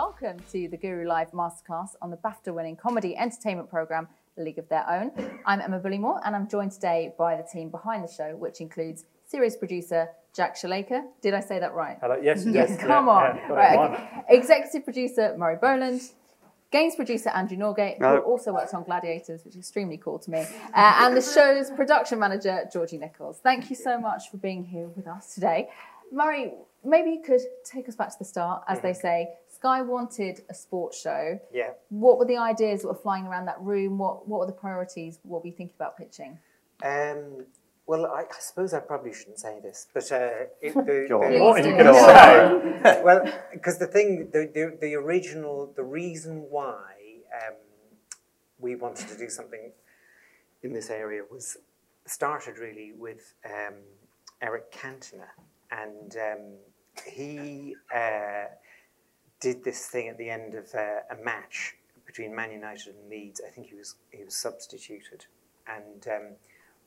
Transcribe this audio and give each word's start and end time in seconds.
welcome 0.00 0.38
to 0.50 0.66
the 0.66 0.78
Guru 0.78 1.06
Live 1.06 1.30
Masterclass 1.32 1.90
on 2.00 2.10
the 2.10 2.16
BAFTA 2.16 2.54
winning 2.54 2.74
comedy 2.74 3.14
entertainment 3.18 3.68
program, 3.68 4.08
The 4.34 4.42
League 4.42 4.56
of 4.56 4.66
Their 4.70 4.88
Own. 4.88 5.10
I'm 5.44 5.60
Emma 5.60 5.78
Bullimore 5.78 6.22
and 6.24 6.34
I'm 6.34 6.48
joined 6.48 6.72
today 6.72 7.12
by 7.18 7.36
the 7.36 7.42
team 7.42 7.68
behind 7.68 8.02
the 8.02 8.10
show, 8.10 8.34
which 8.34 8.62
includes 8.62 9.04
series 9.26 9.56
producer 9.56 10.08
Jack 10.34 10.56
Shalaker. 10.56 11.02
Did 11.20 11.34
I 11.34 11.40
say 11.40 11.58
that 11.58 11.74
right? 11.74 11.98
Hello. 12.00 12.16
Yes. 12.16 12.46
Yes, 12.46 12.70
yes 12.70 12.80
come 12.80 13.08
yeah, 13.08 13.12
on. 13.12 13.36
yeah, 13.36 13.48
right, 13.52 13.90
okay. 13.90 14.22
Executive 14.30 14.84
producer 14.84 15.36
Murray 15.36 15.58
Boland. 15.60 16.00
Games 16.70 16.96
producer 16.96 17.28
Andrew 17.28 17.58
Norgate, 17.58 17.98
who 17.98 18.20
also 18.20 18.54
works 18.54 18.72
on 18.72 18.84
Gladiators, 18.84 19.44
which 19.44 19.54
is 19.54 19.58
extremely 19.58 19.98
cool 19.98 20.18
to 20.20 20.30
me, 20.30 20.46
uh, 20.72 20.94
and 21.00 21.14
the 21.14 21.20
show's 21.20 21.70
production 21.72 22.18
manager 22.18 22.60
Georgie 22.72 22.96
Nichols. 22.96 23.40
Thank 23.42 23.68
you 23.68 23.76
so 23.76 24.00
much 24.00 24.30
for 24.30 24.38
being 24.38 24.64
here 24.64 24.88
with 24.96 25.06
us 25.06 25.34
today. 25.34 25.68
Murray, 26.12 26.52
maybe 26.84 27.10
you 27.10 27.22
could 27.22 27.40
take 27.64 27.88
us 27.88 27.96
back 27.96 28.10
to 28.10 28.16
the 28.18 28.24
start. 28.24 28.62
As 28.66 28.80
they 28.80 28.92
say, 28.92 29.28
Sky 29.60 29.82
wanted 29.82 30.40
a 30.48 30.54
sports 30.54 30.98
show. 31.00 31.38
Yeah. 31.52 31.72
What 31.90 32.18
were 32.18 32.24
the 32.24 32.38
ideas 32.38 32.80
that 32.82 32.88
were 32.88 32.94
flying 32.94 33.26
around 33.26 33.44
that 33.46 33.60
room? 33.60 33.98
What 33.98 34.26
What 34.26 34.40
were 34.40 34.46
the 34.46 34.52
priorities? 34.52 35.18
What 35.22 35.42
were 35.42 35.48
you 35.48 35.52
thinking 35.54 35.74
about 35.76 35.98
pitching? 35.98 36.38
Um, 36.82 37.44
well, 37.86 38.06
I, 38.06 38.20
I 38.22 38.40
suppose 38.40 38.72
I 38.72 38.80
probably 38.80 39.12
shouldn't 39.12 39.38
say 39.38 39.58
this, 39.60 39.86
but 39.92 40.10
uh, 40.12 40.30
it, 40.62 40.72
the, 40.74 41.06
Go 41.10 41.22
on. 41.22 41.32
the- 41.32 41.40
What 41.40 41.60
are 41.60 41.62
Please 41.62 41.66
you 41.66 41.76
do. 41.76 41.82
going 41.84 41.94
to 41.94 42.82
say? 42.84 43.02
well, 43.04 43.22
because 43.52 43.78
the 43.78 43.86
thing, 43.86 44.30
the, 44.32 44.50
the, 44.54 44.78
the 44.80 44.94
original, 44.94 45.72
the 45.76 45.82
reason 45.84 46.46
why 46.48 46.86
um, 47.34 47.54
we 48.58 48.76
wanted 48.76 49.08
to 49.08 49.18
do 49.18 49.28
something 49.28 49.72
in 50.62 50.72
this 50.72 50.88
area 50.88 51.22
was 51.30 51.58
started 52.06 52.58
really 52.58 52.92
with 52.96 53.34
um, 53.44 53.74
Eric 54.40 54.72
Cantona, 54.72 55.28
and 55.70 56.16
um, 56.16 56.42
he 57.06 57.74
uh, 57.94 58.44
did 59.40 59.64
this 59.64 59.86
thing 59.86 60.08
at 60.08 60.18
the 60.18 60.30
end 60.30 60.54
of 60.54 60.74
uh, 60.74 61.00
a 61.10 61.24
match 61.24 61.76
between 62.06 62.34
Man 62.34 62.52
United 62.52 62.94
and 62.94 63.10
Leeds. 63.10 63.40
I 63.46 63.50
think 63.50 63.68
he 63.68 63.74
was 63.74 63.96
he 64.10 64.24
was 64.24 64.36
substituted, 64.36 65.26
and 65.66 66.06
um, 66.08 66.22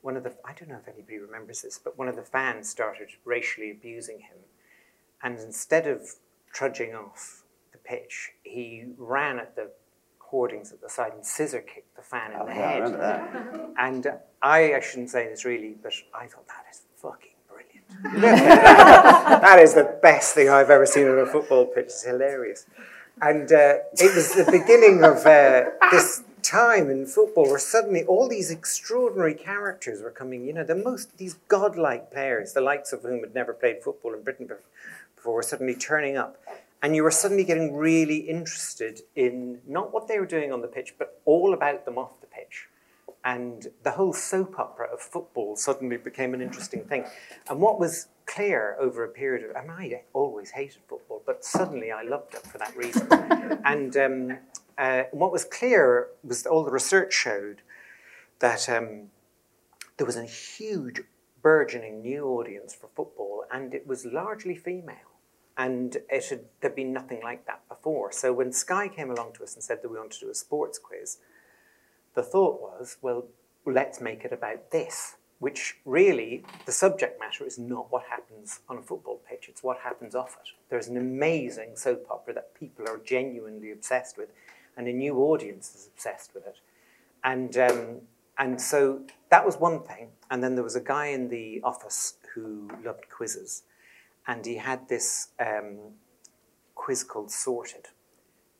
one 0.01 0.15
of 0.17 0.23
the 0.23 0.33
I 0.45 0.53
don't 0.53 0.69
know 0.69 0.79
if 0.81 0.87
anybody 0.87 1.17
remembers 1.17 1.61
this, 1.61 1.79
but 1.79 1.97
one 1.97 2.07
of 2.07 2.15
the 2.15 2.23
fans 2.23 2.69
started 2.69 3.09
racially 3.25 3.71
abusing 3.71 4.19
him, 4.19 4.37
and 5.21 5.39
instead 5.39 5.87
of 5.87 6.15
trudging 6.51 6.93
off 6.93 7.43
the 7.71 7.77
pitch, 7.79 8.31
he 8.43 8.85
ran 8.97 9.39
at 9.39 9.55
the 9.55 9.71
hoardings 10.19 10.71
at 10.71 10.81
the 10.81 10.89
side 10.89 11.13
and 11.13 11.23
scissor 11.25 11.61
kicked 11.61 11.95
the 11.95 12.01
fan 12.01 12.31
in 12.31 12.45
the 12.45 12.53
head. 12.53 12.83
And 13.77 14.07
uh, 14.07 14.15
I, 14.41 14.73
I 14.73 14.79
shouldn't 14.79 15.11
say 15.11 15.27
this 15.27 15.45
really, 15.45 15.75
but 15.81 15.93
I 16.13 16.25
thought 16.25 16.47
that 16.47 16.65
is 16.71 16.81
fucking 16.95 17.17
brilliant. 17.17 17.23
Look 17.23 17.23
at 17.23 17.32
that. 18.15 19.59
is 19.59 19.73
the 19.73 19.97
best 20.01 20.35
thing 20.35 20.49
I've 20.49 20.69
ever 20.69 20.85
seen 20.85 21.07
on 21.07 21.19
a 21.19 21.25
football 21.25 21.65
pitch. 21.65 21.85
It's 21.85 22.03
hilarious. 22.03 22.65
And 23.21 23.51
uh, 23.51 23.75
it 23.93 24.13
was 24.15 24.33
the 24.33 24.43
beginning 24.51 25.05
of 25.05 25.25
uh, 25.25 25.69
this 25.91 26.23
time 26.41 26.89
in 26.89 27.05
football 27.05 27.45
where 27.45 27.59
suddenly 27.59 28.03
all 28.03 28.27
these 28.27 28.51
extraordinary 28.51 29.33
characters 29.33 30.01
were 30.01 30.11
coming, 30.11 30.45
you 30.45 30.53
know, 30.53 30.65
the 30.65 30.75
most, 30.75 31.17
these 31.17 31.35
godlike 31.47 32.11
players, 32.11 32.51
the 32.51 32.61
likes 32.61 32.91
of 32.91 33.03
whom 33.03 33.21
had 33.21 33.33
never 33.33 33.53
played 33.53 33.81
football 33.81 34.13
in 34.13 34.21
Britain 34.21 34.49
before, 35.15 35.35
were 35.35 35.41
suddenly 35.41 35.75
turning 35.75 36.17
up. 36.17 36.37
And 36.81 36.97
you 36.97 37.03
were 37.03 37.11
suddenly 37.11 37.45
getting 37.45 37.73
really 37.73 38.17
interested 38.17 39.01
in 39.15 39.61
not 39.65 39.93
what 39.93 40.09
they 40.09 40.19
were 40.19 40.25
doing 40.25 40.51
on 40.51 40.61
the 40.61 40.67
pitch, 40.67 40.95
but 40.97 41.21
all 41.23 41.53
about 41.53 41.85
them 41.85 41.97
off 41.97 42.19
the 42.19 42.27
pitch. 42.27 42.67
And 43.25 43.67
the 43.83 43.91
whole 43.91 44.13
soap 44.13 44.59
opera 44.59 44.87
of 44.91 44.99
football 44.99 45.55
suddenly 45.55 45.97
became 45.97 46.33
an 46.33 46.41
interesting 46.41 46.83
thing. 46.83 47.05
And 47.49 47.61
what 47.61 47.79
was 47.79 48.07
clear 48.25 48.75
over 48.79 49.03
a 49.03 49.09
period 49.09 49.49
of, 49.49 49.55
I 49.55 49.61
mean, 49.61 49.93
I 49.93 50.03
always 50.13 50.51
hated 50.51 50.81
football, 50.87 51.21
but 51.25 51.45
suddenly 51.45 51.91
I 51.91 52.03
loved 52.03 52.33
it 52.33 52.45
for 52.45 52.57
that 52.57 52.75
reason. 52.75 53.07
and 53.65 53.95
um, 53.95 54.37
uh, 54.77 55.03
what 55.11 55.31
was 55.31 55.45
clear 55.45 56.09
was 56.23 56.45
all 56.45 56.63
the 56.63 56.71
research 56.71 57.13
showed 57.13 57.61
that 58.39 58.67
um, 58.67 59.09
there 59.97 60.05
was 60.05 60.17
a 60.17 60.25
huge 60.25 61.01
burgeoning 61.41 62.01
new 62.01 62.25
audience 62.25 62.73
for 62.73 62.89
football, 62.95 63.45
and 63.51 63.73
it 63.73 63.87
was 63.87 64.05
largely 64.05 64.55
female. 64.55 64.95
And 65.55 65.97
it 66.09 66.25
had, 66.29 66.45
there'd 66.61 66.75
been 66.75 66.93
nothing 66.93 67.21
like 67.21 67.45
that 67.45 67.67
before. 67.69 68.11
So 68.11 68.33
when 68.33 68.51
Sky 68.51 68.87
came 68.87 69.11
along 69.11 69.33
to 69.33 69.43
us 69.43 69.53
and 69.53 69.63
said 69.63 69.83
that 69.83 69.89
we 69.89 69.97
wanted 69.97 70.13
to 70.13 70.25
do 70.25 70.31
a 70.31 70.35
sports 70.35 70.79
quiz, 70.79 71.19
the 72.15 72.23
thought 72.23 72.61
was, 72.61 72.97
well, 73.01 73.25
let's 73.65 74.01
make 74.01 74.25
it 74.25 74.33
about 74.33 74.71
this, 74.71 75.15
which 75.39 75.77
really, 75.85 76.43
the 76.65 76.71
subject 76.71 77.19
matter 77.19 77.45
is 77.45 77.57
not 77.57 77.91
what 77.91 78.03
happens 78.09 78.59
on 78.69 78.77
a 78.77 78.81
football 78.81 79.21
pitch, 79.27 79.47
it's 79.49 79.63
what 79.63 79.79
happens 79.79 80.15
off 80.15 80.37
it. 80.41 80.49
There's 80.69 80.87
an 80.87 80.97
amazing 80.97 81.75
soap 81.75 82.05
opera 82.09 82.33
that 82.35 82.53
people 82.53 82.87
are 82.87 82.99
genuinely 83.03 83.71
obsessed 83.71 84.17
with, 84.17 84.29
and 84.77 84.87
a 84.87 84.93
new 84.93 85.17
audience 85.17 85.75
is 85.75 85.89
obsessed 85.93 86.33
with 86.33 86.45
it. 86.47 86.59
And, 87.23 87.57
um, 87.57 88.01
and 88.37 88.59
so 88.59 89.01
that 89.29 89.45
was 89.45 89.57
one 89.57 89.83
thing. 89.83 90.09
And 90.29 90.43
then 90.43 90.55
there 90.55 90.63
was 90.63 90.75
a 90.75 90.81
guy 90.81 91.07
in 91.07 91.29
the 91.29 91.61
office 91.63 92.15
who 92.33 92.69
loved 92.83 93.09
quizzes, 93.09 93.63
and 94.25 94.45
he 94.45 94.55
had 94.55 94.87
this 94.87 95.29
um, 95.39 95.77
quiz 96.75 97.03
called 97.03 97.31
Sorted 97.31 97.89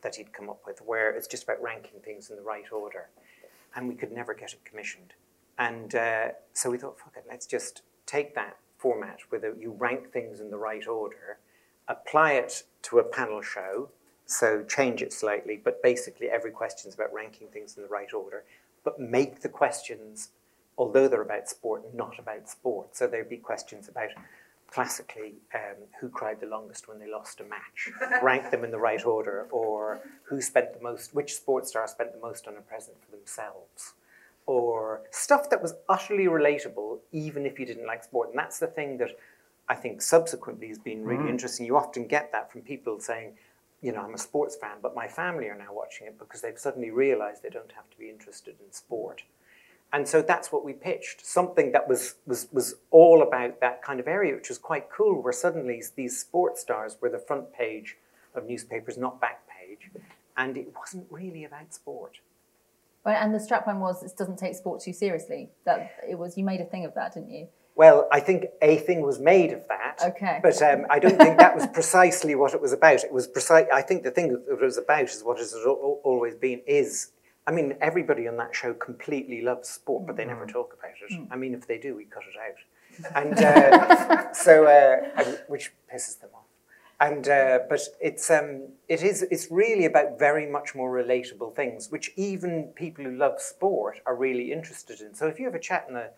that 0.02 0.16
he'd 0.16 0.34
come 0.34 0.50
up 0.50 0.62
with, 0.66 0.80
where 0.80 1.16
it's 1.16 1.28
just 1.28 1.44
about 1.44 1.62
ranking 1.64 2.00
things 2.02 2.30
in 2.30 2.36
the 2.36 2.42
right 2.42 2.70
order. 2.72 3.10
And 3.76 3.88
we 3.88 3.96
could 3.96 4.12
never 4.12 4.34
get 4.34 4.54
it 4.54 4.64
commissioned. 4.66 5.14
And 5.58 5.94
uh, 5.96 6.30
so 6.54 6.70
we 6.70 6.78
thought, 6.78 7.00
fuck 7.00 7.14
it, 7.16 7.26
let's 7.28 7.46
just 7.46 7.82
take 8.06 8.36
that 8.36 8.58
format 8.78 9.20
where 9.30 9.56
you 9.56 9.72
rank 9.72 10.12
things 10.12 10.40
in 10.40 10.50
the 10.50 10.58
right 10.58 10.86
order, 10.88 11.40
apply 11.88 12.34
it 12.34 12.64
to 12.84 13.00
a 13.00 13.04
panel 13.04 13.42
show, 13.42 13.90
so 14.26 14.64
change 14.64 15.02
it 15.02 15.14
slightly, 15.14 15.60
but 15.64 15.82
basically 15.84 16.30
every 16.30 16.52
question 16.52 16.90
is 16.90 16.96
about 16.96 17.14
ranking 17.14 17.48
things 17.48 17.78
in 17.78 17.84
the 17.84 17.90
right 17.90 18.14
order, 18.14 18.44
but 18.84 19.00
make 19.00 19.42
the 19.42 19.50
questions, 19.50 20.30
although 20.78 21.08
they're 21.08 21.22
about 21.22 21.50
sport, 21.50 21.94
not 21.94 22.20
about 22.20 22.50
sport. 22.50 22.96
So 22.96 23.08
there'd 23.08 23.30
be 23.30 23.38
questions 23.38 23.88
about 23.88 24.10
classically 24.74 25.36
um, 25.54 25.76
who 26.02 26.10
cried 26.10 26.40
the 26.40 26.48
longest 26.48 26.88
when 26.88 26.98
they 26.98 27.10
lost 27.10 27.40
a 27.40 27.44
match, 27.44 27.92
rank 28.24 28.50
them 28.50 28.64
in 28.64 28.72
the 28.72 28.80
right 28.80 29.06
order, 29.06 29.48
or 29.52 30.02
who 30.24 30.42
spent 30.42 30.74
the 30.74 30.82
most, 30.82 31.14
which 31.14 31.36
sports 31.36 31.70
star 31.70 31.88
spent 31.88 32.12
the 32.12 32.20
most 32.20 32.48
on 32.48 32.58
a 32.58 32.62
present 32.62 32.98
for 33.04 33.16
themselves, 33.16 33.94
or 34.48 35.02
stuff 35.12 35.50
that 35.52 35.62
was 35.62 35.76
utterly 35.88 36.26
relatable, 36.26 36.98
even 37.12 37.46
if 37.46 37.60
you 37.60 37.66
didn't 37.66 37.86
like 37.86 38.04
sport. 38.04 38.30
And 38.30 38.38
that's 38.38 38.58
the 38.58 38.68
thing 38.68 38.98
that 38.98 39.12
I 39.70 39.76
think 39.76 40.02
subsequently 40.02 40.70
has 40.70 40.80
been 40.80 41.04
really 41.06 41.30
interesting. 41.30 41.66
You 41.66 41.78
often 41.78 42.08
get 42.08 42.32
that 42.32 42.52
from 42.52 42.62
people 42.62 43.00
saying, 43.00 43.34
you 43.82 43.92
know, 43.92 44.02
I'm 44.02 44.14
a 44.16 44.18
sports 44.18 44.56
fan, 44.56 44.78
but 44.82 44.96
my 44.96 45.08
family 45.08 45.50
are 45.50 45.58
now 45.58 45.72
watching 45.72 46.08
it 46.08 46.18
because 46.18 46.42
they've 46.42 46.58
suddenly 46.58 46.90
realized 46.90 47.44
they 47.44 47.50
don't 47.50 47.72
have 47.74 47.90
to 47.92 47.98
be 47.98 48.10
interested 48.10 48.56
in 48.66 48.72
sport. 48.72 49.24
And 49.94 50.08
so 50.08 50.24
that's 50.24 50.52
what 50.52 50.66
we 50.66 50.74
pitched, 50.74 51.24
something 51.24 51.72
that 51.72 51.88
was, 51.88 52.16
was, 52.26 52.48
was 52.52 52.76
all 52.90 53.22
about 53.22 53.62
that 53.62 53.84
kind 53.84 54.00
of 54.00 54.08
area, 54.08 54.34
which 54.34 54.50
was 54.50 54.58
quite 54.58 54.90
cool, 54.90 55.22
where 55.22 55.32
suddenly 55.32 55.84
these 55.96 56.20
sports 56.20 56.62
stars 56.62 56.98
were 57.00 57.10
the 57.10 57.20
front 57.20 57.54
page 57.54 57.96
of 58.34 58.48
newspapers, 58.48 58.98
not 58.98 59.22
back 59.22 59.44
page, 59.48 59.92
and 60.36 60.58
it 60.58 60.74
wasn't 60.76 61.06
really 61.12 61.44
about 61.44 61.72
sport. 61.76 62.18
Well, 63.06 63.16
And 63.16 63.36
the 63.36 63.38
strapline 63.38 63.80
was 63.80 64.02
it 64.02 64.18
doesn't 64.18 64.40
take 64.40 64.56
sport 64.56 64.82
too 64.82 64.94
seriously. 64.94 65.50
That 65.66 65.92
it 66.10 66.18
was 66.18 66.38
you 66.38 66.44
made 66.44 66.62
a 66.62 66.66
thing 66.66 66.86
of 66.86 66.96
that, 66.96 67.14
didn't 67.14 67.30
you? 67.30 67.48
Well, 67.76 68.08
I 68.12 68.20
think 68.20 68.46
a 68.62 68.78
thing 68.78 69.02
was 69.02 69.20
made 69.20 69.52
of 69.52 69.68
that. 69.68 70.00
Okay. 70.04 70.40
But 70.42 70.62
um, 70.62 70.86
I 70.90 71.00
don't 71.00 71.18
think 71.18 71.38
that 71.38 71.56
was 71.56 71.68
precisely 71.68 72.34
what 72.36 72.54
it 72.54 72.62
was 72.62 72.72
about. 72.72 73.04
It 73.04 73.12
was 73.12 73.28
precise. 73.28 73.66
I 73.74 73.82
think 73.82 74.04
the 74.04 74.12
thing 74.12 74.32
that 74.32 74.46
it 74.50 74.60
was 74.60 74.78
about 74.78 75.04
is 75.04 75.22
what 75.24 75.38
it 75.38 75.42
has 75.42 75.66
always 75.66 76.36
been 76.36 76.62
is. 76.66 77.12
I 77.46 77.52
mean, 77.52 77.76
everybody 77.82 78.28
on 78.28 78.38
that 78.38 78.56
show 78.56 78.74
completely 78.74 79.42
loves 79.42 79.68
sport, 79.68 80.06
but 80.08 80.16
they 80.16 80.26
never 80.26 80.46
talk 80.46 80.76
about 80.78 80.92
it. 81.10 81.28
I 81.30 81.36
mean, 81.36 81.54
if 81.54 81.68
they 81.68 81.78
do, 81.78 81.96
we 81.96 82.06
cut 82.06 82.24
it 82.24 82.40
out. 82.40 83.16
And 83.16 83.38
uh, 83.38 84.34
so, 84.34 84.66
uh, 84.66 85.24
which 85.48 85.72
pisses 85.92 86.20
them 86.20 86.30
off. 86.34 86.44
And 87.00 87.28
uh, 87.28 87.60
but 87.68 87.82
it's 88.00 88.32
um, 88.32 88.70
it 88.88 89.04
is 89.04 89.24
it's 89.24 89.52
really 89.52 89.84
about 89.86 90.18
very 90.18 90.50
much 90.50 90.74
more 90.74 90.90
relatable 90.90 91.54
things, 91.54 91.92
which 91.92 92.12
even 92.16 92.66
people 92.76 93.04
who 93.04 93.12
love 93.12 93.42
sport 93.42 94.00
are 94.06 94.16
really 94.16 94.54
interested 94.54 95.02
in. 95.02 95.14
So 95.14 95.28
if 95.28 95.38
you 95.38 95.46
have 95.46 95.56
a 95.56 95.60
chat 95.60 95.88
in 95.90 95.98
a 95.98 96.12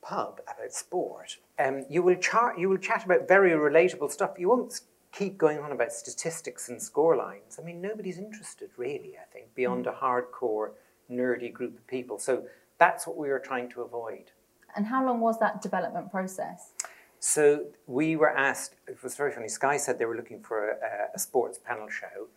pub 0.00 0.40
about 0.42 0.72
sport, 0.72 1.38
um, 1.58 1.84
you 1.90 2.02
will 2.04 2.14
chart 2.14 2.58
you 2.58 2.68
will 2.68 2.76
chat 2.76 3.04
about 3.04 3.26
very 3.26 3.50
relatable 3.50 4.12
stuff. 4.12 4.38
You 4.38 4.50
won't 4.50 4.80
keep 5.18 5.36
going 5.36 5.58
on 5.58 5.72
about 5.72 5.92
statistics 5.92 6.68
and 6.68 6.80
score 6.80 7.16
lines. 7.16 7.58
I 7.58 7.62
mean, 7.64 7.80
nobody's 7.80 8.18
interested 8.18 8.70
really. 8.76 9.16
I 9.20 9.26
think 9.32 9.52
beyond 9.56 9.88
a 9.88 9.92
hardcore 9.92 10.70
nerdy 11.10 11.52
group 11.52 11.76
of 11.76 11.86
people. 11.88 12.18
So 12.20 12.44
that's 12.78 13.04
what 13.06 13.16
we 13.16 13.28
were 13.28 13.40
trying 13.40 13.68
to 13.70 13.82
avoid. 13.82 14.30
And 14.76 14.86
how 14.86 15.04
long 15.04 15.20
was 15.20 15.40
that 15.40 15.60
development 15.60 16.12
process? 16.12 16.72
So 17.18 17.66
we 17.88 18.14
were 18.14 18.30
asked, 18.30 18.76
it 18.86 19.02
was 19.02 19.16
very 19.16 19.32
funny, 19.32 19.48
Sky 19.48 19.76
said 19.76 19.98
they 19.98 20.04
were 20.04 20.16
looking 20.16 20.40
for 20.40 20.70
a, 20.70 21.08
a 21.12 21.18
sports 21.18 21.58
panel 21.58 21.88
show, 21.88 22.28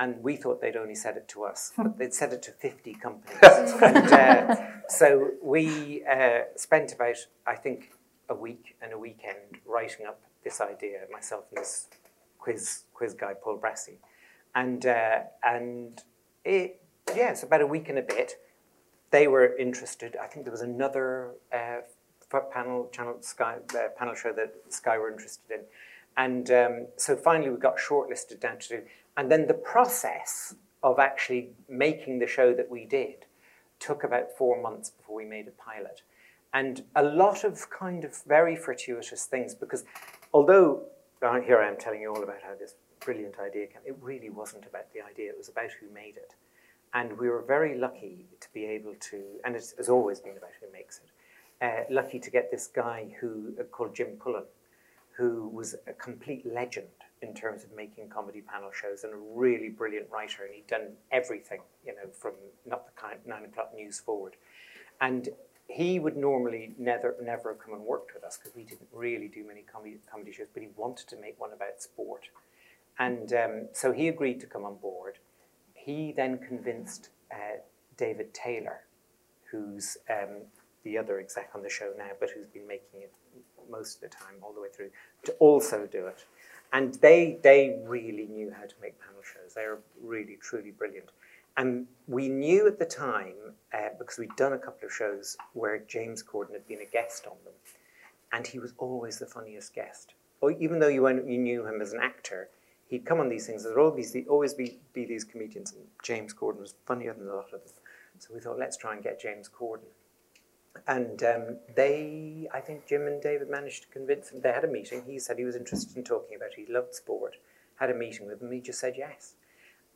and 0.00 0.20
we 0.20 0.34
thought 0.34 0.60
they'd 0.60 0.74
only 0.74 0.96
said 0.96 1.16
it 1.16 1.28
to 1.28 1.44
us, 1.44 1.72
but 1.76 1.96
they'd 1.96 2.12
said 2.12 2.32
it 2.32 2.42
to 2.42 2.50
50 2.50 2.94
companies. 2.94 3.38
and 3.82 4.12
uh, 4.12 4.56
so 4.88 5.30
we 5.40 6.02
uh, 6.10 6.40
spent 6.56 6.92
about, 6.92 7.18
I 7.46 7.54
think, 7.54 7.92
a 8.28 8.34
week 8.34 8.74
and 8.82 8.92
a 8.92 8.98
weekend 8.98 9.60
writing 9.64 10.06
up 10.06 10.20
this 10.42 10.60
idea, 10.60 11.02
myself 11.12 11.44
and 11.50 11.60
this 11.60 11.86
quiz, 12.46 12.82
quiz 12.94 13.12
guy, 13.12 13.34
Paul 13.34 13.58
Brassey. 13.58 13.96
And, 14.54 14.86
uh, 14.86 15.22
and 15.42 16.00
it, 16.44 16.80
yeah, 17.08 17.30
it's 17.30 17.42
about 17.42 17.60
a 17.60 17.66
week 17.66 17.88
and 17.88 17.98
a 17.98 18.02
bit. 18.02 18.34
They 19.10 19.26
were 19.26 19.56
interested. 19.56 20.16
I 20.22 20.28
think 20.28 20.44
there 20.44 20.52
was 20.52 20.62
another 20.62 21.32
uh, 21.52 21.78
panel 22.52 22.88
channel 22.92 23.16
Sky 23.20 23.56
uh, 23.74 23.88
panel 23.98 24.14
show 24.14 24.32
that 24.32 24.54
Sky 24.68 24.96
were 24.98 25.10
interested 25.10 25.50
in, 25.50 25.60
and 26.16 26.50
um, 26.50 26.86
so 26.96 27.16
finally 27.16 27.50
we 27.50 27.56
got 27.56 27.78
shortlisted 27.78 28.40
down 28.40 28.58
to 28.58 28.68
do. 28.68 28.82
And 29.16 29.30
then 29.30 29.46
the 29.46 29.54
process 29.54 30.54
of 30.82 30.98
actually 30.98 31.50
making 31.68 32.18
the 32.18 32.26
show 32.26 32.52
that 32.54 32.68
we 32.70 32.84
did 32.84 33.26
took 33.78 34.04
about 34.04 34.36
four 34.36 34.60
months 34.60 34.90
before 34.90 35.16
we 35.16 35.24
made 35.24 35.46
a 35.48 35.52
pilot, 35.52 36.02
and 36.52 36.84
a 36.94 37.02
lot 37.02 37.44
of 37.44 37.70
kind 37.70 38.04
of 38.04 38.22
very 38.24 38.56
fortuitous 38.56 39.24
things 39.24 39.54
because 39.54 39.84
although 40.32 40.82
here 41.20 41.60
I 41.60 41.68
am 41.68 41.76
telling 41.76 42.00
you 42.00 42.14
all 42.14 42.22
about 42.22 42.42
how 42.42 42.54
this 42.58 42.74
brilliant 43.00 43.38
idea 43.38 43.66
came, 43.66 43.82
it 43.84 43.96
really 44.00 44.30
wasn't 44.30 44.66
about 44.66 44.92
the 44.92 45.00
idea. 45.00 45.30
It 45.30 45.38
was 45.38 45.48
about 45.48 45.70
who 45.80 45.92
made 45.94 46.16
it. 46.16 46.34
And 46.94 47.18
we 47.18 47.28
were 47.28 47.42
very 47.42 47.76
lucky 47.76 48.26
to 48.40 48.48
be 48.54 48.64
able 48.64 48.94
to, 49.10 49.22
and 49.44 49.54
it 49.54 49.74
has 49.76 49.88
always 49.88 50.20
been 50.20 50.36
about 50.36 50.52
who 50.60 50.72
makes 50.72 51.00
it, 51.00 51.10
uh, 51.64 51.92
lucky 51.92 52.18
to 52.18 52.30
get 52.30 52.50
this 52.50 52.66
guy 52.66 53.14
who 53.20 53.54
uh, 53.58 53.64
called 53.64 53.94
Jim 53.94 54.16
Pullen, 54.18 54.44
who 55.16 55.48
was 55.48 55.74
a 55.86 55.92
complete 55.92 56.44
legend 56.46 56.86
in 57.22 57.34
terms 57.34 57.64
of 57.64 57.74
making 57.74 58.08
comedy 58.08 58.42
panel 58.42 58.70
shows 58.70 59.04
and 59.04 59.12
a 59.12 59.16
really 59.16 59.68
brilliant 59.68 60.06
writer. 60.10 60.44
And 60.44 60.54
he'd 60.54 60.66
done 60.66 60.88
everything, 61.10 61.60
you 61.84 61.92
know, 61.92 62.10
from 62.12 62.32
not 62.66 62.86
the 62.86 62.92
kind 63.00 63.18
nine 63.26 63.44
o'clock 63.44 63.72
news 63.74 63.98
forward. 64.00 64.36
And 65.00 65.28
he 65.68 65.98
would 65.98 66.16
normally 66.16 66.74
never 66.78 67.16
never 67.22 67.52
have 67.52 67.58
come 67.58 67.74
and 67.74 67.82
worked 67.82 68.14
with 68.14 68.24
us 68.24 68.38
because 68.38 68.54
we 68.54 68.62
didn't 68.62 68.88
really 68.92 69.28
do 69.28 69.44
many 69.46 69.62
comedy, 69.62 69.98
comedy 70.10 70.32
shows, 70.32 70.46
but 70.52 70.62
he 70.62 70.68
wanted 70.76 71.08
to 71.08 71.16
make 71.16 71.40
one 71.40 71.52
about 71.52 71.82
sport. 71.82 72.28
And 72.98 73.32
um, 73.32 73.68
so 73.72 73.92
he 73.92 74.08
agreed 74.08 74.40
to 74.40 74.46
come 74.46 74.64
on 74.64 74.76
board. 74.76 75.18
He 75.74 76.12
then 76.12 76.38
convinced 76.38 77.10
uh, 77.32 77.58
David 77.96 78.32
Taylor, 78.32 78.84
who's 79.50 79.98
um, 80.08 80.42
the 80.84 80.96
other 80.96 81.20
exec 81.20 81.50
on 81.54 81.62
the 81.62 81.68
show 81.68 81.92
now, 81.98 82.10
but 82.18 82.30
who's 82.30 82.46
been 82.46 82.66
making 82.66 83.02
it 83.02 83.12
most 83.70 83.96
of 83.96 84.00
the 84.02 84.08
time, 84.08 84.36
all 84.42 84.52
the 84.52 84.60
way 84.60 84.68
through, 84.74 84.90
to 85.24 85.32
also 85.32 85.86
do 85.90 86.06
it. 86.06 86.24
And 86.72 86.94
they, 86.94 87.38
they 87.42 87.80
really 87.84 88.26
knew 88.26 88.50
how 88.50 88.66
to 88.66 88.74
make 88.80 89.00
panel 89.00 89.22
shows. 89.22 89.54
They 89.54 89.62
are 89.62 89.78
really, 90.02 90.38
truly 90.40 90.70
brilliant. 90.70 91.10
And 91.56 91.86
we 92.06 92.28
knew 92.28 92.66
at 92.66 92.78
the 92.78 92.84
time, 92.84 93.54
uh, 93.72 93.88
because 93.98 94.18
we'd 94.18 94.36
done 94.36 94.52
a 94.52 94.58
couple 94.58 94.86
of 94.86 94.92
shows 94.92 95.36
where 95.54 95.78
James 95.78 96.22
Corden 96.22 96.52
had 96.52 96.66
been 96.66 96.80
a 96.80 96.84
guest 96.84 97.26
on 97.26 97.36
them, 97.44 97.54
and 98.32 98.46
he 98.46 98.58
was 98.58 98.74
always 98.78 99.18
the 99.18 99.26
funniest 99.26 99.74
guest. 99.74 100.14
Or 100.40 100.50
even 100.52 100.78
though 100.78 100.88
you, 100.88 101.08
you 101.08 101.38
knew 101.38 101.66
him 101.66 101.80
as 101.80 101.92
an 101.92 102.00
actor, 102.00 102.50
he'd 102.88 103.06
come 103.06 103.20
on 103.20 103.28
these 103.28 103.46
things. 103.46 103.64
There'd 103.64 103.78
always 103.78 104.12
be, 104.12 104.26
always 104.26 104.54
be, 104.54 104.78
be 104.92 105.06
these 105.06 105.24
comedians, 105.24 105.72
and 105.72 105.82
James 106.02 106.34
Corden 106.34 106.60
was 106.60 106.74
funnier 106.84 107.14
than 107.14 107.28
a 107.28 107.34
lot 107.34 107.52
of 107.52 107.62
them. 107.62 107.72
So 108.18 108.34
we 108.34 108.40
thought, 108.40 108.58
let's 108.58 108.76
try 108.76 108.94
and 108.94 109.02
get 109.02 109.20
James 109.20 109.48
Corden. 109.48 109.88
And 110.86 111.22
um, 111.22 111.56
they, 111.74 112.48
I 112.52 112.60
think 112.60 112.86
Jim 112.86 113.06
and 113.06 113.22
David 113.22 113.48
managed 113.48 113.82
to 113.84 113.88
convince 113.88 114.30
him. 114.30 114.42
They 114.42 114.52
had 114.52 114.64
a 114.64 114.68
meeting. 114.68 115.02
He 115.06 115.18
said 115.18 115.38
he 115.38 115.44
was 115.44 115.56
interested 115.56 115.96
in 115.96 116.04
talking 116.04 116.36
about 116.36 116.50
it. 116.50 116.66
He 116.66 116.72
loved 116.72 116.94
sport. 116.94 117.36
Had 117.76 117.90
a 117.90 117.94
meeting 117.94 118.26
with 118.26 118.42
him. 118.42 118.52
He 118.52 118.60
just 118.60 118.78
said 118.78 118.94
yes. 118.96 119.34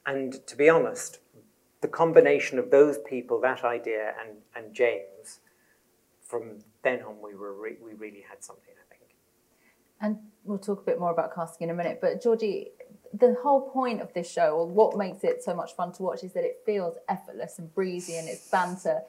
And 0.06 0.46
to 0.46 0.56
be 0.56 0.68
honest, 0.70 1.18
the 1.80 1.88
combination 1.88 2.58
of 2.58 2.70
those 2.70 2.98
people, 3.08 3.40
that 3.40 3.64
idea, 3.64 4.14
and, 4.20 4.38
and 4.54 4.74
James, 4.74 5.40
from 6.22 6.58
then 6.82 7.02
on, 7.02 7.16
we 7.22 7.34
were 7.34 7.54
re- 7.54 7.78
we 7.82 7.94
really 7.94 8.24
had 8.28 8.44
something. 8.44 8.74
I 8.74 8.94
think. 8.94 9.14
And 10.00 10.18
we'll 10.44 10.58
talk 10.58 10.82
a 10.82 10.84
bit 10.84 11.00
more 11.00 11.10
about 11.10 11.34
casting 11.34 11.68
in 11.68 11.74
a 11.74 11.76
minute. 11.76 11.98
But 12.00 12.22
Georgie, 12.22 12.68
the 13.12 13.34
whole 13.42 13.70
point 13.70 14.00
of 14.00 14.12
this 14.14 14.30
show, 14.30 14.56
or 14.56 14.66
what 14.66 14.96
makes 14.96 15.24
it 15.24 15.42
so 15.42 15.54
much 15.54 15.74
fun 15.74 15.92
to 15.92 16.02
watch, 16.02 16.22
is 16.22 16.32
that 16.34 16.44
it 16.44 16.60
feels 16.66 16.96
effortless 17.08 17.58
and 17.58 17.74
breezy, 17.74 18.16
and 18.16 18.28
it's 18.28 18.48
banter 18.50 19.00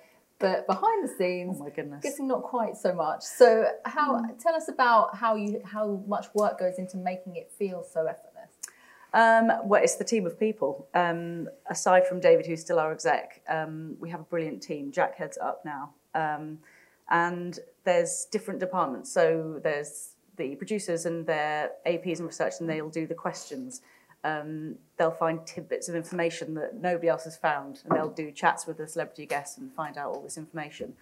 but 0.41 0.65
behind 0.65 1.07
the 1.07 1.13
scenes, 1.13 1.57
oh 1.59 1.63
my 1.63 1.69
goodness, 1.69 2.01
guessing 2.01 2.27
not 2.27 2.41
quite 2.41 2.75
so 2.75 2.93
much. 2.93 3.21
So, 3.21 3.67
how 3.85 4.15
mm. 4.15 4.39
tell 4.39 4.55
us 4.55 4.67
about 4.67 5.15
how 5.15 5.35
you 5.35 5.61
how 5.63 6.03
much 6.07 6.25
work 6.33 6.59
goes 6.59 6.79
into 6.79 6.97
making 6.97 7.35
it 7.35 7.51
feel 7.51 7.83
so 7.83 8.07
effortless. 8.07 8.30
Um, 9.13 9.51
well, 9.65 9.83
it's 9.83 9.95
the 9.95 10.03
team 10.03 10.25
of 10.25 10.39
people. 10.39 10.87
Um, 10.93 11.49
aside 11.69 12.07
from 12.07 12.19
David, 12.19 12.45
who's 12.45 12.61
still 12.61 12.79
our 12.79 12.91
exec, 12.91 13.41
um, 13.49 13.97
we 13.99 14.09
have 14.09 14.21
a 14.21 14.23
brilliant 14.23 14.61
team. 14.61 14.91
Jack 14.91 15.17
heads 15.17 15.37
up 15.37 15.65
now, 15.65 15.91
um, 16.15 16.59
and 17.09 17.59
there's 17.83 18.27
different 18.31 18.59
departments. 18.59 19.11
So 19.11 19.59
there's 19.61 20.15
the 20.37 20.55
producers 20.55 21.05
and 21.05 21.25
their 21.27 21.71
APs 21.85 22.19
and 22.19 22.27
research, 22.27 22.53
and 22.61 22.69
they'll 22.69 22.89
do 22.89 23.05
the 23.05 23.15
questions 23.15 23.81
um, 24.23 24.75
they'll 24.97 25.11
find 25.11 25.45
tidbits 25.45 25.89
of 25.89 25.95
information 25.95 26.53
that 26.55 26.75
nobody 26.75 27.07
else 27.07 27.23
has 27.23 27.37
found, 27.37 27.81
and 27.83 27.97
they'll 27.97 28.09
do 28.09 28.31
chats 28.31 28.67
with 28.67 28.77
the 28.77 28.87
celebrity 28.87 29.25
guests 29.25 29.57
and 29.57 29.73
find 29.73 29.97
out 29.97 30.13
all 30.13 30.21
this 30.21 30.37
information. 30.37 30.93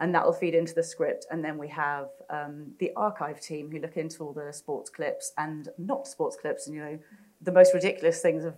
And 0.00 0.14
that 0.14 0.24
will 0.24 0.32
feed 0.32 0.54
into 0.54 0.74
the 0.74 0.82
script. 0.82 1.26
And 1.30 1.44
then 1.44 1.56
we 1.56 1.68
have 1.68 2.08
um, 2.28 2.72
the 2.78 2.92
archive 2.96 3.40
team 3.40 3.70
who 3.70 3.78
look 3.78 3.96
into 3.96 4.24
all 4.24 4.32
the 4.32 4.52
sports 4.52 4.90
clips 4.90 5.32
and 5.38 5.68
not 5.78 6.06
sports 6.06 6.36
clips, 6.40 6.66
and 6.66 6.76
you 6.76 6.82
know, 6.82 6.98
the 7.44 7.52
most 7.52 7.74
ridiculous 7.74 8.20
things 8.20 8.44
of 8.44 8.56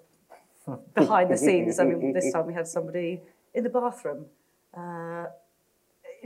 behind 0.94 1.30
the 1.30 1.36
scenes. 1.36 1.78
I 1.78 1.84
mean, 1.84 2.12
this 2.12 2.32
time 2.32 2.46
we 2.46 2.54
had 2.54 2.66
somebody 2.66 3.22
in 3.54 3.64
the 3.64 3.70
bathroom. 3.70 4.26
Uh, 4.76 5.26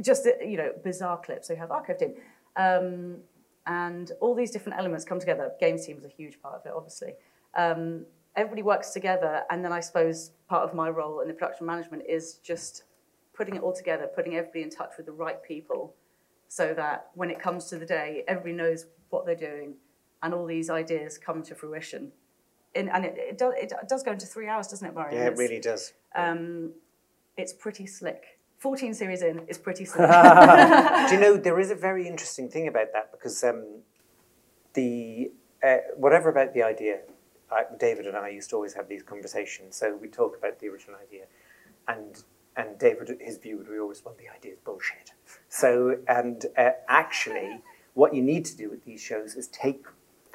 just 0.00 0.26
you 0.40 0.56
know, 0.56 0.72
bizarre 0.82 1.20
clips. 1.20 1.48
So 1.48 1.54
you 1.54 1.58
have 1.58 1.70
archived 1.70 2.02
in, 2.02 2.14
um, 2.56 3.18
and 3.66 4.12
all 4.20 4.34
these 4.34 4.50
different 4.50 4.78
elements 4.78 5.04
come 5.04 5.20
together. 5.20 5.52
Games 5.60 5.84
team 5.86 5.98
is 5.98 6.04
a 6.04 6.08
huge 6.08 6.40
part 6.40 6.54
of 6.54 6.66
it, 6.66 6.72
obviously 6.74 7.12
um, 7.54 8.04
everybody 8.36 8.62
works 8.62 8.90
together, 8.90 9.42
and 9.50 9.64
then 9.64 9.72
I 9.72 9.80
suppose 9.80 10.32
part 10.48 10.68
of 10.68 10.74
my 10.74 10.88
role 10.88 11.20
in 11.20 11.28
the 11.28 11.34
production 11.34 11.66
management 11.66 12.04
is 12.08 12.34
just 12.34 12.84
putting 13.34 13.56
it 13.56 13.62
all 13.62 13.72
together, 13.72 14.08
putting 14.14 14.36
everybody 14.36 14.62
in 14.62 14.70
touch 14.70 14.92
with 14.96 15.06
the 15.06 15.12
right 15.12 15.42
people, 15.42 15.94
so 16.48 16.74
that 16.74 17.10
when 17.14 17.30
it 17.30 17.40
comes 17.40 17.66
to 17.66 17.78
the 17.78 17.86
day, 17.86 18.24
everybody 18.28 18.52
knows 18.52 18.86
what 19.10 19.26
they're 19.26 19.34
doing, 19.34 19.74
and 20.22 20.34
all 20.34 20.46
these 20.46 20.70
ideas 20.70 21.18
come 21.18 21.42
to 21.42 21.54
fruition. 21.54 22.12
In, 22.74 22.88
and 22.88 23.04
it, 23.04 23.14
it, 23.16 23.38
does, 23.38 23.54
it 23.56 23.72
does 23.88 24.02
go 24.02 24.12
into 24.12 24.26
three 24.26 24.46
hours, 24.48 24.68
doesn't 24.68 24.86
it, 24.86 24.94
Murray? 24.94 25.14
Yeah, 25.14 25.26
it 25.26 25.36
really 25.36 25.58
does. 25.58 25.92
Um, 26.14 26.72
it's 27.36 27.52
pretty 27.52 27.86
slick. 27.86 28.38
14 28.58 28.94
series 28.94 29.22
in 29.22 29.40
is 29.48 29.58
pretty 29.58 29.84
slick. 29.86 30.08
Do 30.08 31.14
you 31.14 31.20
know, 31.20 31.36
there 31.36 31.58
is 31.58 31.70
a 31.70 31.74
very 31.74 32.06
interesting 32.06 32.48
thing 32.48 32.68
about 32.68 32.92
that 32.92 33.10
because 33.10 33.42
um, 33.42 33.80
the 34.74 35.32
uh, 35.62 35.78
whatever 35.96 36.28
about 36.28 36.54
the 36.54 36.62
idea, 36.62 37.00
I, 37.50 37.64
David 37.78 38.06
and 38.06 38.16
I 38.16 38.28
used 38.28 38.50
to 38.50 38.56
always 38.56 38.74
have 38.74 38.88
these 38.88 39.02
conversations. 39.02 39.76
So 39.76 39.96
we 39.96 40.08
talk 40.08 40.36
about 40.36 40.58
the 40.60 40.68
original 40.68 40.96
idea, 41.00 41.24
and 41.88 42.22
and 42.56 42.78
David, 42.78 43.16
his 43.20 43.38
view 43.38 43.56
would 43.58 43.70
be 43.70 43.78
always, 43.78 44.04
well, 44.04 44.14
the 44.18 44.28
idea 44.28 44.52
is 44.52 44.58
bullshit. 44.58 45.12
So 45.48 45.98
and 46.08 46.46
uh, 46.56 46.70
actually, 46.88 47.60
what 47.94 48.14
you 48.14 48.22
need 48.22 48.44
to 48.46 48.56
do 48.56 48.70
with 48.70 48.84
these 48.84 49.00
shows 49.00 49.34
is 49.34 49.48
take 49.48 49.84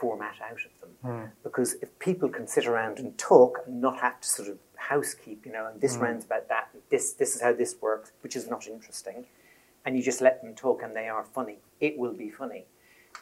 format 0.05 0.35
out 0.50 0.59
of 0.67 0.74
them, 0.81 0.89
mm. 1.03 1.31
because 1.43 1.74
if 1.81 1.89
people 2.00 2.29
can 2.29 2.47
sit 2.47 2.65
around 2.67 3.00
and 3.00 3.17
talk 3.17 3.59
and 3.65 3.81
not 3.81 4.00
have 4.00 4.21
to 4.21 4.27
sort 4.27 4.50
of 4.50 4.57
housekeep, 4.75 5.45
you 5.45 5.51
know, 5.51 5.67
and 5.67 5.81
this 5.81 5.97
mm. 5.97 6.01
round's 6.01 6.25
about 6.25 6.47
that, 6.50 6.69
this 6.89 7.13
this 7.13 7.35
is 7.35 7.41
how 7.41 7.53
this 7.53 7.75
works, 7.81 8.12
which 8.21 8.35
is 8.35 8.47
not 8.47 8.67
interesting, 8.67 9.25
and 9.85 9.95
you 9.95 10.03
just 10.03 10.21
let 10.21 10.41
them 10.41 10.53
talk 10.55 10.81
and 10.83 10.95
they 10.95 11.07
are 11.07 11.24
funny, 11.24 11.57
it 11.79 11.97
will 11.97 12.13
be 12.13 12.29
funny. 12.29 12.65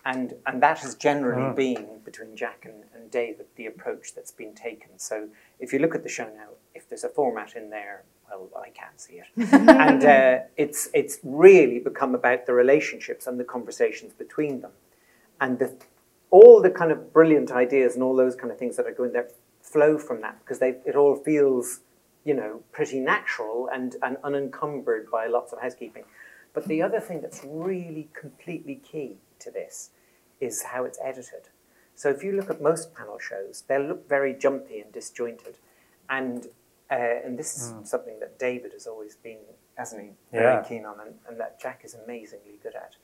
And, 0.06 0.34
and 0.46 0.62
that 0.62 0.80
has 0.80 0.96
generally 0.96 1.54
mm. 1.54 1.56
been, 1.56 1.88
between 2.04 2.36
Jack 2.36 2.66
and, 2.66 2.84
and 2.94 3.10
David, 3.12 3.46
the 3.56 3.68
approach 3.68 4.13
that's 4.16 4.32
been 4.32 4.54
taken. 4.54 4.90
So 4.98 5.30
if 5.60 5.72
you 5.72 5.80
look 5.80 5.96
at 5.96 6.04
the 6.04 6.10
show 6.10 6.25
now, 6.25 6.50
if 6.74 6.90
there's 6.90 7.04
a 7.04 7.10
format 7.10 7.56
in 7.56 7.70
there, 7.70 8.04
well, 8.30 8.50
I 8.62 8.70
can't 8.70 9.00
see 9.00 9.22
it. 9.22 9.28
and 9.54 10.04
uh, 10.04 10.40
it's, 10.58 10.90
it's 10.94 11.20
really 11.24 11.80
become 11.80 12.16
about 12.16 12.46
the 12.48 12.54
relationships 12.54 13.28
and 13.28 13.40
the 13.40 13.44
conversations 13.44 14.13
between 14.13 14.62
them. 14.62 14.72
And 15.40 15.60
the, 15.60 15.75
all 16.34 16.63
the 16.63 16.70
kind 16.72 16.92
of 16.92 17.13
brilliant 17.13 17.52
ideas 17.52 17.94
and 17.94 18.02
all 18.02 18.16
those 18.16 18.36
kind 18.36 18.52
of 18.52 18.58
things 18.58 18.75
that 18.75 18.88
are 18.88 18.92
going 18.92 19.13
there 19.13 19.28
flow 19.62 20.00
from 20.00 20.20
that 20.22 20.40
because 20.40 20.58
they, 20.58 20.74
it 20.84 20.96
all 20.96 21.16
feels, 21.16 21.82
you 22.25 22.34
know, 22.34 22.63
pretty 22.72 23.00
natural 23.00 23.70
and, 23.72 23.98
and 24.02 24.18
unencumbered 24.24 25.12
by 25.12 25.28
lots 25.28 25.54
of 25.54 25.62
housekeeping. 25.62 26.04
But 26.56 26.66
the 26.66 26.82
other 26.82 27.00
thing 27.00 27.22
that's 27.22 27.42
really 27.46 28.10
completely 28.20 28.82
key 28.84 29.18
to 29.42 29.52
this 29.52 29.92
is 30.42 30.63
how 30.63 30.86
it's 30.86 30.98
edited. 31.04 31.50
So 31.94 32.10
if 32.10 32.24
you 32.24 32.32
look 32.32 32.50
at 32.50 32.60
most 32.60 32.96
panel 32.96 33.20
shows, 33.20 33.63
they'll 33.68 33.86
look 33.86 34.10
very 34.10 34.34
jumpy 34.34 34.80
and 34.80 34.92
disjointed. 34.92 35.60
And, 36.10 36.48
uh, 36.90 36.96
and 37.24 37.38
this 37.38 37.56
is 37.56 37.74
mm. 37.74 37.88
something 37.88 38.20
that 38.22 38.40
David 38.40 38.72
has 38.74 38.88
always 38.88 39.18
been, 39.18 39.38
hasn't 39.75 40.02
he, 40.02 40.10
very 40.32 40.56
yeah. 40.56 40.63
keen 40.63 40.84
on, 40.84 41.00
and, 41.00 41.13
and 41.28 41.40
that 41.40 41.62
Jack 41.62 41.82
is 41.84 41.94
amazingly 41.94 42.58
good 42.63 42.74
at. 42.74 42.96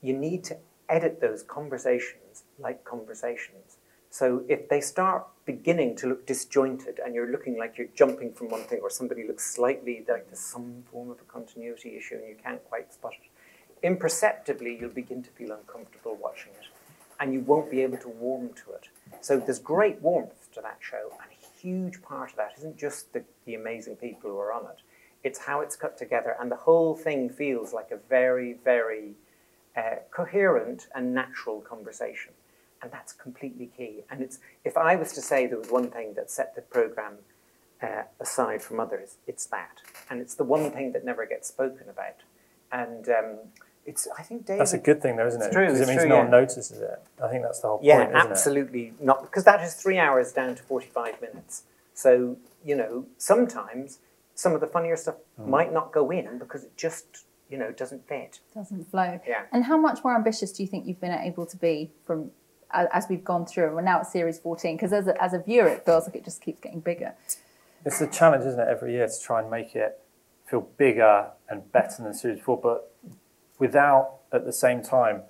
You 0.00 0.16
need 0.16 0.44
to 0.44 0.56
edit 0.88 1.20
those 1.20 1.42
conversations 1.42 2.44
like 2.58 2.84
conversations. 2.84 3.78
So 4.10 4.44
if 4.48 4.68
they 4.68 4.80
start 4.80 5.26
beginning 5.46 5.96
to 5.96 6.06
look 6.06 6.26
disjointed 6.26 7.00
and 7.04 7.14
you're 7.14 7.30
looking 7.30 7.58
like 7.58 7.78
you're 7.78 7.88
jumping 7.94 8.32
from 8.32 8.48
one 8.50 8.62
thing 8.64 8.80
or 8.82 8.90
somebody 8.90 9.26
looks 9.26 9.54
slightly 9.54 10.04
like 10.08 10.26
there's 10.26 10.38
some 10.38 10.84
form 10.92 11.10
of 11.10 11.18
a 11.20 11.32
continuity 11.32 11.96
issue 11.96 12.16
and 12.16 12.28
you 12.28 12.36
can't 12.42 12.62
quite 12.68 12.92
spot 12.92 13.12
it, 13.14 13.86
imperceptibly 13.86 14.76
you'll 14.78 14.90
begin 14.90 15.22
to 15.22 15.30
feel 15.30 15.52
uncomfortable 15.52 16.16
watching 16.20 16.52
it 16.60 16.66
and 17.20 17.32
you 17.32 17.40
won't 17.40 17.70
be 17.70 17.80
able 17.80 17.96
to 17.96 18.08
warm 18.08 18.50
to 18.50 18.72
it. 18.72 18.88
So 19.20 19.38
there's 19.38 19.58
great 19.58 20.00
warmth 20.02 20.52
to 20.52 20.60
that 20.60 20.78
show 20.80 21.10
and 21.22 21.30
a 21.30 21.58
huge 21.58 22.02
part 22.02 22.30
of 22.30 22.36
that 22.36 22.52
isn't 22.58 22.76
just 22.76 23.12
the, 23.12 23.24
the 23.46 23.54
amazing 23.54 23.96
people 23.96 24.30
who 24.30 24.38
are 24.38 24.52
on 24.52 24.66
it, 24.66 24.82
it's 25.24 25.38
how 25.38 25.60
it's 25.60 25.76
cut 25.76 25.96
together, 25.96 26.36
and 26.40 26.50
the 26.50 26.56
whole 26.56 26.96
thing 26.96 27.30
feels 27.30 27.72
like 27.72 27.90
a 27.92 27.96
very, 28.08 28.54
very 28.64 29.14
uh, 29.76 29.96
coherent 30.10 30.86
and 30.94 31.14
natural 31.14 31.60
conversation. 31.60 32.32
And 32.82 32.90
that's 32.90 33.12
completely 33.12 33.70
key. 33.76 34.02
And 34.10 34.22
it's 34.22 34.38
if 34.64 34.76
I 34.76 34.96
was 34.96 35.12
to 35.12 35.20
say 35.22 35.46
there 35.46 35.58
was 35.58 35.70
one 35.70 35.88
thing 35.90 36.14
that 36.14 36.30
set 36.30 36.54
the 36.56 36.62
program 36.62 37.18
uh, 37.80 38.02
aside 38.20 38.62
from 38.62 38.80
others, 38.80 39.16
it's 39.26 39.46
that, 39.46 39.78
and 40.10 40.20
it's 40.20 40.34
the 40.34 40.44
one 40.44 40.70
thing 40.70 40.92
that 40.92 41.04
never 41.04 41.24
gets 41.26 41.48
spoken 41.48 41.88
about. 41.88 42.16
And 42.72 43.08
um, 43.08 43.36
it's 43.86 44.08
I 44.18 44.22
think 44.22 44.46
David. 44.46 44.60
That's 44.60 44.72
a 44.72 44.78
good 44.78 45.00
thing, 45.02 45.16
though, 45.16 45.26
isn't 45.28 45.40
it? 45.42 45.46
It's 45.46 45.54
true, 45.54 45.66
Because 45.66 45.80
it 45.80 45.86
means 45.88 46.00
true, 46.02 46.08
no 46.08 46.14
yeah. 46.16 46.22
one 46.22 46.30
notices 46.30 46.80
it. 46.80 47.02
I 47.22 47.28
think 47.28 47.42
that's 47.42 47.60
the 47.60 47.68
whole 47.68 47.80
Yeah, 47.82 47.98
point, 48.04 48.10
it? 48.10 48.16
absolutely 48.16 48.94
not, 49.00 49.22
because 49.22 49.44
that 49.44 49.60
is 49.60 49.74
three 49.74 49.98
hours 49.98 50.32
down 50.32 50.54
to 50.56 50.62
45 50.62 51.20
minutes. 51.20 51.64
So, 51.94 52.36
you 52.64 52.74
know, 52.76 53.06
sometimes 53.18 53.98
some 54.34 54.54
of 54.54 54.60
the 54.60 54.66
funnier 54.66 54.96
stuff 54.96 55.16
Mm. 55.40 55.46
might 55.48 55.72
not 55.72 55.92
go 55.92 56.10
in 56.10 56.38
because 56.38 56.64
it 56.64 56.76
just, 56.76 57.24
you 57.52 57.58
know, 57.58 57.70
doesn't 57.70 58.08
fit. 58.08 58.40
Doesn't 58.54 58.90
flow. 58.90 59.20
Yeah. 59.28 59.42
And 59.52 59.64
how 59.64 59.76
much 59.76 60.02
more 60.02 60.16
ambitious 60.16 60.50
do 60.52 60.62
you 60.62 60.68
think 60.68 60.86
you've 60.86 61.00
been 61.00 61.12
able 61.12 61.44
to 61.46 61.56
be 61.58 61.92
from 62.06 62.30
as 62.72 63.06
we've 63.10 63.22
gone 63.22 63.44
through? 63.44 63.66
And 63.66 63.74
we're 63.76 63.82
now 63.82 64.00
at 64.00 64.06
series 64.06 64.38
14 64.38 64.76
because 64.76 64.92
as 64.92 65.06
a, 65.06 65.22
as 65.22 65.34
a 65.34 65.38
viewer, 65.38 65.68
it 65.68 65.84
feels 65.84 66.06
like 66.06 66.16
it 66.16 66.24
just 66.24 66.40
keeps 66.40 66.60
getting 66.60 66.80
bigger. 66.80 67.14
It's 67.84 68.00
a 68.00 68.06
challenge, 68.06 68.46
isn't 68.46 68.58
it, 68.58 68.68
every 68.68 68.94
year 68.94 69.06
to 69.06 69.20
try 69.20 69.40
and 69.40 69.50
make 69.50 69.76
it 69.76 70.00
feel 70.48 70.62
bigger 70.78 71.28
and 71.48 71.70
better 71.72 72.02
than 72.02 72.14
Series 72.14 72.40
4, 72.40 72.58
but 72.58 72.94
without 73.58 74.20
at 74.32 74.46
the 74.46 74.52
same 74.52 74.82
time 74.82 75.22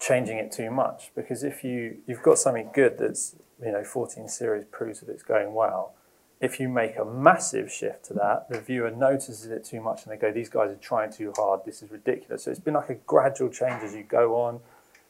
changing 0.00 0.38
it 0.38 0.50
too 0.50 0.70
much. 0.70 1.10
Because 1.14 1.44
if 1.44 1.62
you, 1.62 1.98
you've 2.06 2.22
got 2.22 2.38
something 2.38 2.70
good 2.72 2.98
that's, 2.98 3.36
you 3.62 3.72
know, 3.72 3.84
14 3.84 4.28
series 4.28 4.64
proves 4.70 5.00
that 5.00 5.10
it's 5.10 5.22
going 5.22 5.52
well, 5.52 5.94
if 6.40 6.60
you 6.60 6.68
make 6.68 6.96
a 6.96 7.04
massive 7.04 7.70
shift 7.72 8.04
to 8.06 8.14
that, 8.14 8.48
the 8.50 8.60
viewer 8.60 8.90
notices 8.90 9.46
it 9.46 9.64
too 9.64 9.80
much 9.80 10.04
and 10.04 10.12
they 10.12 10.16
go, 10.16 10.32
these 10.32 10.48
guys 10.48 10.70
are 10.70 10.76
trying 10.76 11.12
too 11.12 11.32
hard, 11.36 11.60
this 11.64 11.82
is 11.82 11.90
ridiculous. 11.90 12.44
So 12.44 12.50
it's 12.50 12.60
been 12.60 12.74
like 12.74 12.90
a 12.90 12.94
gradual 12.94 13.48
change 13.48 13.82
as 13.82 13.94
you 13.94 14.02
go 14.02 14.34
on. 14.36 14.60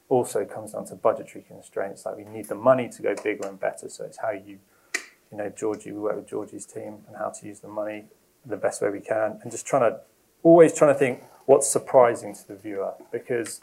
Also 0.07 0.45
comes 0.45 0.73
down 0.73 0.85
to 0.85 0.95
budgetary 0.95 1.43
constraints, 1.47 2.05
like 2.05 2.15
we 2.15 2.25
need 2.25 2.47
the 2.47 2.55
money 2.55 2.87
to 2.89 3.01
go 3.01 3.15
bigger 3.23 3.47
and 3.47 3.59
better. 3.59 3.89
So 3.89 4.05
it's 4.05 4.19
how 4.19 4.31
you 4.31 4.59
you 5.31 5.37
know, 5.37 5.49
Georgie, 5.49 5.91
we 5.91 5.99
work 5.99 6.15
with 6.15 6.29
Georgie's 6.29 6.65
team 6.65 6.99
and 7.07 7.17
how 7.17 7.29
to 7.29 7.45
use 7.45 7.59
the 7.59 7.67
money 7.67 8.05
the 8.45 8.57
best 8.57 8.81
way 8.81 8.89
we 8.89 8.99
can, 8.99 9.39
and 9.41 9.51
just 9.51 9.65
trying 9.65 9.91
to 9.91 9.99
always 10.43 10.73
trying 10.73 10.93
to 10.93 10.99
think 10.99 11.23
what's 11.45 11.67
surprising 11.67 12.33
to 12.33 12.47
the 12.47 12.55
viewer 12.55 12.93
because 13.11 13.59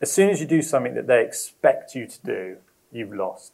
as 0.00 0.10
soon 0.10 0.30
as 0.30 0.40
you 0.40 0.46
do 0.46 0.62
something 0.62 0.94
that 0.94 1.06
they 1.06 1.22
expect 1.22 1.94
you 1.94 2.06
to 2.06 2.18
do, 2.24 2.56
you've 2.90 3.12
lost. 3.12 3.52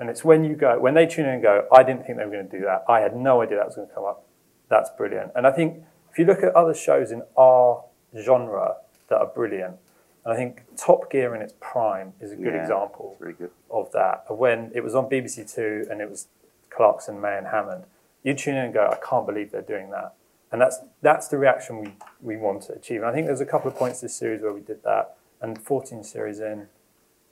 And 0.00 0.08
it's 0.08 0.24
when 0.24 0.44
you 0.44 0.54
go 0.54 0.78
when 0.78 0.94
they 0.94 1.06
tune 1.06 1.26
in 1.26 1.34
and 1.34 1.42
go, 1.42 1.66
I 1.72 1.82
didn't 1.82 2.04
think 2.06 2.18
they 2.18 2.24
were 2.24 2.30
going 2.30 2.48
to 2.48 2.58
do 2.58 2.64
that. 2.64 2.84
I 2.88 3.00
had 3.00 3.16
no 3.16 3.42
idea 3.42 3.56
that 3.58 3.66
was 3.66 3.76
going 3.76 3.88
to 3.88 3.94
come 3.94 4.04
up. 4.04 4.24
That's 4.68 4.90
brilliant. 4.96 5.32
And 5.34 5.46
I 5.46 5.50
think 5.50 5.82
if 6.10 6.18
you 6.18 6.24
look 6.24 6.42
at 6.42 6.54
other 6.54 6.74
shows 6.74 7.10
in 7.10 7.22
our 7.36 7.84
genre 8.20 8.76
that 9.08 9.18
are 9.18 9.26
brilliant, 9.26 9.76
and 10.24 10.32
I 10.34 10.36
think 10.36 10.62
Top 10.76 11.10
Gear 11.10 11.34
in 11.34 11.42
its 11.42 11.54
prime 11.60 12.12
is 12.20 12.32
a 12.32 12.36
good 12.36 12.54
Yeah, 12.54 12.62
example 12.62 13.16
good. 13.18 13.50
of 13.70 13.90
that. 13.92 14.24
When 14.28 14.70
it 14.74 14.84
was 14.84 14.94
on 14.94 15.08
BBC 15.08 15.52
Two 15.52 15.86
and 15.90 16.00
it 16.00 16.08
was 16.08 16.28
Clarkson, 16.70 17.20
May, 17.20 17.36
and 17.38 17.46
Hammond, 17.48 17.84
you 18.22 18.34
tune 18.34 18.56
in 18.56 18.66
and 18.66 18.74
go, 18.74 18.88
I 18.92 18.98
can't 19.04 19.26
believe 19.26 19.50
they're 19.50 19.62
doing 19.62 19.90
that. 19.90 20.14
And 20.52 20.60
that's 20.60 20.78
that's 21.02 21.28
the 21.28 21.38
reaction 21.38 21.80
we, 21.80 21.92
we 22.20 22.36
want 22.36 22.62
to 22.64 22.74
achieve. 22.74 23.00
And 23.00 23.06
I 23.10 23.12
think 23.12 23.26
there's 23.26 23.40
a 23.40 23.46
couple 23.46 23.70
of 23.70 23.76
points 23.76 24.00
this 24.00 24.14
series 24.14 24.42
where 24.42 24.52
we 24.52 24.60
did 24.60 24.82
that, 24.84 25.16
and 25.40 25.60
14 25.60 26.04
series 26.04 26.40
in, 26.40 26.68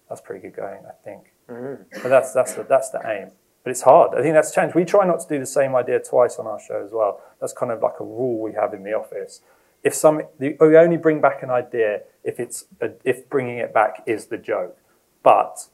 that's 0.08 0.20
pretty 0.20 0.40
good 0.40 0.56
going, 0.56 0.80
I 0.86 0.92
think. 1.04 1.32
Mm-hmm. 1.50 2.00
But 2.02 2.08
that's 2.08 2.32
that's 2.32 2.54
the 2.54 2.64
that's 2.64 2.90
the 2.90 3.00
aim. 3.06 3.30
But 3.64 3.70
it's 3.70 3.82
hard. 3.82 4.16
I 4.16 4.22
think 4.22 4.34
that's 4.34 4.54
changed. 4.54 4.74
We 4.74 4.84
try 4.84 5.04
not 5.06 5.20
to 5.20 5.28
do 5.28 5.40
the 5.40 5.46
same 5.46 5.74
idea 5.74 5.98
twice 5.98 6.36
on 6.38 6.46
our 6.46 6.60
show 6.60 6.84
as 6.84 6.92
well. 6.92 7.20
That's 7.40 7.52
kind 7.52 7.72
of 7.72 7.82
like 7.82 7.98
a 7.98 8.04
rule 8.04 8.40
we 8.40 8.52
have 8.52 8.72
in 8.72 8.84
the 8.84 8.92
office. 8.92 9.40
If 9.82 9.92
some, 9.92 10.22
the, 10.38 10.56
we 10.60 10.76
only 10.76 10.96
bring 10.96 11.20
back 11.20 11.42
an 11.42 11.50
idea 11.50 12.02
if 12.22 12.38
it's 12.38 12.66
a, 12.80 12.90
if 13.04 13.28
bringing 13.28 13.58
it 13.58 13.74
back 13.74 14.04
is 14.06 14.26
the 14.26 14.38
joke. 14.38 14.78
But 15.24 15.66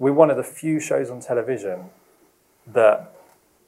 we're 0.00 0.12
one 0.12 0.30
of 0.30 0.36
the 0.36 0.42
few 0.42 0.80
shows 0.80 1.10
on 1.10 1.20
television 1.20 1.90
that 2.66 3.12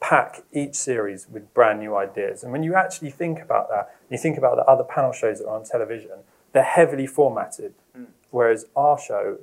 pack 0.00 0.42
each 0.52 0.74
series 0.74 1.28
with 1.28 1.54
brand 1.54 1.78
new 1.78 1.96
ideas. 1.96 2.42
And 2.42 2.50
when 2.52 2.62
you 2.64 2.74
actually 2.74 3.10
think 3.10 3.40
about 3.40 3.68
that, 3.70 3.94
you 4.10 4.18
think 4.18 4.36
about 4.36 4.56
the 4.56 4.64
other 4.64 4.84
panel 4.84 5.12
shows 5.12 5.38
that 5.38 5.46
are 5.46 5.56
on 5.56 5.64
television, 5.64 6.24
they're 6.52 6.62
heavily 6.62 7.06
formatted. 7.06 7.74
Mm. 7.96 8.06
Whereas 8.30 8.66
our 8.74 8.98
show 8.98 9.38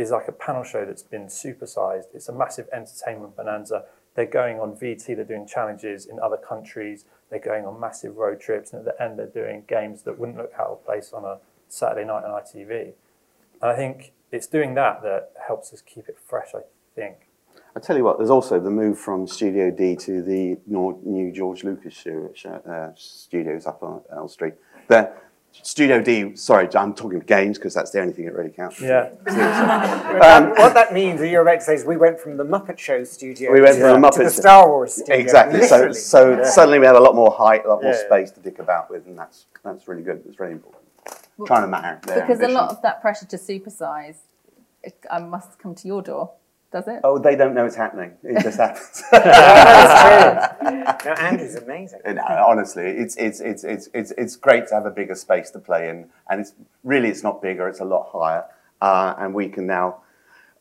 is 0.00 0.10
like 0.10 0.28
a 0.28 0.32
panel 0.32 0.64
show 0.64 0.84
that's 0.84 1.02
been 1.02 1.26
supersized. 1.26 2.04
It's 2.14 2.28
a 2.28 2.32
massive 2.32 2.68
entertainment 2.72 3.36
bonanza. 3.36 3.84
They're 4.14 4.26
going 4.26 4.58
on 4.58 4.76
VT, 4.76 5.06
they're 5.06 5.24
doing 5.24 5.46
challenges 5.46 6.06
in 6.06 6.18
other 6.18 6.36
countries, 6.36 7.04
they're 7.30 7.38
going 7.38 7.64
on 7.64 7.78
massive 7.78 8.16
road 8.16 8.40
trips, 8.40 8.72
and 8.72 8.86
at 8.86 8.96
the 8.96 9.02
end, 9.02 9.18
they're 9.18 9.26
doing 9.26 9.64
games 9.68 10.02
that 10.02 10.18
wouldn't 10.18 10.36
look 10.36 10.52
out 10.58 10.66
of 10.66 10.84
place 10.84 11.12
on 11.12 11.24
a 11.24 11.38
Saturday 11.68 12.06
night 12.06 12.24
on 12.24 12.42
ITV. 12.42 12.92
And 13.62 13.70
I 13.70 13.76
think 13.76 14.12
it's 14.32 14.46
doing 14.46 14.74
that 14.74 15.02
that 15.02 15.32
helps 15.46 15.72
us 15.72 15.80
keep 15.80 16.08
it 16.08 16.18
fresh, 16.26 16.48
I 16.54 16.62
think. 16.94 17.28
I 17.76 17.78
tell 17.78 17.96
you 17.96 18.02
what, 18.02 18.18
there's 18.18 18.30
also 18.30 18.58
the 18.58 18.70
move 18.70 18.98
from 18.98 19.28
Studio 19.28 19.70
D 19.70 19.94
to 19.96 20.22
the 20.22 20.58
new 20.66 21.32
George 21.32 21.62
Lucas 21.62 22.04
uh, 22.04 22.90
studios 22.96 23.66
up 23.66 23.82
on 23.82 24.02
Elstree. 24.12 24.52
The 24.88 25.12
Studio 25.52 26.00
D, 26.02 26.36
sorry, 26.36 26.68
I'm 26.74 26.94
talking 26.94 27.18
games 27.20 27.58
because 27.58 27.74
that's 27.74 27.90
the 27.90 28.00
only 28.00 28.12
thing 28.14 28.24
that 28.26 28.34
really 28.34 28.50
counts. 28.50 28.80
Yeah. 28.80 29.10
That- 29.26 30.42
um, 30.42 30.50
what 30.50 30.74
that 30.74 30.92
means, 30.92 31.20
you're 31.20 31.42
about 31.42 31.60
to 31.60 31.64
say, 31.64 31.74
is 31.74 31.84
we 31.84 31.96
went 31.96 32.18
from 32.18 32.36
the 32.36 32.44
Muppet 32.44 32.78
Show 32.78 33.04
studio 33.04 33.52
We 33.52 33.60
went 33.60 33.76
to, 33.76 33.80
from 33.82 34.00
the 34.00 34.10
to 34.10 34.18
the 34.18 34.24
Muppet- 34.24 34.30
Star 34.30 34.68
Wars 34.68 34.94
studio. 34.94 35.16
Exactly. 35.16 35.62
So, 35.62 35.76
literally. 35.76 35.94
so 35.94 36.44
suddenly 36.44 36.78
we 36.78 36.86
had 36.86 36.96
a 36.96 37.00
lot 37.00 37.14
more 37.14 37.30
height, 37.30 37.64
a 37.64 37.68
lot 37.68 37.82
more 37.82 37.92
Yeah. 37.92 38.06
space 38.06 38.30
to 38.32 38.40
dick 38.40 38.58
about 38.58 38.90
with, 38.90 39.06
and 39.06 39.18
that's 39.18 39.46
that's 39.64 39.86
really 39.88 40.02
good. 40.02 40.22
It's 40.28 40.38
really 40.40 40.52
important. 40.52 40.82
Trying 41.46 41.62
to 41.62 41.68
matter. 41.68 42.00
their 42.06 42.20
Because 42.20 42.40
a 42.40 42.48
lot 42.48 42.70
of 42.70 42.80
that 42.82 43.00
pressure 43.00 43.26
to 43.26 43.36
supersize 43.36 44.16
it, 44.82 44.94
I 45.10 45.20
must 45.20 45.58
come 45.58 45.74
to 45.74 45.86
your 45.86 46.02
door, 46.02 46.32
does 46.72 46.86
it? 46.88 47.00
Oh, 47.04 47.18
they 47.18 47.36
don't 47.36 47.54
know 47.54 47.64
it's 47.66 47.76
happening. 47.76 48.12
It 48.22 48.42
just 48.42 48.58
happens. 48.58 49.02
no, 51.04 51.12
Andrew's 51.12 51.54
amazing. 51.54 52.00
And, 52.04 52.18
uh, 52.18 52.44
honestly, 52.46 52.84
it's, 52.84 53.16
it's, 53.16 53.40
it's, 53.40 53.64
it's, 53.64 53.88
it's, 53.94 54.10
it's 54.12 54.36
great 54.36 54.66
to 54.68 54.74
have 54.74 54.86
a 54.86 54.90
bigger 54.90 55.14
space 55.14 55.50
to 55.52 55.58
play 55.58 55.88
in. 55.88 56.08
And 56.28 56.40
it's 56.40 56.52
really, 56.84 57.08
it's 57.08 57.22
not 57.22 57.40
bigger, 57.40 57.68
it's 57.68 57.80
a 57.80 57.84
lot 57.84 58.10
higher. 58.12 58.44
Uh, 58.80 59.14
and 59.18 59.34
we 59.34 59.48
can 59.48 59.66
now. 59.66 60.02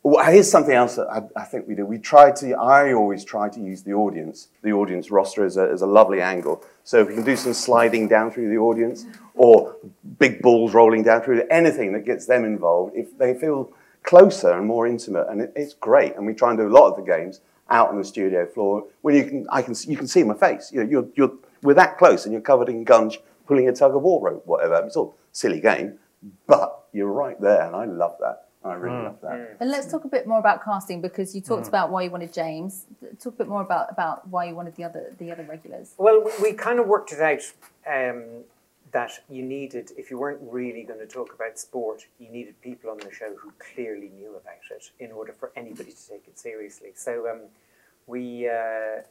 Well, 0.01 0.25
here's 0.32 0.50
something 0.50 0.74
else 0.74 0.96
that 0.96 1.08
I, 1.10 1.41
I 1.41 1.44
think 1.44 1.68
we 1.68 1.75
do. 1.75 1.86
We 1.86 1.98
try 1.98 2.32
to, 2.32 2.53
I 2.53 2.94
always 2.94 3.25
try 3.25 3.50
to 3.50 3.60
use 3.60 3.84
the 3.84 3.94
audience, 3.94 4.48
the 4.62 4.72
audience 4.72 5.12
roster 5.12 5.44
as 5.44 5.58
a, 5.58 5.70
as 5.70 5.82
a 5.82 5.86
lovely 5.86 6.22
angle. 6.22 6.63
So 6.86 7.01
if 7.01 7.10
we 7.10 7.15
can 7.15 7.25
do 7.25 7.36
some 7.36 7.53
sliding 7.53 8.08
down 8.08 8.32
through 8.32 8.50
the 8.50 8.58
audience 8.58 9.06
or 9.36 9.75
big 10.18 10.41
balls 10.41 10.74
rolling 10.74 11.03
down 11.03 11.22
through 11.22 11.44
anything 11.51 11.91
that 11.94 12.06
gets 12.06 12.25
them 12.25 12.46
involved, 12.46 12.96
if 12.96 13.18
they 13.18 13.34
feel 13.34 13.74
closer 14.03 14.58
and 14.58 14.65
more 14.65 14.88
intimate, 14.88 15.27
and 15.29 15.41
it, 15.41 15.51
it's 15.56 15.74
great. 15.74 16.15
And 16.15 16.25
we 16.25 16.34
try 16.34 16.50
and 16.50 16.58
do 16.58 16.68
a 16.68 16.70
lot 16.70 16.89
of 16.89 16.96
the 16.96 17.03
games 17.03 17.41
out 17.70 17.90
on 17.90 17.98
the 17.98 18.04
studio 18.04 18.46
floor 18.46 18.86
when 19.02 19.16
you 19.16 19.24
can, 19.26 19.48
I 19.52 19.62
can, 19.62 19.76
you 19.88 19.98
can 19.98 20.08
see 20.08 20.24
my 20.24 20.34
face. 20.34 20.72
You 20.72 20.84
know, 20.84 20.90
you're, 20.90 21.08
you're, 21.16 21.32
we're 21.62 21.74
that 21.76 21.98
close 21.98 22.26
and 22.26 22.34
you're 22.34 22.42
covered 22.42 22.70
in 22.70 22.84
gunge, 22.84 23.20
pulling 23.48 23.68
a 23.68 23.74
tug 23.74 23.96
of 23.96 24.02
war 24.02 24.22
rope, 24.22 24.46
whatever. 24.46 24.84
It's 24.86 24.96
all 24.96 25.16
silly 25.32 25.60
game, 25.60 26.00
but 26.48 26.86
you're 26.94 27.12
right 27.12 27.40
there, 27.40 27.62
and 27.66 27.76
I 27.76 27.86
love 27.86 28.16
that. 28.20 28.46
I 28.64 28.74
really 28.74 29.04
love 29.04 29.18
that. 29.22 29.56
And 29.62 29.70
let's 29.72 29.90
talk 29.90 30.04
a 30.04 30.10
bit 30.10 30.28
more 30.28 30.40
about 30.40 30.64
casting 30.64 31.00
because 31.00 31.34
you 31.34 31.42
Mm. 31.42 31.48
talked 31.48 31.68
about 31.70 31.92
why 31.92 32.04
you 32.04 32.12
wanted 32.12 32.34
James. 32.34 32.88
Talk 33.20 33.36
a 33.36 33.38
bit 33.38 33.48
more 33.48 33.62
about, 33.62 33.90
about 33.90 34.28
why 34.28 34.46
you 34.46 34.56
wanted 34.56 34.76
the 34.76 34.84
other 34.84 35.14
the 35.18 35.32
other 35.32 35.44
regulars. 35.44 35.94
Well, 35.98 36.24
we, 36.26 36.32
we 36.52 36.54
kind 36.54 36.78
of 36.80 36.86
worked 36.88 37.14
it 37.14 37.22
out 37.22 37.42
um, 37.88 38.24
that 38.91 39.12
you 39.29 39.43
needed, 39.43 39.91
if 39.98 40.10
you 40.10 40.17
weren't 40.17 40.39
really 40.41 40.84
going 40.84 41.00
to 41.00 41.08
talk 41.08 41.34
about 41.34 41.60
sport, 41.60 42.05
you 42.17 42.29
needed 42.29 42.60
people 42.62 42.89
on 42.89 42.98
the 42.98 43.12
show 43.12 43.36
who 43.39 43.51
clearly 43.74 44.10
knew 44.10 44.31
about 44.31 44.63
it 44.72 44.89
in 45.00 45.12
order 45.12 45.34
for 45.34 45.51
anybody 45.55 45.91
to 45.91 46.08
take 46.08 46.27
it 46.27 46.39
seriously. 46.39 46.91
So 46.96 47.29
um, 47.29 47.41
we, 48.08 48.48
uh, 48.48 49.01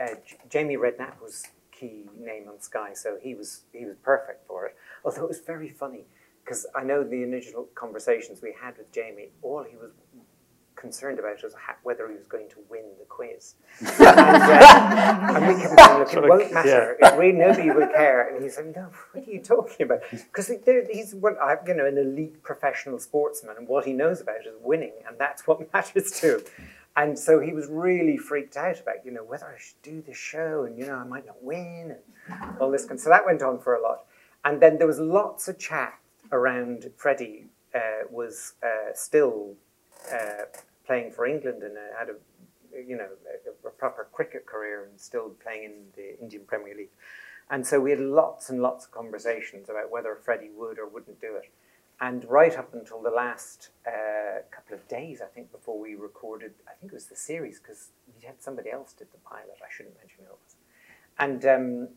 uh, 0.00 0.14
Jamie 0.48 0.76
Redknapp 0.76 1.20
was 1.22 1.44
key 1.72 2.04
name 2.18 2.48
on 2.48 2.60
Sky, 2.60 2.92
so 2.94 3.18
he 3.20 3.34
was 3.34 3.62
he 3.72 3.84
was 3.84 3.96
perfect 4.02 4.46
for 4.46 4.66
it. 4.66 4.76
Although 5.04 5.24
it 5.24 5.28
was 5.28 5.40
very 5.40 5.68
funny 5.68 6.04
because 6.44 6.66
I 6.74 6.84
know 6.84 7.02
the 7.02 7.22
initial 7.22 7.68
conversations 7.74 8.40
we 8.40 8.54
had 8.60 8.78
with 8.78 8.92
Jamie, 8.92 9.30
all 9.42 9.64
he 9.64 9.76
was 9.76 9.90
concerned 10.86 11.18
about 11.18 11.42
was 11.42 11.54
ha- 11.54 11.76
whether 11.82 12.04
he 12.08 12.14
was 12.14 12.26
going 12.34 12.48
to 12.48 12.58
win 12.72 12.84
the 12.98 13.04
quiz. 13.16 13.54
and, 13.80 13.88
uh, 13.90 15.34
and 15.34 15.46
we 15.48 15.54
kept 15.62 15.74
saying, 15.78 15.98
look, 15.98 16.12
it 16.14 16.28
won't 16.28 16.52
matter. 16.54 16.96
It 17.00 17.14
really, 17.18 17.32
nobody 17.46 17.70
will 17.70 17.88
care. 17.88 18.20
And 18.34 18.42
he 18.44 18.48
said, 18.50 18.66
no, 18.74 18.84
what 19.12 19.26
are 19.26 19.30
you 19.30 19.40
talking 19.40 19.82
about? 19.86 20.00
Because 20.10 20.46
he's 20.92 21.14
what 21.14 21.34
I- 21.40 21.58
you 21.66 21.74
know, 21.74 21.86
an 21.86 21.98
elite 21.98 22.42
professional 22.42 22.98
sportsman, 22.98 23.56
and 23.58 23.66
what 23.68 23.84
he 23.84 23.92
knows 23.92 24.20
about 24.20 24.40
is 24.46 24.54
winning, 24.60 24.92
and 25.08 25.14
that's 25.18 25.46
what 25.46 25.56
matters 25.74 26.10
to 26.20 26.26
him. 26.36 26.42
And 26.98 27.18
so 27.18 27.40
he 27.40 27.52
was 27.52 27.66
really 27.68 28.16
freaked 28.16 28.56
out 28.56 28.80
about, 28.80 29.04
you 29.04 29.10
know, 29.10 29.24
whether 29.24 29.46
I 29.46 29.58
should 29.58 29.80
do 29.82 30.00
this 30.06 30.16
show, 30.16 30.64
and 30.64 30.78
you 30.78 30.86
know, 30.86 30.94
I 30.96 31.04
might 31.04 31.26
not 31.26 31.42
win, 31.42 31.96
and 32.30 32.58
all 32.60 32.70
this. 32.70 32.84
kind- 32.86 33.00
So 33.00 33.10
that 33.10 33.26
went 33.26 33.42
on 33.42 33.58
for 33.58 33.74
a 33.74 33.82
lot. 33.82 33.98
And 34.46 34.54
then 34.62 34.78
there 34.78 34.86
was 34.86 34.98
lots 35.00 35.48
of 35.48 35.58
chat 35.58 35.92
around 36.32 36.90
Freddie 36.96 37.46
uh, 37.74 38.04
was 38.10 38.54
uh, 38.62 38.92
still 38.94 39.54
uh, 40.12 40.44
playing 40.86 41.12
for 41.12 41.26
England 41.26 41.62
and 41.62 41.76
uh, 41.76 41.98
had 41.98 42.08
a 42.08 42.14
you 42.86 42.96
know 42.96 43.08
a, 43.64 43.68
a 43.68 43.70
proper 43.70 44.08
cricket 44.12 44.46
career 44.46 44.88
and 44.88 45.00
still 45.00 45.30
playing 45.42 45.64
in 45.64 45.72
the 45.96 46.18
Indian 46.20 46.42
Premier 46.46 46.74
League. 46.74 46.90
And 47.50 47.64
so 47.64 47.80
we 47.80 47.90
had 47.90 48.00
lots 48.00 48.50
and 48.50 48.60
lots 48.60 48.86
of 48.86 48.90
conversations 48.90 49.68
about 49.68 49.90
whether 49.90 50.16
Freddie 50.16 50.50
would 50.56 50.78
or 50.78 50.88
wouldn't 50.88 51.20
do 51.20 51.36
it. 51.36 51.48
And 52.00 52.24
right 52.26 52.56
up 52.58 52.74
until 52.74 53.00
the 53.00 53.10
last 53.10 53.70
uh, 53.86 54.40
couple 54.50 54.74
of 54.74 54.86
days, 54.86 55.22
I 55.22 55.26
think, 55.26 55.50
before 55.50 55.80
we 55.80 55.94
recorded, 55.94 56.52
I 56.68 56.72
think 56.78 56.92
it 56.92 56.94
was 56.94 57.06
the 57.06 57.16
series, 57.16 57.58
because 57.58 57.90
we 58.14 58.26
had 58.26 58.42
somebody 58.42 58.70
else 58.70 58.92
did 58.92 59.08
the 59.12 59.18
pilot. 59.18 59.58
I 59.62 59.68
shouldn't 59.70 59.96
mention 59.96 60.24
who 60.24 60.32
it 60.32 60.38
was. 60.44 60.56
And 61.18 61.46
um, 61.46 61.88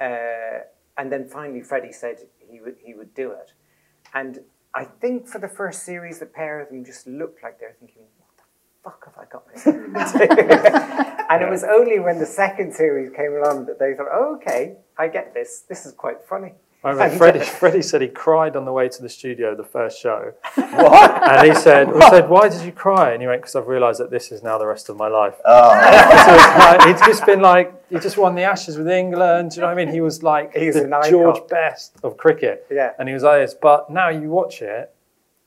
uh, 0.00 0.64
and 0.96 1.10
then 1.10 1.28
finally, 1.28 1.62
Freddie 1.62 1.92
said 1.92 2.18
he 2.38 2.60
would 2.60 2.76
he 2.80 2.94
would 2.94 3.14
do 3.14 3.32
it. 3.32 3.52
And 4.14 4.40
I 4.74 4.84
think 4.84 5.26
for 5.26 5.40
the 5.40 5.48
first 5.48 5.82
series, 5.82 6.20
the 6.20 6.26
pair 6.26 6.60
of 6.60 6.68
them 6.68 6.84
just 6.84 7.06
looked 7.06 7.42
like 7.42 7.58
they're 7.58 7.76
thinking, 7.80 8.02
"What 8.02 8.16
the 8.17 8.17
fuck 8.84 9.04
have 9.04 9.14
I 9.18 9.24
got 9.30 9.46
myself 9.46 9.76
into?" 10.20 11.26
and 11.30 11.42
it 11.42 11.50
was 11.50 11.64
only 11.64 11.98
when 12.00 12.18
the 12.18 12.26
second 12.26 12.72
series 12.74 13.10
came 13.10 13.32
along 13.34 13.66
that 13.66 13.78
they 13.78 13.94
thought, 13.94 14.08
oh, 14.12 14.36
"Okay, 14.36 14.76
I 14.96 15.08
get 15.08 15.34
this. 15.34 15.64
This 15.68 15.86
is 15.86 15.92
quite 15.92 16.18
funny." 16.28 16.54
I 16.84 16.90
remember 16.90 17.04
And- 17.06 17.12
uh, 17.14 17.18
Freddie, 17.18 17.40
Freddie 17.44 17.82
said 17.82 18.02
he 18.02 18.06
cried 18.08 18.54
on 18.54 18.64
the 18.64 18.72
way 18.72 18.88
to 18.88 19.02
the 19.02 19.08
studio 19.08 19.56
the 19.56 19.64
first 19.64 20.00
show. 20.00 20.32
What? 20.56 21.10
And 21.28 21.48
he 21.48 21.54
said, 21.54 21.92
we 21.92 22.00
said, 22.02 22.28
why 22.28 22.48
did 22.48 22.60
you 22.62 22.70
cry? 22.70 23.10
And 23.12 23.20
he 23.20 23.26
went, 23.26 23.42
because 23.42 23.56
I've 23.56 23.66
realised 23.66 23.98
that 23.98 24.12
this 24.12 24.30
is 24.30 24.44
now 24.44 24.58
the 24.58 24.66
rest 24.66 24.88
of 24.88 24.96
my 24.96 25.08
life. 25.08 25.34
Oh, 25.44 25.70
so 25.72 26.34
it's 26.34 26.58
like, 26.58 26.86
he'd 26.86 27.04
just 27.04 27.26
been 27.26 27.40
like, 27.40 27.74
he 27.90 27.98
just 27.98 28.16
won 28.16 28.36
the 28.36 28.42
Ashes 28.42 28.78
with 28.78 28.88
England. 28.88 29.50
Do 29.50 29.56
you 29.56 29.60
know 29.62 29.66
what 29.66 29.72
I 29.78 29.84
mean? 29.84 29.92
He 29.92 30.00
was 30.00 30.22
like 30.22 30.54
He's 30.54 30.74
the 30.74 30.84
an 30.84 30.92
icon. 30.92 31.10
George 31.10 31.48
Best 31.48 31.96
of 32.04 32.16
cricket. 32.16 32.64
Yeah. 32.70 32.92
And 32.98 33.08
he 33.08 33.14
was 33.14 33.24
like 33.24 33.40
this. 33.42 33.54
But 33.60 33.90
now 33.90 34.08
you 34.10 34.28
watch 34.30 34.62
it, 34.62 34.94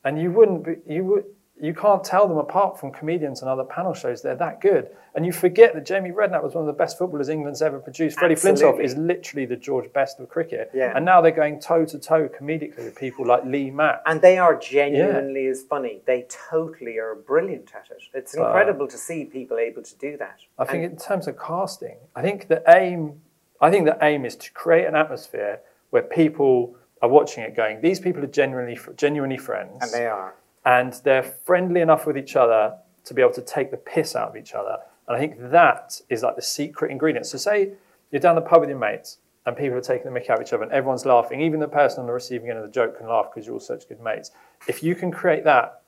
and 0.03 0.21
you 0.21 0.31
wouldn't 0.31 0.65
be, 0.65 0.75
you 0.85 1.05
would, 1.05 1.25
you 1.61 1.73
can't 1.75 2.03
tell 2.03 2.27
them 2.27 2.37
apart 2.37 2.79
from 2.79 2.91
comedians 2.91 3.41
and 3.41 3.49
other 3.49 3.63
panel 3.63 3.93
shows. 3.93 4.21
They're 4.21 4.35
that 4.35 4.61
good. 4.61 4.89
And 5.13 5.25
you 5.25 5.31
forget 5.31 5.73
that 5.75 5.85
Jamie 5.85 6.09
Redknapp 6.11 6.41
was 6.41 6.55
one 6.55 6.63
of 6.63 6.67
the 6.67 6.73
best 6.73 6.97
footballers 6.97 7.29
England's 7.29 7.61
ever 7.61 7.79
produced. 7.79 8.17
Freddie 8.17 8.35
Flintoff 8.35 8.81
is 8.81 8.95
literally 8.97 9.45
the 9.45 9.57
George 9.57 9.91
Best 9.93 10.19
of 10.19 10.27
cricket. 10.29 10.71
Yeah. 10.73 10.93
And 10.95 11.05
now 11.05 11.21
they're 11.21 11.31
going 11.31 11.59
toe 11.59 11.85
to 11.85 11.99
toe 11.99 12.29
comedically 12.29 12.77
with 12.85 12.95
people 12.95 13.25
like 13.27 13.43
Lee 13.45 13.69
Mack. 13.69 14.01
And 14.07 14.21
they 14.21 14.37
are 14.39 14.55
genuinely 14.57 15.45
as 15.47 15.61
funny. 15.61 16.01
They 16.05 16.25
totally 16.49 16.97
are 16.97 17.13
brilliant 17.15 17.71
at 17.75 17.91
it. 17.91 18.03
It's 18.13 18.35
Uh, 18.35 18.45
incredible 18.45 18.87
to 18.87 18.97
see 18.97 19.25
people 19.25 19.59
able 19.59 19.83
to 19.83 19.95
do 19.97 20.17
that. 20.17 20.39
I 20.57 20.65
think 20.65 20.83
And- 20.83 20.93
in 20.93 20.97
terms 20.97 21.27
of 21.27 21.37
casting, 21.37 21.97
I 22.15 22.21
think 22.23 22.47
the 22.47 22.63
aim, 22.67 23.21
I 23.59 23.69
think 23.69 23.85
the 23.85 23.97
aim 24.01 24.25
is 24.25 24.35
to 24.37 24.51
create 24.53 24.85
an 24.87 24.95
atmosphere 24.95 25.59
where 25.91 26.01
people 26.01 26.75
are 27.03 27.09
watching 27.09 27.43
it, 27.43 27.55
going, 27.55 27.81
these 27.81 27.99
people 27.99 28.23
are 28.23 28.27
genuinely 28.27 28.79
genuinely 28.95 29.37
friends, 29.37 29.77
and 29.81 29.91
they 29.91 30.07
are. 30.07 30.33
And 30.65 30.93
they're 31.03 31.23
friendly 31.23 31.81
enough 31.81 32.05
with 32.05 32.17
each 32.17 32.35
other 32.35 32.77
to 33.03 33.13
be 33.13 33.21
able 33.21 33.33
to 33.33 33.41
take 33.41 33.71
the 33.71 33.77
piss 33.77 34.15
out 34.15 34.29
of 34.29 34.37
each 34.37 34.53
other. 34.53 34.77
And 35.07 35.17
I 35.17 35.19
think 35.19 35.35
that 35.51 35.99
is 36.09 36.23
like 36.23 36.35
the 36.35 36.41
secret 36.41 36.91
ingredient. 36.91 37.25
So 37.25 37.37
say 37.37 37.73
you're 38.11 38.21
down 38.21 38.35
the 38.35 38.41
pub 38.41 38.61
with 38.61 38.69
your 38.69 38.77
mates 38.77 39.17
and 39.45 39.57
people 39.57 39.77
are 39.77 39.81
taking 39.81 40.13
the 40.13 40.19
mick 40.19 40.29
out 40.29 40.39
of 40.39 40.47
each 40.47 40.53
other 40.53 40.63
and 40.63 40.71
everyone's 40.71 41.05
laughing. 41.05 41.41
Even 41.41 41.59
the 41.59 41.67
person 41.67 42.01
on 42.01 42.05
the 42.05 42.13
receiving 42.13 42.49
end 42.49 42.59
of 42.59 42.65
the 42.65 42.71
joke 42.71 42.97
can 42.97 43.07
laugh 43.07 43.27
because 43.33 43.47
you're 43.47 43.55
all 43.55 43.59
such 43.59 43.89
good 43.89 43.99
mates. 44.01 44.31
If 44.67 44.83
you 44.83 44.93
can 44.93 45.11
create 45.11 45.43
that 45.45 45.81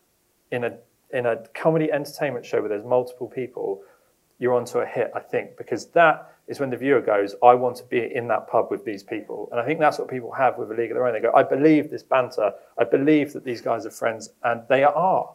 in 0.52 0.64
a 0.64 0.78
in 1.12 1.28
a 1.28 1.38
comedy 1.54 1.92
entertainment 1.92 2.44
show 2.44 2.60
where 2.60 2.70
there's 2.70 2.84
multiple 2.84 3.28
people, 3.28 3.84
you're 4.40 4.56
onto 4.56 4.80
a 4.80 4.86
hit, 4.86 5.12
I 5.14 5.20
think, 5.20 5.58
because 5.58 5.86
that 5.92 6.33
is 6.48 6.60
when 6.60 6.70
the 6.70 6.78
viewer 6.78 7.02
goes, 7.02 7.36
I 7.42 7.54
want 7.54 7.78
to 7.78 7.86
be 7.86 8.14
in 8.14 8.28
that 8.28 8.48
pub 8.48 8.68
with 8.70 8.84
these 8.84 9.02
people. 9.02 9.48
And 9.52 9.60
I 9.60 9.66
think 9.66 9.80
that's 9.80 9.98
what 9.98 10.10
people 10.10 10.32
have 10.32 10.58
with 10.58 10.72
a 10.72 10.74
league 10.74 10.92
of 10.92 10.96
their 10.96 11.08
own. 11.08 11.14
They 11.14 11.22
go, 11.22 11.32
I 11.34 11.44
believe 11.44 11.90
this 11.90 12.04
banter. 12.04 12.54
I 12.78 12.84
believe 12.84 13.34
that 13.34 13.46
these 13.46 13.62
guys 13.62 13.86
are 13.86 13.92
friends, 13.92 14.30
and 14.44 14.62
they 14.68 14.84
are. 14.84 15.30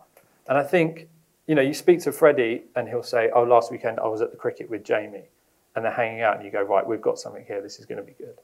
And 0.49 0.59
I 0.59 0.63
think, 0.63 1.09
you 1.47 1.55
know, 1.55 1.63
you 1.63 1.73
speak 1.73 2.01
to 2.03 2.13
Freddie 2.13 2.65
and 2.77 2.89
he'll 2.89 3.03
say, 3.03 3.31
Oh, 3.35 3.43
last 3.43 3.71
weekend 3.71 4.01
I 4.01 4.07
was 4.09 4.21
at 4.21 4.31
the 4.31 4.37
cricket 4.37 4.69
with 4.69 4.85
Jamie. 4.85 5.29
And 5.75 5.85
they're 5.85 5.93
hanging 5.93 6.23
out, 6.23 6.37
and 6.37 6.45
you 6.45 6.51
go, 6.51 6.63
Right, 6.63 6.87
we've 6.87 7.01
got 7.01 7.19
something 7.19 7.45
here. 7.47 7.63
This 7.63 7.79
is 7.79 7.87
going 7.87 7.99
to 7.99 8.05
be 8.05 8.15
good. 8.19 8.39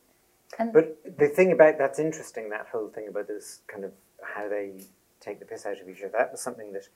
But 0.72 1.18
the 1.18 1.28
thing 1.28 1.52
about 1.52 1.78
that's 1.78 1.98
interesting, 1.98 2.48
that 2.50 2.68
whole 2.70 2.88
thing 2.88 3.08
about 3.08 3.26
this 3.26 3.60
kind 3.66 3.84
of 3.84 3.92
how 4.22 4.48
they 4.48 4.72
take 5.20 5.40
the 5.40 5.44
piss 5.44 5.66
out 5.66 5.80
of 5.80 5.88
each 5.88 5.98
other, 6.00 6.12
that 6.16 6.30
was 6.30 6.40
something 6.40 6.72
that 6.72 6.88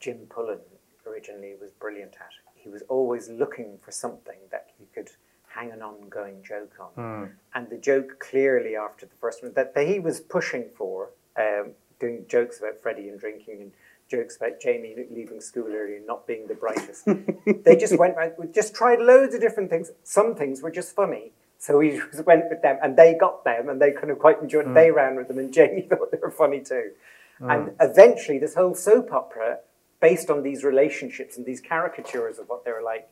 Jim 0.00 0.26
Pullen 0.30 0.58
originally 1.06 1.54
was 1.60 1.70
brilliant 1.72 2.14
at. 2.14 2.55
He 2.66 2.72
was 2.72 2.82
always 2.88 3.28
looking 3.28 3.78
for 3.80 3.92
something 3.92 4.38
that 4.50 4.70
he 4.76 4.86
could 4.92 5.08
hang 5.46 5.70
an 5.70 5.82
ongoing 5.82 6.42
joke 6.42 6.74
on. 6.80 6.90
Hmm. 6.94 7.32
And 7.54 7.70
the 7.70 7.78
joke 7.78 8.18
clearly 8.18 8.74
after 8.74 9.06
the 9.06 9.14
first 9.20 9.42
one 9.42 9.52
that, 9.54 9.72
that 9.74 9.86
he 9.86 10.00
was 10.00 10.18
pushing 10.18 10.64
for, 10.76 11.10
um, 11.38 11.70
doing 12.00 12.24
jokes 12.28 12.58
about 12.58 12.80
Freddie 12.82 13.08
and 13.08 13.20
drinking 13.20 13.62
and 13.62 13.72
jokes 14.08 14.36
about 14.36 14.60
Jamie 14.60 14.96
leaving 15.10 15.40
school 15.40 15.68
early 15.68 15.96
and 15.96 16.06
not 16.06 16.26
being 16.26 16.48
the 16.48 16.54
brightest. 16.54 17.06
they 17.64 17.76
just 17.76 17.96
went 17.96 18.16
right, 18.16 18.36
we 18.36 18.48
just 18.48 18.74
tried 18.74 18.98
loads 18.98 19.32
of 19.32 19.40
different 19.40 19.70
things. 19.70 19.92
Some 20.02 20.34
things 20.34 20.60
were 20.60 20.70
just 20.72 20.94
funny. 20.94 21.32
So 21.58 21.78
we 21.78 22.00
just 22.12 22.26
went 22.26 22.50
with 22.50 22.62
them 22.62 22.78
and 22.82 22.96
they 22.96 23.14
got 23.14 23.44
them 23.44 23.68
and 23.68 23.80
they 23.80 23.92
kind 23.92 24.10
of 24.10 24.18
quite 24.18 24.42
enjoyed 24.42 24.66
it. 24.66 24.74
They 24.74 24.90
ran 24.90 25.14
with 25.14 25.28
them 25.28 25.38
and 25.38 25.54
Jamie 25.54 25.82
thought 25.88 26.10
they 26.10 26.18
were 26.18 26.32
funny 26.32 26.60
too. 26.60 26.90
Hmm. 27.38 27.50
And 27.50 27.70
eventually 27.80 28.38
this 28.38 28.56
whole 28.56 28.74
soap 28.74 29.12
opera, 29.12 29.58
based 30.08 30.28
on 30.34 30.38
these 30.48 30.60
relationships 30.72 31.32
and 31.36 31.44
these 31.50 31.62
caricatures 31.74 32.38
of 32.40 32.44
what 32.50 32.60
they're 32.64 32.86
like, 32.92 33.04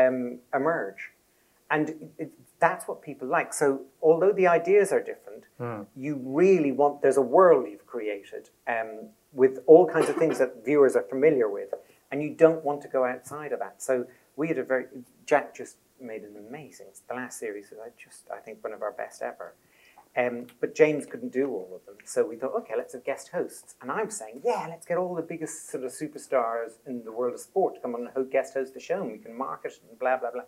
um, 0.00 0.16
emerge. 0.60 1.02
And 1.74 1.84
it, 2.22 2.30
that's 2.64 2.84
what 2.88 2.96
people 3.08 3.26
like. 3.38 3.50
So 3.62 3.66
although 4.08 4.34
the 4.40 4.46
ideas 4.60 4.88
are 4.96 5.04
different, 5.12 5.44
you 6.04 6.12
really 6.42 6.72
want, 6.80 6.94
there's 7.02 7.20
a 7.26 7.28
world 7.38 7.62
you've 7.70 7.88
created 7.96 8.44
um, 8.76 8.90
with 9.32 9.54
all 9.70 9.84
kinds 9.94 10.08
of 10.10 10.16
things 10.22 10.36
that 10.42 10.50
viewers 10.68 10.94
are 10.96 11.06
familiar 11.14 11.48
with, 11.58 11.70
and 12.10 12.16
you 12.24 12.30
don't 12.44 12.62
want 12.68 12.80
to 12.82 12.88
go 12.88 13.02
outside 13.12 13.50
of 13.52 13.58
that. 13.64 13.76
So 13.88 14.06
we 14.36 14.48
had 14.48 14.58
a 14.64 14.66
very, 14.72 14.86
Jack 15.30 15.46
just 15.60 15.76
made 16.10 16.22
an 16.28 16.34
amazing, 16.48 16.88
the 17.08 17.14
last 17.14 17.38
series 17.38 17.72
I 17.86 17.88
just, 18.04 18.22
I 18.38 18.40
think, 18.44 18.62
one 18.62 18.74
of 18.78 18.82
our 18.82 18.92
best 19.02 19.22
ever. 19.22 19.48
Um, 20.18 20.48
but 20.60 20.74
James 20.74 21.06
couldn't 21.06 21.32
do 21.32 21.48
all 21.48 21.70
of 21.76 21.86
them. 21.86 21.94
So 22.04 22.26
we 22.26 22.34
thought, 22.34 22.54
okay, 22.56 22.74
let's 22.76 22.92
have 22.92 23.04
guest 23.04 23.28
hosts. 23.28 23.76
And 23.80 23.90
I 23.90 24.02
was 24.02 24.16
saying, 24.16 24.40
yeah, 24.44 24.66
let's 24.68 24.84
get 24.84 24.98
all 24.98 25.14
the 25.14 25.22
biggest 25.22 25.70
sort 25.70 25.84
of 25.84 25.92
superstars 25.92 26.72
in 26.86 27.04
the 27.04 27.12
world 27.12 27.34
of 27.34 27.40
sport 27.40 27.76
to 27.76 27.80
come 27.80 27.94
on 27.94 28.08
and 28.12 28.30
guest 28.30 28.54
host 28.54 28.74
the 28.74 28.80
show 28.80 29.02
and 29.02 29.12
we 29.12 29.18
can 29.18 29.38
market 29.38 29.72
it 29.72 29.82
and 29.88 29.96
blah, 29.96 30.16
blah, 30.16 30.32
blah. 30.32 30.42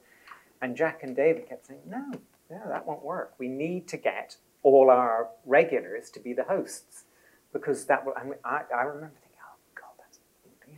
And 0.60 0.76
Jack 0.76 1.04
and 1.04 1.14
David 1.14 1.48
kept 1.48 1.68
saying, 1.68 1.82
no, 1.86 2.10
no, 2.50 2.60
that 2.68 2.84
won't 2.84 3.04
work. 3.04 3.34
We 3.38 3.46
need 3.46 3.86
to 3.88 3.96
get 3.96 4.36
all 4.64 4.90
our 4.90 5.28
regulars 5.46 6.10
to 6.10 6.20
be 6.20 6.32
the 6.32 6.44
hosts 6.44 7.04
because 7.52 7.84
that 7.86 8.04
will, 8.04 8.14
I, 8.16 8.48
I, 8.48 8.62
I 8.74 8.82
remember 8.82 9.14
thinking, 9.20 9.29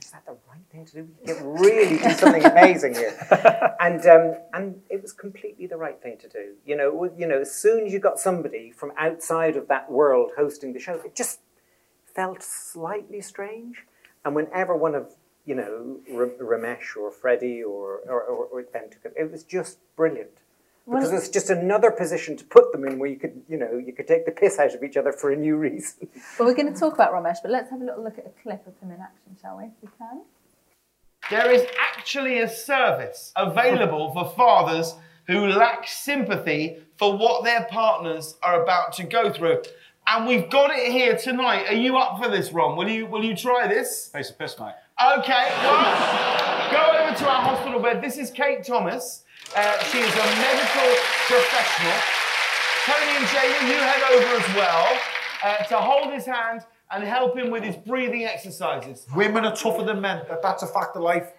is 0.03 0.11
that 0.11 0.25
the 0.27 0.37
right 0.49 0.65
thing 0.71 0.85
to 0.87 0.93
do? 0.93 1.09
We 1.21 1.35
can 1.35 1.47
really 1.47 1.99
do 1.99 2.11
something 2.11 2.45
amazing 2.45 2.95
here. 2.95 3.17
And, 3.83 4.07
um, 4.07 4.37
and 4.53 4.81
it 4.89 5.03
was 5.03 5.13
completely 5.13 5.67
the 5.67 5.77
right 5.77 6.01
thing 6.01 6.17
to 6.19 6.29
do. 6.29 6.55
You 6.65 6.77
know, 6.77 7.11
you 7.19 7.27
know, 7.27 7.41
as 7.41 7.53
soon 7.53 7.85
as 7.85 7.93
you 7.93 7.99
got 7.99 8.21
somebody 8.21 8.71
from 8.71 8.93
outside 8.97 9.57
of 9.57 9.67
that 9.67 9.91
world 9.91 10.31
hosting 10.37 10.73
the 10.73 10.79
show, 10.79 11.01
it 11.05 11.17
just 11.17 11.41
felt 12.15 12.45
slightly 12.45 13.21
strange. 13.21 13.85
And 14.25 14.37
whenever 14.37 14.77
one 14.77 14.95
of, 14.95 15.17
you 15.45 15.57
know, 15.57 15.99
R- 16.15 16.31
Romesh 16.41 16.97
or 16.97 17.11
Freddie 17.11 17.61
or, 17.61 18.03
or, 18.09 18.23
or, 18.23 18.45
or 18.47 18.63
them 18.63 18.85
took 18.89 19.05
it, 19.05 19.15
it 19.17 19.33
was 19.33 19.43
just 19.43 19.79
brilliant. 19.97 20.39
Because 20.87 21.13
it's 21.13 21.29
just 21.29 21.49
another 21.49 21.91
position 21.91 22.37
to 22.37 22.45
put 22.45 22.73
them 22.73 22.85
in 22.85 22.99
where 22.99 23.09
you 23.09 23.17
could, 23.17 23.41
you 23.49 23.57
know, 23.57 23.77
you 23.79 23.93
could 23.93 24.09
take 24.09 24.27
the 24.27 24.33
piss 24.33 24.59
out 24.59 24.75
of 24.75 24.83
each 24.83 24.97
other 24.97 25.13
for 25.13 25.31
a 25.31 25.37
new 25.37 25.57
reason. 25.57 26.09
Well, 26.39 26.49
we're 26.49 26.55
going 26.55 26.73
to 26.73 26.79
talk 26.79 26.95
about 26.95 27.13
Romesh, 27.13 27.37
but 27.43 27.51
let's 27.53 27.71
have 27.71 27.81
a 27.81 27.85
little 27.85 28.03
look 28.03 28.19
at 28.19 28.27
a 28.27 28.43
clip 28.43 28.67
of 28.67 28.77
him 28.81 28.91
in 28.91 29.01
action, 29.01 29.37
shall 29.41 29.59
we? 29.59 29.65
If 29.65 29.71
we 29.83 29.89
can. 29.99 30.23
There 31.31 31.53
is 31.53 31.65
actually 31.79 32.41
a 32.41 32.49
service 32.49 33.33
available 33.37 34.13
for 34.13 34.29
fathers 34.35 34.95
who 35.27 35.47
lack 35.47 35.87
sympathy 35.87 36.79
for 36.97 37.17
what 37.17 37.45
their 37.45 37.65
partners 37.65 38.37
are 38.43 38.63
about 38.63 38.93
to 38.95 39.05
go 39.05 39.33
through. 39.33 39.63
And 40.07 40.27
we've 40.27 40.51
got 40.51 40.71
it 40.73 40.91
here 40.91 41.17
tonight. 41.17 41.67
Are 41.69 41.75
you 41.75 41.97
up 41.97 42.21
for 42.21 42.29
this, 42.29 42.51
Ron? 42.53 42.77
Will 42.77 42.89
you 42.89 43.07
will 43.07 43.25
you 43.25 43.37
try 43.37 43.69
this? 43.69 44.09
Face 44.13 44.31
of 44.31 44.39
piss, 44.39 44.59
mate. 44.59 44.75
Okay, 45.19 45.49
well, 45.63 46.71
go 46.73 46.99
over 46.99 47.17
to 47.17 47.29
our 47.29 47.43
hospital 47.43 47.81
bed. 47.81 48.03
This 48.03 48.19
is 48.19 48.31
Kate 48.31 48.65
Thomas. 48.65 49.25
Uh, 49.55 49.79
she 49.85 49.99
is 49.99 50.15
a 50.15 50.27
medical 50.41 50.91
professional. 51.29 51.99
Tony 52.87 53.17
and 53.17 53.27
Jamie, 53.29 53.71
you 53.73 53.79
head 53.79 54.03
over 54.13 54.41
as 54.43 54.57
well 54.57 54.99
uh, 55.45 55.57
to 55.65 55.77
hold 55.77 56.13
his 56.13 56.25
hand 56.27 56.63
and 56.91 57.05
help 57.05 57.37
him 57.37 57.51
with 57.51 57.63
his 57.63 57.77
breathing 57.77 58.25
exercises. 58.25 59.07
Women 59.15 59.45
are 59.45 59.55
tougher 59.55 59.85
than 59.85 60.01
men. 60.01 60.23
That- 60.29 60.43
That's 60.43 60.63
a 60.63 60.67
fact 60.67 60.97
of 60.97 61.03
life. 61.03 61.31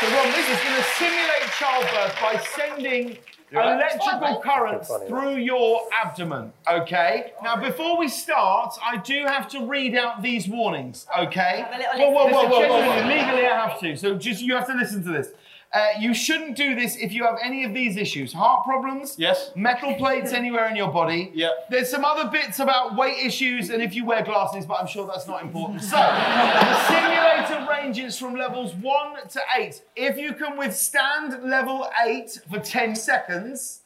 So, 0.00 0.06
Ron, 0.06 0.30
this 0.32 0.48
is 0.48 0.58
going 0.62 0.76
to 0.76 0.82
simulate 0.96 1.42
childbirth 1.58 2.16
by 2.20 2.40
sending 2.56 3.18
electrical 3.50 4.40
currents 4.40 4.88
Funny, 4.88 5.06
through 5.06 5.36
your 5.36 5.82
abdomen. 6.02 6.52
Okay. 6.70 7.32
Now, 7.42 7.56
before 7.56 7.98
we 7.98 8.08
start, 8.08 8.74
I 8.82 8.96
do 8.98 9.24
have 9.24 9.48
to 9.48 9.66
read 9.66 9.94
out 9.96 10.22
these 10.22 10.48
warnings. 10.48 11.06
Okay. 11.18 11.64
Whoa, 11.94 12.10
whoa, 12.10 12.26
whoa, 12.26 12.48
whoa, 12.48 12.60
whoa, 12.60 12.68
whoa! 12.68 13.08
Legally, 13.08 13.46
I 13.46 13.68
have 13.68 13.80
to. 13.80 13.96
So, 13.96 14.16
just 14.16 14.42
you 14.42 14.54
have 14.54 14.66
to 14.66 14.74
listen 14.74 15.02
to 15.04 15.10
this. 15.12 15.28
Uh, 15.74 15.88
you 16.00 16.14
shouldn't 16.14 16.56
do 16.56 16.74
this 16.74 16.96
if 16.96 17.12
you 17.12 17.24
have 17.24 17.36
any 17.44 17.62
of 17.62 17.74
these 17.74 17.98
issues 17.98 18.32
heart 18.32 18.64
problems, 18.64 19.16
Yes. 19.18 19.50
metal 19.54 19.94
plates 19.96 20.32
anywhere 20.42 20.66
in 20.68 20.74
your 20.76 20.88
body. 20.90 21.30
Yeah. 21.34 21.50
There's 21.68 21.90
some 21.90 22.06
other 22.06 22.30
bits 22.30 22.58
about 22.58 22.96
weight 22.96 23.18
issues 23.24 23.68
and 23.68 23.82
if 23.82 23.94
you 23.94 24.06
wear 24.06 24.22
glasses, 24.22 24.64
but 24.64 24.80
I'm 24.80 24.86
sure 24.86 25.06
that's 25.06 25.26
not 25.26 25.42
important. 25.42 25.82
So, 25.82 25.96
the 25.98 26.84
simulator 26.88 27.66
ranges 27.70 28.18
from 28.18 28.34
levels 28.34 28.74
1 28.76 29.28
to 29.28 29.40
8. 29.58 29.82
If 29.94 30.16
you 30.16 30.32
can 30.32 30.56
withstand 30.56 31.42
level 31.44 31.86
8 32.02 32.40
for 32.50 32.58
10 32.60 32.96
seconds, 32.96 33.80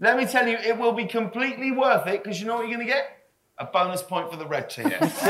let 0.00 0.16
me 0.16 0.26
tell 0.26 0.48
you, 0.48 0.56
it 0.56 0.76
will 0.78 0.92
be 0.92 1.04
completely 1.06 1.70
worth 1.70 2.08
it 2.08 2.24
because 2.24 2.40
you 2.40 2.46
know 2.46 2.54
what 2.56 2.66
you're 2.68 2.76
going 2.76 2.86
to 2.88 2.92
get? 2.92 3.18
A 3.58 3.66
bonus 3.66 4.02
point 4.02 4.30
for 4.30 4.36
the 4.38 4.46
red 4.46 4.68
team. 4.70 4.90
So, 5.00 5.26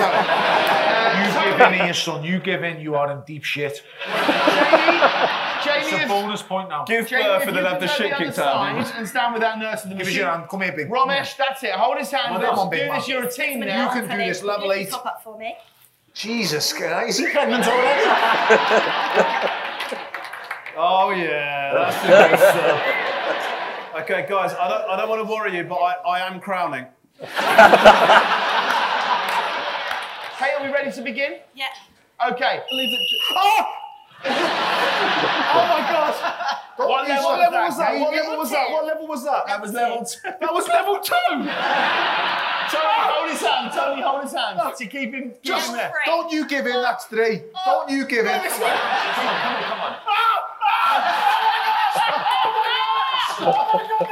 You 1.18 1.56
give 1.58 1.60
in 1.72 1.72
here, 1.84 1.92
son. 1.94 2.22
You 2.22 2.38
give 2.38 2.62
in. 2.62 2.80
You 2.80 2.94
are 2.94 3.10
in 3.10 3.22
deep 3.26 3.42
shit. 3.42 3.82
Jamie, 4.06 5.00
It's 5.78 5.92
a 5.92 6.02
if, 6.02 6.09
bonus 6.09 6.42
point 6.42 6.68
now. 6.68 6.85
Give 6.85 7.06
Jamie, 7.06 7.22
birth 7.24 7.42
if 7.42 7.48
and 7.48 7.56
you 7.56 7.62
then 7.62 7.72
have 7.72 7.80
the 7.80 7.87
go 7.87 7.92
shit 7.92 8.11
the 8.11 8.16
other 8.16 8.24
kicked 8.26 8.38
out 8.38 8.70
of 8.70 8.76
you. 8.78 8.85
side 8.85 8.98
And 8.98 9.09
stand 9.09 9.33
with 9.35 9.42
that 9.42 9.59
nurse 9.59 9.85
in 9.85 9.90
the 9.90 9.94
Give 9.96 10.02
us 10.02 10.06
machine. 10.09 10.20
your 10.22 10.30
hand. 10.30 10.48
Come 10.48 10.61
here, 10.62 10.72
big. 10.72 10.88
Romesh, 10.90 11.37
that's 11.37 11.62
it. 11.62 11.70
Hold 11.72 11.98
his 11.98 12.11
hand. 12.11 12.35
Well, 12.35 12.50
come 12.50 12.59
on, 12.59 12.70
do 12.70 12.76
big 12.76 12.88
man. 12.88 12.98
this. 12.98 13.09
You're 13.09 13.24
a 13.24 13.30
team 13.33 13.62
You 13.62 13.68
can 13.68 14.09
do 14.09 14.16
this. 14.16 14.42
Level 14.42 14.72
eight. 14.72 14.90
Top 14.90 15.06
up 15.06 15.22
for 15.22 15.37
me. 15.38 15.56
Jesus 16.14 16.72
Christ. 16.72 17.11
Is 17.20 17.26
he 17.26 17.33
pregnant 17.33 17.66
already? 17.66 18.11
Oh 20.83 21.11
yeah, 21.11 21.74
that's 21.74 22.00
the 22.00 22.09
good 22.09 22.38
stuff. 22.38 24.02
Okay, 24.02 24.26
guys, 24.30 24.52
I 24.54 24.68
don't, 24.68 24.88
I 24.88 24.96
don't 24.96 25.09
want 25.11 25.20
to 25.26 25.30
worry 25.30 25.54
you, 25.56 25.64
but 25.64 25.74
I, 25.76 25.94
I 26.09 26.20
am 26.26 26.40
crowning. 26.40 26.87
Hey, 30.38 30.52
are 30.54 30.62
we 30.64 30.72
ready 30.72 30.90
to 30.92 31.02
begin? 31.02 31.40
Yeah. 31.54 31.66
Okay. 32.30 32.62
Leave 32.72 32.92
it. 32.94 33.00
Oh! 33.35 33.64
Oh 34.24 35.66
my 35.68 35.80
God! 35.90 36.14
What 36.76 37.09
you 37.09 37.14
level 37.14 37.59
was 37.61 37.76
that? 37.78 37.98
What 38.00 38.14
level 38.14 38.37
was 38.38 38.50
that? 38.50 38.70
What 38.70 38.85
level 38.87 39.06
was 39.06 39.24
that? 39.24 39.46
That 39.46 39.61
was 39.61 39.72
level 39.72 40.04
two. 40.04 40.20
That 40.40 40.52
was 40.52 40.68
level 40.68 41.00
two. 41.00 41.14
Tony, 42.70 42.87
hold 43.11 43.30
his 43.30 43.40
hand. 43.40 43.72
Tony, 43.74 44.02
hold 44.02 44.22
his 44.22 44.33
hand. 44.33 44.61
To 44.76 44.87
keep 44.87 45.12
him, 45.12 45.30
keep 45.30 45.42
Just 45.42 45.70
him 45.70 45.76
there. 45.76 45.92
don't 46.06 46.30
you 46.33 46.46
give 46.46 46.66
in. 46.66 46.80
That's 46.83 47.04
three. 47.06 47.42
Don't 47.66 47.90
you 47.90 48.06
give 48.06 48.26
in. 48.26 48.40
Come 48.40 48.62
on. 48.62 49.96
Oh 53.42 53.80
my 54.00 54.06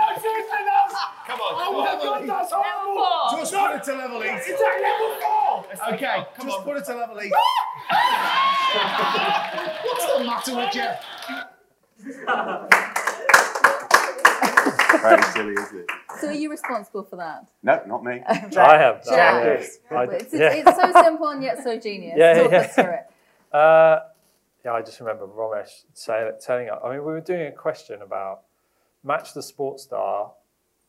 God, 1.84 2.26
that's 2.28 2.52
horrible. 2.52 3.38
Just 3.40 3.52
put 3.54 3.76
it 3.76 3.82
to 3.84 3.94
level 3.96 4.22
eight. 4.22 4.42
It's 4.46 4.60
at 4.60 4.80
level 4.82 5.10
four. 5.20 5.94
Okay, 5.94 6.16
come 6.36 6.46
Just 6.46 6.58
on. 6.58 6.64
put 6.64 6.76
it 6.78 6.84
to 6.86 6.94
level 6.96 7.20
eight. 7.20 7.32
What's 9.84 10.06
the 10.12 10.24
matter 10.24 10.54
with 10.56 10.74
you? 10.74 10.88
Very 15.02 15.22
silly, 15.32 15.52
isn't 15.52 15.78
it? 15.78 15.90
So 16.20 16.28
are 16.28 16.32
you 16.32 16.50
responsible 16.50 17.04
for 17.04 17.16
that? 17.16 17.46
No, 17.62 17.80
not 17.86 18.04
me. 18.04 18.22
I 18.28 18.34
have 18.78 19.02
done. 19.04 19.14
Jack 19.14 19.44
yeah. 19.44 19.52
is. 19.54 19.78
I- 19.90 20.02
It's, 20.04 20.34
yeah. 20.34 20.52
it's 20.54 20.76
so 20.76 20.92
simple 21.02 21.28
and 21.28 21.42
yet 21.42 21.62
so 21.62 21.78
genius. 21.78 22.14
Yeah, 22.16 22.42
Talk 22.42 22.52
yeah. 22.52 22.58
us 22.58 22.74
through 22.74 22.84
it. 22.84 23.06
Uh, 23.56 24.00
yeah, 24.64 24.72
I 24.72 24.82
just 24.82 24.98
remember 25.00 25.26
Romesh 25.26 25.84
say, 25.94 26.30
telling 26.40 26.68
us. 26.68 26.78
I 26.84 26.88
mean, 26.90 26.98
we 26.98 27.12
were 27.12 27.20
doing 27.20 27.46
a 27.46 27.52
question 27.52 28.02
about 28.02 28.40
match 29.04 29.32
the 29.34 29.42
sports 29.42 29.84
star 29.84 30.32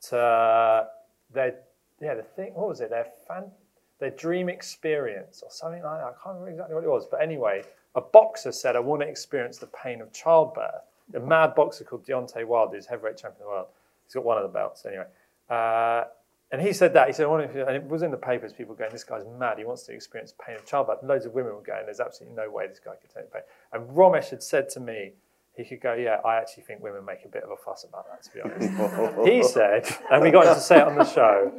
to 0.07 0.88
their 1.33 1.55
yeah 2.01 2.15
the 2.15 2.23
thing. 2.23 2.53
What 2.53 2.69
was 2.69 2.81
it? 2.81 2.89
Their 2.89 3.07
fan, 3.27 3.51
their 3.99 4.12
dream 4.12 4.49
experience 4.49 5.41
or 5.43 5.49
something 5.51 5.83
like 5.83 5.99
that. 5.99 6.05
I 6.05 6.13
can't 6.23 6.39
remember 6.39 6.49
exactly 6.49 6.75
what 6.75 6.83
it 6.83 6.89
was. 6.89 7.07
But 7.09 7.21
anyway, 7.21 7.63
a 7.95 8.01
boxer 8.01 8.51
said, 8.51 8.75
"I 8.75 8.79
want 8.79 9.01
to 9.01 9.07
experience 9.07 9.57
the 9.57 9.67
pain 9.67 10.01
of 10.01 10.12
childbirth." 10.13 10.83
A 11.15 11.19
mad 11.19 11.55
boxer 11.55 11.83
called 11.83 12.05
Deontay 12.05 12.45
Wilder, 12.45 12.75
who's 12.75 12.85
heavyweight 12.85 13.17
champion 13.17 13.41
of 13.41 13.47
the 13.47 13.47
world. 13.47 13.67
He's 14.05 14.13
got 14.13 14.23
one 14.23 14.38
of 14.38 14.43
the 14.43 14.49
belts 14.49 14.85
anyway. 14.85 15.05
Uh, 15.49 16.03
and 16.51 16.62
he 16.62 16.73
said 16.73 16.93
that. 16.93 17.07
He 17.07 17.13
said, 17.13 17.25
I 17.25 17.27
want 17.27 17.51
to, 17.53 17.67
and 17.67 17.75
it 17.75 17.88
was 17.88 18.01
in 18.01 18.12
the 18.12 18.17
papers, 18.17 18.53
people 18.53 18.73
going, 18.73 18.91
this 18.91 19.03
guy's 19.03 19.23
mad. 19.38 19.59
He 19.59 19.65
wants 19.65 19.83
to 19.83 19.93
experience 19.93 20.33
pain 20.43 20.55
of 20.55 20.65
childbirth. 20.65 21.03
Loads 21.03 21.25
of 21.25 21.33
women 21.33 21.53
were 21.53 21.62
going, 21.62 21.85
there's 21.85 21.99
absolutely 21.99 22.35
no 22.35 22.49
way 22.49 22.67
this 22.67 22.79
guy 22.79 22.93
could 22.99 23.13
take 23.13 23.31
pain. 23.31 23.43
And 23.71 23.88
Romesh 23.89 24.29
had 24.29 24.41
said 24.41 24.69
to 24.69 24.79
me, 24.79 25.13
he 25.60 25.65
could 25.65 25.82
go, 25.82 25.93
yeah, 25.93 26.17
I 26.24 26.38
actually 26.38 26.63
think 26.63 26.82
women 26.82 27.04
make 27.04 27.26
a 27.26 27.28
bit 27.28 27.43
of 27.43 27.52
a 27.52 27.58
fuss 27.58 27.84
about 27.84 28.06
that, 28.10 28.24
to 28.24 28.34
be 28.34 28.41
honest. 28.41 29.26
he 29.28 29.43
said, 29.43 29.86
and 30.10 30.22
we 30.22 30.32
got 30.32 30.48
him 30.48 30.54
to 30.54 30.62
say 30.62 30.78
it 30.78 30.88
on 30.88 30.95
the 30.95 31.04
show, 31.04 31.52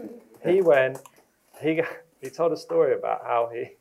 he 0.43 0.63
went, 0.63 0.99
he, 1.61 1.83
he 2.23 2.31
told 2.31 2.53
a 2.53 2.57
story 2.57 2.95
about 2.95 3.21
how 3.25 3.51
he, 3.53 3.73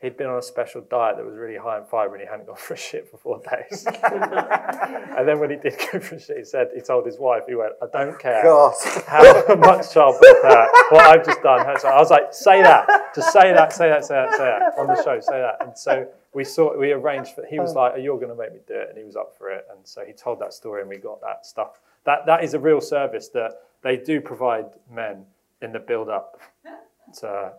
he'd 0.00 0.16
been 0.16 0.28
on 0.28 0.38
a 0.38 0.42
special 0.42 0.82
diet 0.82 1.16
that 1.16 1.26
was 1.26 1.34
really 1.34 1.56
high 1.56 1.78
in 1.78 1.84
fibre 1.84 2.14
and 2.14 2.22
he 2.22 2.28
hadn't 2.30 2.46
gone 2.46 2.56
for 2.58 2.74
a 2.74 2.76
shit 2.76 3.08
for 3.10 3.16
four 3.16 3.40
days. 3.50 3.84
and 4.04 5.26
then 5.26 5.40
when 5.40 5.50
he 5.50 5.56
did 5.56 5.76
go 5.90 5.98
for 5.98 6.14
a 6.14 6.20
shit, 6.20 6.36
he 6.36 6.44
said, 6.44 6.68
he 6.72 6.80
told 6.80 7.04
his 7.04 7.18
wife, 7.18 7.42
he 7.48 7.56
went, 7.56 7.72
I 7.82 7.86
don't 7.92 8.16
care 8.20 8.44
God. 8.44 8.72
how 9.08 9.22
much 9.56 9.92
childbirth 9.92 10.42
that, 10.42 10.86
what 10.90 11.06
I've 11.06 11.26
just 11.26 11.42
done. 11.42 11.66
hurts." 11.66 11.84
I 11.84 11.98
was 11.98 12.10
like, 12.10 12.32
say 12.32 12.62
that, 12.62 12.86
just 13.16 13.32
say 13.32 13.52
that, 13.52 13.72
say 13.72 13.88
that, 13.88 14.04
say 14.04 14.14
that, 14.14 14.30
say 14.32 14.44
that 14.44 14.78
on 14.78 14.86
the 14.86 15.02
show, 15.02 15.18
say 15.18 15.40
that. 15.40 15.56
And 15.66 15.76
so 15.76 16.06
we 16.34 16.44
saw, 16.44 16.76
we 16.76 16.92
arranged 16.92 17.34
for. 17.34 17.46
He 17.46 17.58
was 17.60 17.74
like, 17.74 17.94
Are 17.94 17.98
"You're 17.98 18.18
going 18.18 18.30
to 18.30 18.34
make 18.34 18.52
me 18.52 18.60
do 18.66 18.74
it," 18.74 18.88
and 18.88 18.98
he 18.98 19.04
was 19.04 19.16
up 19.16 19.36
for 19.36 19.50
it. 19.50 19.66
And 19.70 19.86
so 19.86 20.04
he 20.04 20.12
told 20.12 20.40
that 20.40 20.52
story, 20.52 20.80
and 20.80 20.90
we 20.90 20.98
got 20.98 21.20
that 21.20 21.46
stuff. 21.46 21.80
That 22.04 22.26
that 22.26 22.42
is 22.44 22.54
a 22.54 22.58
real 22.58 22.80
service 22.80 23.28
that 23.30 23.52
they 23.82 23.96
do 23.96 24.20
provide 24.20 24.66
men 24.90 25.24
in 25.62 25.72
the 25.72 25.78
build 25.78 26.08
up 26.08 26.40
to. 27.20 27.52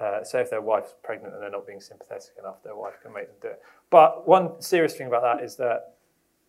Uh, 0.00 0.24
say 0.24 0.40
if 0.40 0.48
their 0.48 0.62
wife's 0.62 0.94
pregnant 1.02 1.34
and 1.34 1.42
they're 1.42 1.50
not 1.50 1.66
being 1.66 1.78
sympathetic 1.78 2.30
enough, 2.38 2.62
their 2.62 2.74
wife 2.74 2.94
can 3.02 3.12
make 3.12 3.26
them 3.26 3.36
do 3.42 3.48
it. 3.48 3.60
But 3.90 4.26
one 4.26 4.58
serious 4.62 4.96
thing 4.96 5.08
about 5.08 5.20
that 5.20 5.44
is 5.44 5.56
that 5.56 5.96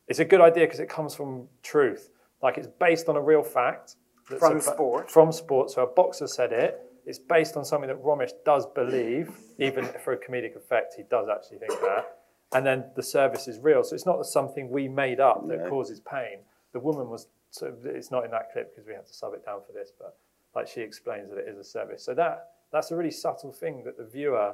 it's 0.07 0.19
a 0.19 0.25
good 0.25 0.39
idea 0.39 0.65
because 0.65 0.79
it 0.79 0.87
comes 0.87 1.13
from 1.13 1.49
truth. 1.61 2.11
Like 2.41 2.57
it's 2.57 2.67
based 2.79 3.09
on 3.09 3.17
a 3.17 3.21
real 3.21 3.43
fact. 3.43 3.95
From 4.23 4.57
a- 4.57 4.61
sport. 4.61 5.11
From 5.11 5.33
sport. 5.33 5.69
So 5.69 5.83
a 5.83 5.87
boxer 5.87 6.27
said 6.27 6.53
it. 6.53 6.90
It's 7.05 7.19
based 7.19 7.57
on 7.57 7.65
something 7.65 7.87
that 7.87 8.01
Romesh 8.03 8.31
does 8.45 8.65
believe, 8.67 9.31
even 9.57 9.85
for 10.03 10.13
a 10.13 10.17
comedic 10.17 10.55
effect, 10.55 10.93
he 10.95 11.03
does 11.03 11.27
actually 11.29 11.59
think 11.59 11.71
that. 11.81 12.17
And 12.53 12.65
then 12.65 12.85
the 12.95 13.03
service 13.03 13.47
is 13.47 13.59
real. 13.59 13.83
So 13.83 13.95
it's 13.95 14.05
not 14.05 14.23
something 14.25 14.69
we 14.69 14.87
made 14.87 15.19
up 15.19 15.47
that 15.47 15.61
No. 15.63 15.69
causes 15.69 15.99
pain. 16.01 16.39
The 16.73 16.79
woman 16.79 17.09
was, 17.09 17.27
so 17.49 17.73
it's 17.85 18.11
not 18.11 18.25
in 18.25 18.31
that 18.31 18.51
clip 18.51 18.73
because 18.75 18.87
we 18.87 18.93
had 18.93 19.07
to 19.07 19.13
sub 19.13 19.33
it 19.33 19.45
down 19.45 19.61
for 19.65 19.71
this, 19.73 19.91
but 19.97 20.17
like 20.55 20.67
she 20.67 20.81
explains 20.81 21.29
that 21.29 21.37
it 21.37 21.47
is 21.47 21.57
a 21.57 21.63
service. 21.63 22.03
So 22.03 22.13
that 22.15 22.49
that's 22.71 22.91
a 22.91 22.95
really 22.95 23.11
subtle 23.11 23.51
thing 23.51 23.83
that 23.83 23.97
the 23.97 24.05
viewer 24.05 24.53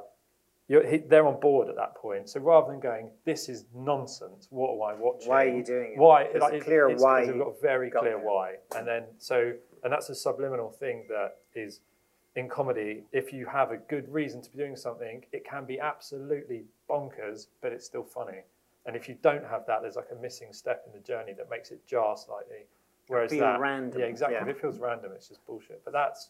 you're, 0.68 0.86
he, 0.86 0.98
they're 0.98 1.26
on 1.26 1.40
board 1.40 1.68
at 1.68 1.76
that 1.76 1.94
point. 1.94 2.28
So 2.28 2.40
rather 2.40 2.70
than 2.70 2.78
going, 2.80 3.10
this 3.24 3.48
is 3.48 3.64
nonsense, 3.74 4.48
what 4.50 4.74
am 4.74 4.82
I 4.82 5.00
watching? 5.00 5.28
Why 5.30 5.44
are 5.46 5.56
you 5.56 5.64
doing 5.64 5.92
it? 5.94 5.98
Why? 5.98 6.22
It's 6.24 6.40
like, 6.40 6.62
clear 6.62 6.90
it's, 6.90 7.02
why 7.02 7.20
It's, 7.22 7.28
we've 7.30 7.38
got 7.38 7.48
a 7.56 7.60
very 7.62 7.88
got 7.88 8.00
clear 8.00 8.16
there. 8.18 8.24
why. 8.26 8.56
And 8.76 8.86
then, 8.86 9.04
so, 9.16 9.54
and 9.82 9.90
that's 9.90 10.10
a 10.10 10.14
subliminal 10.14 10.70
thing 10.70 11.06
that 11.08 11.36
is 11.54 11.80
in 12.38 12.48
comedy. 12.48 13.02
If 13.12 13.32
you 13.32 13.46
have 13.46 13.72
a 13.72 13.76
good 13.76 14.08
reason 14.12 14.40
to 14.42 14.50
be 14.50 14.58
doing 14.58 14.76
something, 14.76 15.24
it 15.32 15.44
can 15.44 15.64
be 15.64 15.80
absolutely 15.80 16.64
bonkers, 16.88 17.48
but 17.60 17.72
it's 17.72 17.84
still 17.84 18.04
funny. 18.04 18.42
And 18.86 18.96
if 18.96 19.08
you 19.08 19.16
don't 19.22 19.44
have 19.44 19.66
that, 19.66 19.82
there's 19.82 19.96
like 19.96 20.08
a 20.16 20.22
missing 20.22 20.52
step 20.52 20.84
in 20.86 20.92
the 20.92 21.04
journey 21.04 21.32
that 21.34 21.50
makes 21.50 21.70
it 21.72 21.84
jar 21.86 22.16
slightly. 22.16 22.66
Whereas 23.08 23.30
Feel 23.32 23.40
that, 23.40 23.60
random, 23.60 24.00
yeah, 24.00 24.06
exactly. 24.06 24.36
yeah. 24.36 24.42
If 24.42 24.48
it 24.48 24.60
feels 24.60 24.78
random, 24.78 25.12
it's 25.14 25.28
just 25.28 25.44
bullshit. 25.46 25.82
But 25.84 25.92
that's 25.92 26.28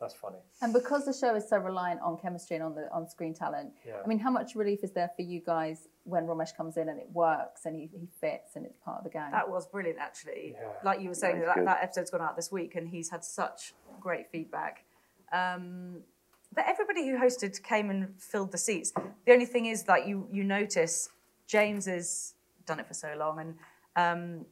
that's 0.00 0.14
funny. 0.14 0.38
And 0.60 0.72
because 0.72 1.04
the 1.04 1.12
show 1.12 1.36
is 1.36 1.48
so 1.48 1.56
reliant 1.56 2.00
on 2.00 2.16
chemistry 2.18 2.56
and 2.56 2.64
on 2.64 2.74
the 2.74 2.90
on 2.92 3.08
screen 3.08 3.32
talent, 3.32 3.70
Yeah. 3.86 3.94
I 4.04 4.08
mean, 4.08 4.18
how 4.18 4.30
much 4.30 4.56
relief 4.56 4.80
is 4.82 4.90
there 4.90 5.10
for 5.14 5.22
you 5.22 5.40
guys 5.40 5.88
when 6.02 6.26
Romesh 6.26 6.56
comes 6.56 6.76
in 6.76 6.88
and 6.88 6.98
it 6.98 7.08
works 7.12 7.64
and 7.64 7.76
he, 7.76 7.88
he 7.92 8.08
fits 8.20 8.56
and 8.56 8.66
it's 8.66 8.76
part 8.78 8.98
of 8.98 9.04
the 9.04 9.10
gang? 9.10 9.30
That 9.30 9.48
was 9.48 9.66
brilliant, 9.66 9.98
actually. 10.00 10.56
Yeah. 10.60 10.68
Like 10.84 11.00
you 11.00 11.08
were 11.10 11.14
saying, 11.14 11.40
That's 11.40 11.56
that, 11.56 11.64
that 11.64 11.82
episode's 11.82 12.10
gone 12.10 12.22
out 12.22 12.34
this 12.34 12.50
week, 12.50 12.74
and 12.74 12.88
he's 12.88 13.10
had 13.10 13.24
such 13.24 13.72
great 14.00 14.28
feedback. 14.30 14.84
Um, 15.34 16.00
but 16.54 16.64
everybody 16.68 17.08
who 17.08 17.18
hosted 17.18 17.60
came 17.62 17.90
and 17.90 18.08
filled 18.18 18.52
the 18.52 18.58
seats. 18.58 18.92
The 19.26 19.32
only 19.32 19.46
thing 19.46 19.66
is 19.66 19.82
that 19.84 20.06
you 20.06 20.28
you 20.30 20.44
notice 20.44 21.08
James 21.48 21.86
has 21.86 22.34
done 22.64 22.78
it 22.80 22.86
for 22.86 22.94
so 22.94 23.12
long, 23.18 23.40
and 23.40 23.54
um, 23.96 24.46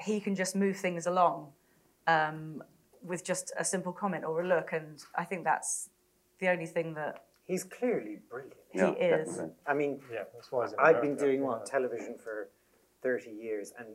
he 0.00 0.18
can 0.20 0.34
just 0.34 0.56
move 0.56 0.76
things 0.76 1.06
along 1.06 1.52
um, 2.08 2.62
with 3.02 3.24
just 3.24 3.52
a 3.56 3.64
simple 3.64 3.92
comment 3.92 4.24
or 4.24 4.42
a 4.42 4.46
look, 4.46 4.72
and 4.72 5.02
I 5.14 5.24
think 5.24 5.44
that's 5.44 5.90
the 6.40 6.48
only 6.48 6.66
thing 6.66 6.94
that 6.94 7.24
He's 7.46 7.62
clearly 7.62 8.18
brilliant. 8.30 8.54
he 8.72 8.78
Yeah, 8.78 8.92
is. 8.92 9.28
definitely. 9.28 9.54
I 9.66 9.74
mean, 9.74 10.00
Yeah, 10.12 10.24
that's 10.34 10.50
why. 10.50 10.64
I've 10.78 11.00
been 11.00 11.12
America, 11.12 11.24
doing 11.26 11.40
yeah. 11.42 11.46
what 11.46 11.66
television 11.66 12.16
for 12.18 12.48
thirty 13.02 13.30
years, 13.30 13.72
and 13.78 13.86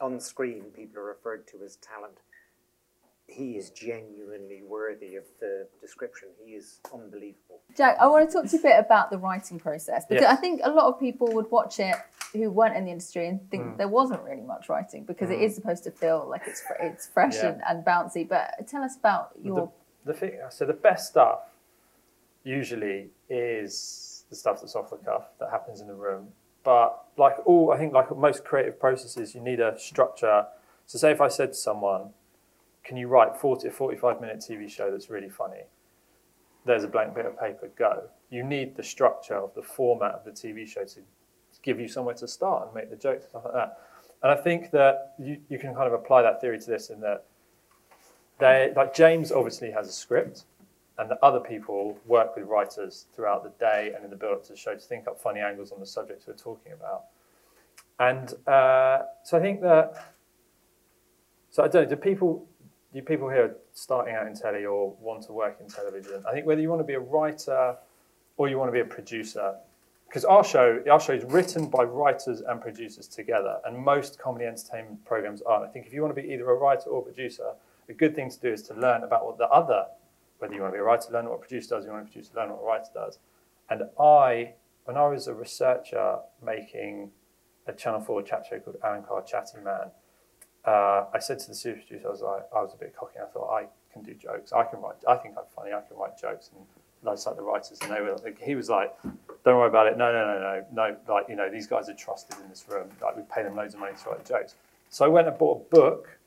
on 0.00 0.18
screen 0.18 0.64
people 0.74 0.98
are 1.00 1.04
referred 1.04 1.46
to 1.48 1.62
as 1.64 1.76
talent. 1.76 2.18
He 3.28 3.58
is 3.58 3.68
genuinely 3.70 4.62
worthy 4.66 5.14
of 5.16 5.24
the 5.38 5.68
description. 5.82 6.28
He 6.44 6.52
is 6.52 6.80
unbelievable. 6.92 7.60
Jack, 7.76 7.98
I 8.00 8.06
want 8.06 8.28
to 8.28 8.32
talk 8.32 8.46
to 8.46 8.52
you 8.52 8.58
a 8.58 8.62
bit 8.62 8.78
about 8.78 9.10
the 9.10 9.18
writing 9.18 9.60
process 9.60 10.06
because 10.08 10.22
Yeah. 10.22 10.32
I 10.32 10.36
think 10.36 10.62
a 10.64 10.70
lot 10.70 10.86
of 10.86 10.98
people 10.98 11.28
would 11.34 11.50
watch 11.50 11.78
it 11.78 11.94
who 12.32 12.50
weren't 12.50 12.74
in 12.74 12.86
the 12.86 12.90
industry 12.90 13.28
and 13.28 13.50
think 13.50 13.62
Mm. 13.64 13.76
there 13.76 13.88
wasn't 13.88 14.22
really 14.22 14.40
much 14.42 14.68
writing 14.70 15.04
because 15.04 15.30
it 15.30 15.40
is 15.42 15.54
supposed 15.54 15.84
to 15.84 15.90
feel 15.90 16.26
like 16.28 16.42
it's 16.46 16.62
it's 16.80 17.06
fresh 17.06 17.36
Yeah. 17.36 17.48
and, 17.50 17.62
and 17.68 17.84
bouncy. 17.84 18.26
But 18.26 18.66
tell 18.66 18.82
us 18.82 18.96
about 18.96 19.32
your 19.42 19.70
the 20.04 20.14
thing 20.14 20.40
so 20.48 20.64
the 20.64 20.72
best 20.72 21.08
stuff 21.10 21.40
usually 22.44 23.10
is 23.28 24.24
the 24.30 24.36
stuff 24.36 24.60
that's 24.60 24.74
off 24.74 24.88
the 24.90 24.96
cuff 24.96 25.28
that 25.38 25.50
happens 25.50 25.80
in 25.82 25.86
the 25.86 25.94
room 25.94 26.28
but 26.64 27.04
like 27.16 27.36
all, 27.46 27.72
I 27.72 27.78
think 27.78 27.92
like 27.94 28.14
most 28.16 28.44
creative 28.44 28.78
processes, 28.78 29.34
you 29.34 29.40
need 29.40 29.58
a 29.60 29.78
structure. 29.78 30.46
So 30.86 30.98
say 30.98 31.12
if 31.12 31.20
I 31.20 31.28
said 31.28 31.50
to 31.50 31.54
someone, 31.54 32.10
can 32.88 32.96
you 32.96 33.06
write 33.06 33.36
40 33.36 33.68
or 33.68 33.70
45 33.70 34.18
minute 34.18 34.38
TV 34.38 34.66
show 34.66 34.90
that's 34.90 35.10
really 35.10 35.28
funny? 35.28 35.60
There's 36.64 36.84
a 36.84 36.88
blank 36.88 37.14
bit 37.14 37.26
of 37.26 37.38
paper, 37.38 37.70
go. 37.76 38.04
You 38.30 38.42
need 38.42 38.76
the 38.76 38.82
structure 38.82 39.34
of 39.34 39.54
the 39.54 39.60
format 39.60 40.12
of 40.12 40.24
the 40.24 40.30
TV 40.30 40.66
show 40.66 40.84
to 40.84 41.00
give 41.62 41.78
you 41.78 41.86
somewhere 41.86 42.14
to 42.14 42.26
start 42.26 42.64
and 42.64 42.74
make 42.74 42.88
the 42.88 42.96
jokes 42.96 43.24
and 43.24 43.30
stuff 43.30 43.44
like 43.44 43.52
that. 43.52 43.78
And 44.22 44.32
I 44.32 44.36
think 44.36 44.70
that 44.70 45.12
you, 45.18 45.38
you 45.50 45.58
can 45.58 45.74
kind 45.74 45.86
of 45.86 45.92
apply 45.92 46.22
that 46.22 46.40
theory 46.40 46.58
to 46.58 46.66
this 46.66 46.88
in 46.88 46.98
that 47.00 47.26
they, 48.38 48.72
like 48.74 48.94
James 48.94 49.32
obviously 49.32 49.70
has 49.70 49.86
a 49.86 49.92
script, 49.92 50.44
and 50.96 51.10
the 51.10 51.22
other 51.22 51.40
people 51.40 51.98
work 52.06 52.36
with 52.36 52.46
writers 52.46 53.04
throughout 53.14 53.44
the 53.44 53.52
day 53.62 53.92
and 53.94 54.02
in 54.02 54.10
the 54.10 54.16
build-up 54.16 54.44
to 54.44 54.52
the 54.52 54.58
show 54.58 54.74
to 54.74 54.80
think 54.80 55.06
up 55.06 55.20
funny 55.20 55.40
angles 55.40 55.72
on 55.72 55.78
the 55.78 55.86
subjects 55.86 56.26
we're 56.26 56.32
talking 56.32 56.72
about. 56.72 57.04
And 58.00 58.32
uh, 58.48 59.02
so 59.24 59.36
I 59.36 59.40
think 59.40 59.60
that, 59.60 60.14
so 61.50 61.62
I 61.64 61.68
don't 61.68 61.84
know, 61.84 61.90
do 61.90 61.96
people, 61.96 62.48
do 62.92 63.02
people 63.02 63.28
here 63.28 63.56
starting 63.72 64.14
out 64.14 64.26
in 64.26 64.34
telly 64.34 64.64
or 64.64 64.94
want 65.00 65.22
to 65.24 65.32
work 65.32 65.58
in 65.60 65.68
television? 65.68 66.22
I 66.28 66.32
think 66.32 66.46
whether 66.46 66.60
you 66.60 66.70
want 66.70 66.80
to 66.80 66.86
be 66.86 66.94
a 66.94 67.00
writer 67.00 67.76
or 68.36 68.48
you 68.48 68.58
want 68.58 68.68
to 68.68 68.72
be 68.72 68.80
a 68.80 68.84
producer, 68.84 69.54
because 70.08 70.24
our 70.24 70.42
show, 70.42 70.82
our 70.90 70.98
show 70.98 71.12
is 71.12 71.24
written 71.24 71.68
by 71.68 71.82
writers 71.82 72.40
and 72.40 72.60
producers 72.60 73.06
together, 73.06 73.58
and 73.66 73.76
most 73.76 74.18
comedy 74.18 74.46
entertainment 74.46 75.04
programs 75.04 75.42
are. 75.42 75.64
I 75.64 75.68
think 75.68 75.86
if 75.86 75.92
you 75.92 76.00
want 76.00 76.16
to 76.16 76.22
be 76.22 76.32
either 76.32 76.48
a 76.48 76.54
writer 76.54 76.88
or 76.88 77.00
a 77.00 77.04
producer, 77.04 77.52
a 77.88 77.92
good 77.92 78.14
thing 78.14 78.30
to 78.30 78.40
do 78.40 78.52
is 78.52 78.62
to 78.64 78.74
learn 78.74 79.02
about 79.02 79.26
what 79.26 79.36
the 79.36 79.48
other, 79.48 79.84
whether 80.38 80.54
you 80.54 80.62
want 80.62 80.72
to 80.72 80.76
be 80.76 80.80
a 80.80 80.84
writer, 80.84 81.12
learn 81.12 81.28
what 81.28 81.36
a 81.36 81.38
producer 81.38 81.76
does, 81.76 81.84
you 81.84 81.90
want 81.90 82.10
to 82.10 82.18
be 82.18 82.24
a 82.24 82.36
learn 82.38 82.50
what 82.50 82.62
a 82.62 82.66
writer 82.66 82.90
does. 82.94 83.18
And 83.68 83.82
I, 84.00 84.54
when 84.84 84.96
I 84.96 85.06
was 85.08 85.26
a 85.26 85.34
researcher 85.34 86.20
making 86.42 87.10
a 87.66 87.72
Channel 87.72 88.00
4 88.00 88.22
chat 88.22 88.46
show 88.48 88.58
called 88.60 88.78
Alan 88.82 89.02
Carr 89.02 89.22
Chatty 89.22 89.58
Man, 89.62 89.90
uh, 90.68 91.06
I 91.14 91.18
said 91.18 91.38
to 91.40 91.48
the 91.48 91.54
super 91.54 91.80
producer, 91.80 92.08
I 92.08 92.10
was 92.10 92.20
like, 92.20 92.42
I 92.54 92.60
was 92.60 92.74
a 92.74 92.76
bit 92.76 92.94
cocky. 92.94 93.18
I 93.22 93.26
thought 93.26 93.50
I 93.50 93.66
can 93.92 94.02
do 94.02 94.12
jokes. 94.14 94.52
I 94.52 94.64
can 94.64 94.80
write. 94.80 94.96
I 95.08 95.16
think 95.16 95.34
I'm 95.38 95.44
funny. 95.56 95.72
I 95.72 95.80
can 95.80 95.96
write 95.96 96.18
jokes. 96.20 96.50
And 96.52 97.08
I 97.08 97.12
like 97.12 97.36
the 97.36 97.42
writers, 97.42 97.78
and 97.82 97.90
they 97.90 98.00
were. 98.00 98.16
Like, 98.22 98.40
he 98.42 98.54
was 98.54 98.68
like, 98.68 98.94
"Don't 99.44 99.56
worry 99.56 99.68
about 99.68 99.86
it. 99.86 99.96
No, 99.96 100.12
no, 100.12 100.26
no, 100.26 100.38
no, 100.38 100.64
no. 100.72 101.14
Like 101.14 101.26
you 101.28 101.36
know, 101.36 101.48
these 101.48 101.66
guys 101.66 101.88
are 101.88 101.94
trusted 101.94 102.36
in 102.42 102.48
this 102.50 102.66
room. 102.68 102.88
Like 103.00 103.16
we 103.16 103.22
pay 103.34 103.42
them 103.42 103.56
loads 103.56 103.74
of 103.74 103.80
money 103.80 103.94
to 104.02 104.10
write 104.10 104.26
jokes." 104.26 104.56
So 104.90 105.04
I 105.04 105.08
went 105.08 105.28
and 105.28 105.38
bought 105.38 105.66
a 105.66 105.74
book 105.74 106.18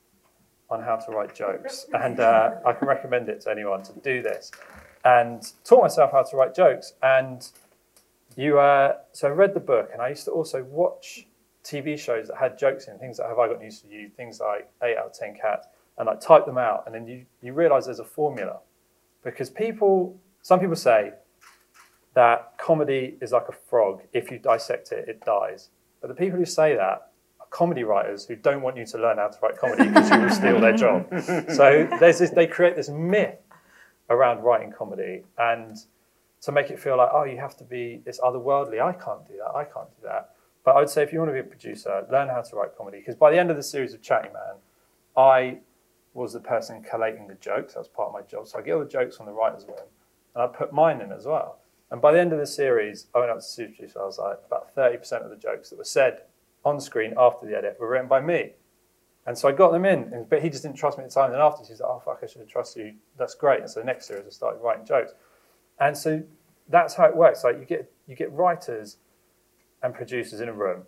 on 0.69 0.81
how 0.81 0.95
to 0.95 1.11
write 1.11 1.35
jokes, 1.35 1.85
and 1.93 2.19
uh, 2.19 2.51
I 2.65 2.73
can 2.73 2.87
recommend 2.87 3.29
it 3.29 3.41
to 3.41 3.51
anyone 3.51 3.83
to 3.83 3.93
do 3.99 4.23
this. 4.23 4.51
And 5.03 5.51
taught 5.65 5.81
myself 5.81 6.11
how 6.13 6.23
to 6.23 6.37
write 6.37 6.55
jokes. 6.55 6.93
And 7.03 7.47
you, 8.37 8.59
uh, 8.59 8.97
so 9.11 9.27
I 9.27 9.31
read 9.31 9.53
the 9.53 9.59
book, 9.59 9.89
and 9.91 10.01
I 10.01 10.09
used 10.09 10.25
to 10.25 10.31
also 10.31 10.63
watch 10.63 11.27
TV 11.63 11.97
shows 11.97 12.27
that 12.27 12.37
had 12.37 12.57
jokes 12.57 12.87
in 12.87 12.97
things 12.97 13.19
like 13.19 13.29
Have 13.29 13.39
I 13.39 13.47
Got 13.47 13.59
News 13.59 13.81
for 13.81 13.87
You, 13.87 14.09
things 14.09 14.39
like 14.39 14.69
Eight 14.83 14.97
Out 14.97 15.07
of 15.07 15.13
Ten 15.13 15.35
Cats, 15.35 15.67
and 15.97 16.09
I 16.09 16.15
type 16.15 16.45
them 16.45 16.57
out, 16.57 16.83
and 16.85 16.95
then 16.95 17.07
you 17.07 17.25
you 17.41 17.53
realise 17.53 17.85
there's 17.85 17.99
a 17.99 18.05
formula, 18.05 18.59
because 19.23 19.49
people, 19.49 20.19
some 20.41 20.59
people 20.59 20.75
say 20.75 21.13
that 22.13 22.53
comedy 22.57 23.17
is 23.21 23.31
like 23.31 23.47
a 23.47 23.53
frog. 23.53 24.01
If 24.13 24.31
you 24.31 24.39
dissect 24.39 24.91
it, 24.91 25.07
it 25.07 25.23
dies. 25.25 25.69
But 26.01 26.07
the 26.07 26.15
people 26.15 26.39
who 26.39 26.45
say 26.45 26.75
that 26.75 27.11
are 27.39 27.47
comedy 27.51 27.83
writers 27.83 28.25
who 28.25 28.35
don't 28.35 28.61
want 28.61 28.77
you 28.77 28.85
to 28.85 28.97
learn 28.97 29.17
how 29.17 29.27
to 29.27 29.37
write 29.41 29.57
comedy 29.57 29.87
because 29.87 30.09
you 30.09 30.19
will 30.19 30.29
steal 30.29 30.59
their 30.59 30.75
job. 30.75 31.07
So 31.55 31.87
there's 31.99 32.19
this, 32.19 32.31
they 32.31 32.47
create 32.47 32.75
this 32.75 32.89
myth 32.89 33.37
around 34.09 34.41
writing 34.41 34.71
comedy 34.71 35.23
and 35.37 35.77
to 36.41 36.51
make 36.51 36.71
it 36.71 36.79
feel 36.79 36.97
like, 36.97 37.09
oh, 37.13 37.23
you 37.23 37.37
have 37.37 37.55
to 37.57 37.63
be 37.63 38.01
this 38.03 38.19
otherworldly. 38.19 38.81
I 38.81 38.93
can't 38.93 39.25
do 39.27 39.33
that. 39.37 39.55
I 39.55 39.63
can't 39.63 39.89
do 39.91 40.07
that. 40.07 40.31
But 40.63 40.75
I 40.75 40.79
would 40.79 40.89
say 40.89 41.01
if 41.03 41.11
you 41.11 41.19
want 41.19 41.29
to 41.29 41.33
be 41.33 41.39
a 41.39 41.43
producer, 41.43 42.05
learn 42.11 42.27
how 42.29 42.41
to 42.41 42.55
write 42.55 42.77
comedy. 42.77 42.99
Because 42.99 43.15
by 43.15 43.31
the 43.31 43.39
end 43.39 43.49
of 43.49 43.57
the 43.57 43.63
series 43.63 43.93
of 43.93 44.01
Chatty 44.01 44.29
Man, 44.29 44.55
I 45.17 45.59
was 46.13 46.33
the 46.33 46.39
person 46.39 46.83
collating 46.83 47.27
the 47.27 47.35
jokes. 47.35 47.73
That 47.73 47.79
was 47.79 47.87
part 47.87 48.09
of 48.09 48.13
my 48.13 48.21
job. 48.21 48.47
So 48.47 48.59
I 48.59 48.61
get 48.61 48.73
all 48.73 48.79
the 48.79 48.85
jokes 48.85 49.17
from 49.17 49.25
the 49.25 49.31
writer's 49.31 49.65
room 49.65 49.77
and 50.35 50.43
I 50.43 50.47
put 50.47 50.73
mine 50.73 51.01
in 51.01 51.11
as 51.11 51.25
well. 51.25 51.59
And 51.89 52.01
by 52.01 52.11
the 52.13 52.19
end 52.19 52.31
of 52.31 52.39
the 52.39 52.47
series, 52.47 53.07
I 53.13 53.19
went 53.19 53.31
up 53.31 53.39
to 53.39 53.57
the 53.57 53.65
producer. 53.65 54.01
I 54.01 54.05
was 54.05 54.17
like, 54.17 54.39
about 54.45 54.73
30% 54.75 55.23
of 55.23 55.29
the 55.29 55.35
jokes 55.35 55.69
that 55.69 55.77
were 55.77 55.83
said 55.83 56.21
on 56.63 56.79
screen 56.79 57.13
after 57.17 57.45
the 57.45 57.57
edit 57.57 57.77
were 57.79 57.89
written 57.89 58.07
by 58.07 58.21
me. 58.21 58.51
And 59.25 59.37
so 59.37 59.47
I 59.47 59.51
got 59.51 59.71
them 59.71 59.85
in, 59.85 60.25
but 60.29 60.41
he 60.41 60.49
just 60.49 60.63
didn't 60.63 60.77
trust 60.77 60.97
me 60.97 61.03
at 61.03 61.09
the 61.09 61.13
time. 61.13 61.31
And 61.31 61.41
after, 61.41 61.63
he's 61.63 61.79
like, 61.79 61.89
oh, 61.89 62.01
fuck, 62.03 62.19
I 62.23 62.27
should 62.27 62.39
have 62.39 62.49
trusted 62.49 62.85
you. 62.85 62.93
That's 63.17 63.35
great. 63.35 63.59
And 63.61 63.69
so 63.69 63.81
the 63.81 63.85
next 63.85 64.07
series, 64.07 64.25
I 64.25 64.29
started 64.29 64.61
writing 64.61 64.85
jokes. 64.85 65.13
And 65.79 65.95
so 65.95 66.23
that's 66.69 66.95
how 66.95 67.05
it 67.05 67.15
works. 67.15 67.43
Like 67.43 67.59
you 67.59 67.65
get, 67.65 67.91
you 68.07 68.15
get 68.15 68.31
writers 68.31 68.97
and 69.83 69.93
producers 69.93 70.39
in 70.39 70.49
a 70.49 70.53
room. 70.53 70.83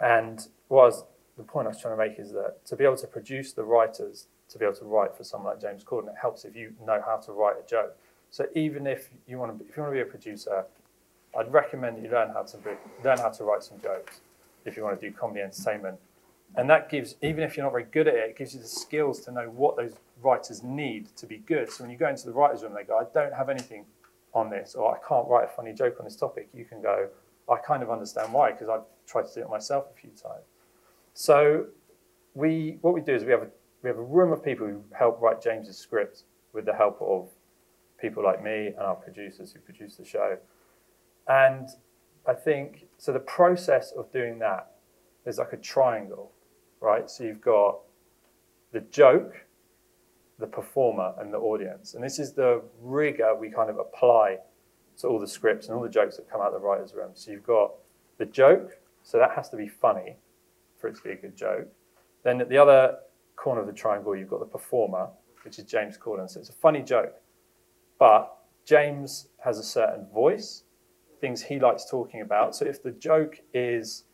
And 0.00 0.46
what 0.68 0.86
was 0.86 1.04
the 1.36 1.44
point 1.44 1.66
I 1.66 1.70
was 1.70 1.80
trying 1.80 1.96
to 1.96 1.98
make 1.98 2.18
is 2.18 2.32
that 2.32 2.64
to 2.66 2.76
be 2.76 2.84
able 2.84 2.96
to 2.96 3.06
produce 3.06 3.52
the 3.52 3.64
writers, 3.64 4.26
to 4.48 4.58
be 4.58 4.64
able 4.64 4.76
to 4.76 4.84
write 4.84 5.16
for 5.16 5.24
someone 5.24 5.52
like 5.52 5.60
James 5.60 5.84
Corden, 5.84 6.08
it 6.08 6.16
helps 6.20 6.44
if 6.44 6.56
you 6.56 6.72
know 6.84 7.00
how 7.04 7.16
to 7.16 7.32
write 7.32 7.56
a 7.64 7.68
joke. 7.68 7.96
So 8.30 8.46
even 8.54 8.86
if 8.86 9.10
you 9.26 9.38
want 9.38 9.52
to, 9.52 9.64
be, 9.64 9.68
if 9.68 9.76
you 9.76 9.82
want 9.82 9.94
to 9.94 9.96
be 9.96 10.08
a 10.08 10.10
producer, 10.10 10.64
I'd 11.38 11.52
recommend 11.52 11.96
that 11.96 12.02
you 12.02 12.10
learn 12.10 12.30
how 12.30 12.42
to 12.42 12.56
be, 12.58 12.70
learn 13.04 13.18
how 13.18 13.30
to 13.30 13.44
write 13.44 13.62
some 13.62 13.80
jokes 13.80 14.20
if 14.64 14.76
you 14.76 14.82
want 14.82 15.00
to 15.00 15.08
do 15.08 15.14
comedy 15.14 15.40
entertainment. 15.40 15.98
And 16.56 16.68
that 16.68 16.90
gives, 16.90 17.16
even 17.22 17.44
if 17.44 17.56
you're 17.56 17.64
not 17.64 17.72
very 17.72 17.86
good 17.90 18.08
at 18.08 18.14
it, 18.14 18.30
it 18.30 18.36
gives 18.36 18.54
you 18.54 18.60
the 18.60 18.66
skills 18.66 19.20
to 19.20 19.32
know 19.32 19.46
what 19.46 19.76
those 19.76 19.94
writers 20.22 20.62
need 20.62 21.14
to 21.16 21.26
be 21.26 21.38
good. 21.38 21.70
So 21.70 21.84
when 21.84 21.90
you 21.90 21.96
go 21.96 22.08
into 22.08 22.26
the 22.26 22.32
writer's 22.32 22.62
room, 22.62 22.74
they 22.74 22.84
go, 22.84 22.98
I 22.98 23.04
don't 23.14 23.32
have 23.32 23.48
anything 23.48 23.86
on 24.34 24.50
this, 24.50 24.74
or 24.74 24.94
I 24.94 24.98
can't 25.06 25.26
write 25.28 25.44
a 25.44 25.48
funny 25.48 25.72
joke 25.72 25.96
on 25.98 26.04
this 26.04 26.16
topic. 26.16 26.48
You 26.54 26.64
can 26.64 26.82
go, 26.82 27.08
I 27.50 27.56
kind 27.56 27.82
of 27.82 27.90
understand 27.90 28.32
why, 28.32 28.52
because 28.52 28.68
I've 28.68 28.84
tried 29.06 29.26
to 29.28 29.34
do 29.34 29.40
it 29.42 29.50
myself 29.50 29.86
a 29.94 30.00
few 30.00 30.10
times. 30.10 30.44
So 31.14 31.66
we, 32.34 32.78
what 32.80 32.94
we 32.94 33.00
do 33.00 33.14
is 33.14 33.24
we 33.24 33.32
have 33.32 33.42
a, 33.42 33.48
we 33.82 33.88
have 33.88 33.98
a 33.98 34.02
room 34.02 34.32
of 34.32 34.44
people 34.44 34.66
who 34.66 34.82
help 34.96 35.20
write 35.20 35.42
James's 35.42 35.76
script 35.76 36.24
with 36.52 36.64
the 36.64 36.74
help 36.74 36.98
of 37.00 37.28
people 38.00 38.22
like 38.22 38.42
me 38.42 38.68
and 38.68 38.78
our 38.78 38.94
producers 38.94 39.52
who 39.52 39.60
produce 39.60 39.96
the 39.96 40.04
show. 40.04 40.38
And 41.28 41.68
I 42.26 42.34
think 42.34 42.86
so. 42.98 43.12
The 43.12 43.20
process 43.20 43.92
of 43.92 44.10
doing 44.12 44.38
that 44.40 44.72
is 45.26 45.38
like 45.38 45.52
a 45.52 45.56
triangle, 45.56 46.32
right? 46.80 47.08
So 47.10 47.24
you've 47.24 47.40
got 47.40 47.78
the 48.72 48.80
joke, 48.80 49.44
the 50.38 50.46
performer, 50.46 51.14
and 51.18 51.32
the 51.32 51.38
audience, 51.38 51.94
and 51.94 52.02
this 52.02 52.18
is 52.18 52.32
the 52.32 52.62
rigor 52.80 53.34
we 53.34 53.50
kind 53.50 53.70
of 53.70 53.78
apply 53.78 54.38
to 54.98 55.08
all 55.08 55.18
the 55.18 55.26
scripts 55.26 55.66
and 55.66 55.76
all 55.76 55.82
the 55.82 55.88
jokes 55.88 56.16
that 56.16 56.30
come 56.30 56.40
out 56.40 56.52
of 56.52 56.60
the 56.60 56.66
writers' 56.66 56.94
room. 56.94 57.10
So 57.14 57.30
you've 57.30 57.46
got 57.46 57.72
the 58.18 58.26
joke, 58.26 58.78
so 59.02 59.18
that 59.18 59.32
has 59.32 59.48
to 59.50 59.56
be 59.56 59.68
funny 59.68 60.16
for 60.78 60.88
it 60.88 60.96
to 60.96 61.02
be 61.02 61.10
a 61.10 61.16
good 61.16 61.36
joke. 61.36 61.68
Then 62.24 62.40
at 62.40 62.48
the 62.48 62.58
other 62.58 62.98
corner 63.36 63.60
of 63.60 63.66
the 63.66 63.72
triangle, 63.72 64.14
you've 64.14 64.30
got 64.30 64.40
the 64.40 64.46
performer, 64.46 65.08
which 65.44 65.58
is 65.58 65.64
James 65.64 65.98
Corden. 65.98 66.28
So 66.30 66.40
it's 66.40 66.50
a 66.50 66.54
funny 66.54 66.82
joke, 66.82 67.14
but 67.98 68.36
James 68.64 69.28
has 69.38 69.58
a 69.58 69.62
certain 69.62 70.06
voice 70.12 70.64
things 71.22 71.40
he 71.40 71.58
likes 71.58 71.88
talking 71.88 72.20
about. 72.20 72.54
So 72.54 72.66
if 72.66 72.82
the 72.82 72.90
joke 72.90 73.40
is 73.54 74.04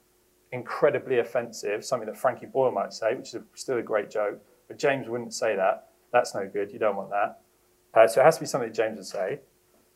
incredibly 0.52 1.18
offensive, 1.18 1.84
something 1.84 2.06
that 2.06 2.16
Frankie 2.16 2.46
Boyle 2.46 2.70
might 2.70 2.92
say, 2.92 3.14
which 3.14 3.28
is 3.28 3.34
a, 3.36 3.42
still 3.54 3.78
a 3.78 3.82
great 3.82 4.10
joke, 4.10 4.40
but 4.68 4.78
James 4.78 5.08
wouldn't 5.08 5.34
say 5.34 5.56
that. 5.56 5.88
That's 6.12 6.34
no 6.34 6.46
good. 6.46 6.70
You 6.70 6.78
don't 6.78 6.96
want 6.96 7.10
that. 7.10 7.40
Uh, 7.94 8.06
so 8.06 8.20
it 8.20 8.24
has 8.24 8.36
to 8.36 8.42
be 8.42 8.46
something 8.46 8.68
that 8.68 8.76
James 8.76 8.98
would 8.98 9.06
say. 9.06 9.40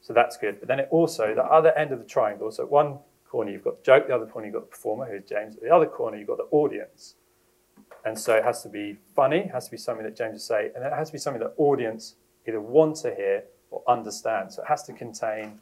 So 0.02 0.12
that's 0.12 0.36
good. 0.36 0.58
But 0.58 0.68
then 0.68 0.80
it 0.80 0.88
also, 0.90 1.34
the 1.34 1.44
other 1.44 1.72
end 1.78 1.92
of 1.92 1.98
the 1.98 2.04
triangle, 2.04 2.50
so 2.50 2.64
at 2.64 2.70
one 2.70 2.98
corner 3.26 3.50
you've 3.50 3.64
got 3.64 3.78
the 3.78 3.84
joke, 3.84 4.08
the 4.08 4.14
other 4.14 4.26
corner 4.26 4.46
you've 4.46 4.54
got 4.54 4.64
the 4.64 4.70
performer, 4.70 5.06
who's 5.06 5.24
James. 5.26 5.56
At 5.56 5.62
the 5.62 5.74
other 5.74 5.86
corner 5.86 6.18
you've 6.18 6.28
got 6.28 6.38
the 6.38 6.48
audience. 6.50 7.14
And 8.04 8.18
so 8.18 8.34
it 8.34 8.44
has 8.44 8.62
to 8.64 8.68
be 8.68 8.98
funny, 9.14 9.38
it 9.38 9.52
has 9.52 9.66
to 9.66 9.70
be 9.70 9.76
something 9.76 10.04
that 10.04 10.16
James 10.16 10.32
would 10.32 10.40
say, 10.42 10.70
and 10.74 10.84
it 10.84 10.92
has 10.92 11.08
to 11.08 11.12
be 11.12 11.18
something 11.18 11.40
that 11.40 11.54
audience 11.56 12.16
either 12.46 12.60
want 12.60 12.96
to 12.96 13.14
hear 13.14 13.44
or 13.70 13.82
understand. 13.86 14.52
So 14.52 14.62
it 14.62 14.66
has 14.66 14.82
to 14.84 14.92
contain 14.92 15.60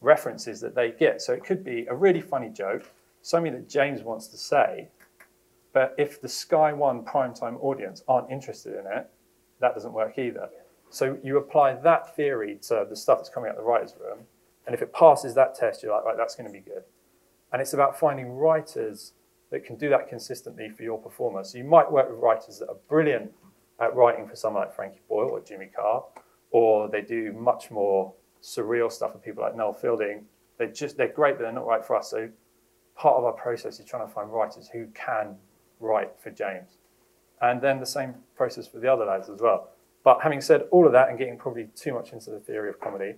references 0.00 0.60
that 0.60 0.76
they 0.76 0.92
get. 0.92 1.20
So 1.20 1.32
it 1.32 1.44
could 1.44 1.64
be 1.64 1.86
a 1.90 1.94
really 1.94 2.20
funny 2.20 2.48
joke, 2.48 2.88
something 3.22 3.52
that 3.52 3.68
James 3.68 4.02
wants 4.02 4.28
to 4.28 4.36
say, 4.36 4.88
but 5.72 5.94
if 5.98 6.20
the 6.20 6.28
Sky 6.28 6.72
One 6.72 7.04
primetime 7.04 7.62
audience 7.62 8.02
aren't 8.08 8.30
interested 8.30 8.74
in 8.74 8.86
it, 8.86 9.10
that 9.60 9.74
doesn't 9.74 9.92
work 9.92 10.16
either. 10.18 10.48
So 10.90 11.18
you 11.22 11.38
apply 11.38 11.74
that 11.74 12.16
theory 12.16 12.58
to 12.62 12.86
the 12.88 12.96
stuff 12.96 13.18
that's 13.18 13.28
coming 13.28 13.50
out 13.50 13.56
of 13.56 13.62
the 13.62 13.68
writer's 13.68 13.94
room, 14.00 14.20
and 14.66 14.74
if 14.74 14.82
it 14.82 14.92
passes 14.92 15.34
that 15.34 15.54
test, 15.54 15.82
you're 15.82 15.94
like, 15.94 16.04
right, 16.04 16.16
that's 16.16 16.34
going 16.34 16.46
to 16.46 16.52
be 16.52 16.60
good. 16.60 16.82
And 17.52 17.62
it's 17.62 17.72
about 17.72 17.98
finding 17.98 18.30
writers 18.30 19.12
that 19.50 19.64
can 19.64 19.76
do 19.76 19.88
that 19.88 20.08
consistently 20.08 20.68
for 20.68 20.82
your 20.82 20.98
performer. 20.98 21.42
So 21.44 21.58
you 21.58 21.64
might 21.64 21.90
work 21.90 22.10
with 22.10 22.18
writers 22.18 22.58
that 22.58 22.68
are 22.68 22.76
brilliant 22.88 23.32
at 23.80 23.94
writing 23.94 24.26
for 24.26 24.36
someone 24.36 24.64
like 24.64 24.74
Frankie 24.74 25.00
Boyle 25.08 25.30
or 25.30 25.40
Jimmy 25.40 25.70
Carr, 25.74 26.04
or 26.50 26.88
they 26.88 27.00
do 27.00 27.32
much 27.32 27.70
more 27.70 28.12
surreal 28.42 28.90
stuff 28.90 29.14
with 29.14 29.22
people 29.22 29.42
like 29.42 29.56
Noel 29.56 29.72
Fielding. 29.72 30.24
They're 30.58 30.68
just 30.72 30.96
they're 30.96 31.08
great, 31.08 31.36
but 31.36 31.44
they're 31.44 31.52
not 31.52 31.66
right 31.66 31.84
for 31.84 31.96
us. 31.96 32.10
So 32.10 32.28
part 32.96 33.16
of 33.16 33.24
our 33.24 33.32
process 33.32 33.78
is 33.78 33.86
trying 33.86 34.06
to 34.06 34.12
find 34.12 34.32
writers 34.32 34.68
who 34.72 34.88
can 34.88 35.36
write 35.80 36.12
for 36.18 36.30
James, 36.30 36.78
and 37.40 37.60
then 37.60 37.78
the 37.80 37.86
same 37.86 38.14
process 38.36 38.66
for 38.66 38.80
the 38.80 38.92
other 38.92 39.04
lads 39.04 39.28
as 39.28 39.40
well. 39.40 39.70
But 40.08 40.22
having 40.22 40.40
said 40.40 40.62
all 40.70 40.86
of 40.86 40.92
that 40.92 41.10
and 41.10 41.18
getting 41.18 41.36
probably 41.36 41.68
too 41.76 41.92
much 41.92 42.14
into 42.14 42.30
the 42.30 42.40
theory 42.40 42.70
of 42.70 42.80
comedy, 42.80 43.16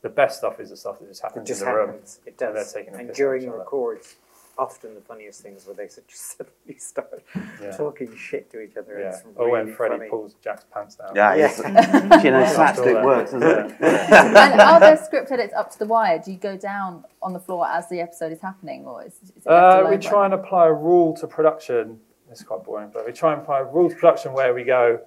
the 0.00 0.08
best 0.08 0.38
stuff 0.38 0.58
is 0.60 0.70
the 0.70 0.76
stuff 0.78 0.98
that 1.00 1.08
just 1.08 1.20
It 1.20 1.24
happens 1.26 1.46
just 1.48 1.60
in 1.60 1.68
the 1.68 1.74
room. 1.74 1.90
It 1.90 2.18
and 2.26 2.34
they're 2.38 2.52
does. 2.54 2.72
taking 2.72 2.94
a 2.94 2.98
And 2.98 3.12
during 3.12 3.42
the 3.42 3.48
other. 3.50 3.58
records, 3.58 4.16
often 4.56 4.94
the 4.94 5.02
funniest 5.02 5.42
things 5.42 5.66
where 5.66 5.74
they 5.76 5.84
just 5.88 6.08
suddenly 6.38 6.78
start 6.78 7.22
Yeah. 7.60 7.76
talking 7.76 8.16
shit 8.16 8.50
to 8.52 8.60
each 8.62 8.78
other. 8.78 8.98
Yeah. 8.98 9.08
It's 9.10 9.24
Or 9.34 9.50
when 9.50 9.64
really 9.66 9.72
Freddie 9.76 9.96
funny. 9.98 10.08
pulls 10.08 10.32
Jack's 10.42 10.64
pants 10.72 10.94
down. 10.96 11.14
Yeah, 11.14 11.34
Yeah. 11.34 11.50
it's- 11.50 12.24
you 12.24 12.30
know, 12.30 12.46
slapstick 12.46 12.94
works, 13.04 13.32
doesn't 13.32 13.42
it? 13.72 13.76
and 13.82 14.60
are 14.62 14.80
there 14.80 14.96
script 14.96 15.30
edits 15.32 15.52
up 15.52 15.70
to 15.72 15.78
the 15.78 15.84
wire? 15.86 16.18
Do 16.18 16.32
you 16.32 16.38
go 16.38 16.56
down 16.56 17.04
on 17.20 17.34
the 17.34 17.40
floor 17.40 17.66
as 17.68 17.90
the 17.90 18.00
episode 18.00 18.32
is 18.32 18.40
happening, 18.40 18.86
or 18.86 19.02
is, 19.04 19.12
is 19.22 19.32
it 19.44 19.46
Uh, 19.46 19.86
we 19.90 19.98
try 19.98 20.24
and 20.24 20.32
apply 20.32 20.68
a 20.68 20.72
rule 20.72 21.12
to 21.18 21.26
production. 21.26 22.00
It's 22.30 22.42
quite 22.42 22.64
boring, 22.64 22.88
but 22.94 23.04
we 23.04 23.12
try 23.12 23.34
and 23.34 23.42
apply 23.42 23.58
a 23.60 23.64
rule 23.64 23.90
to 23.90 23.94
production 23.96 24.32
where 24.32 24.54
we 24.54 24.64
go, 24.64 24.98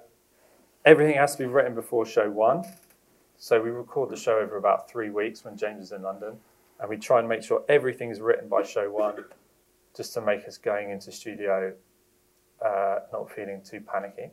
everything 0.84 1.16
has 1.16 1.32
to 1.32 1.38
be 1.38 1.46
written 1.46 1.74
before 1.74 2.06
show 2.06 2.30
one. 2.30 2.64
So 3.36 3.60
we 3.60 3.70
record 3.70 4.10
the 4.10 4.16
show 4.16 4.38
over 4.38 4.56
about 4.56 4.90
three 4.90 5.10
weeks 5.10 5.44
when 5.44 5.56
James 5.56 5.84
is 5.84 5.92
in 5.92 6.02
London, 6.02 6.36
and 6.78 6.88
we 6.88 6.96
try 6.96 7.18
and 7.18 7.28
make 7.28 7.42
sure 7.42 7.64
everything 7.68 8.10
is 8.10 8.20
written 8.20 8.48
by 8.48 8.62
show 8.62 8.90
one, 8.90 9.24
just 9.96 10.12
to 10.14 10.20
make 10.20 10.46
us 10.46 10.58
going 10.58 10.90
into 10.90 11.10
studio 11.10 11.72
uh, 12.64 12.98
not 13.12 13.30
feeling 13.30 13.62
too 13.62 13.80
panicky. 13.80 14.30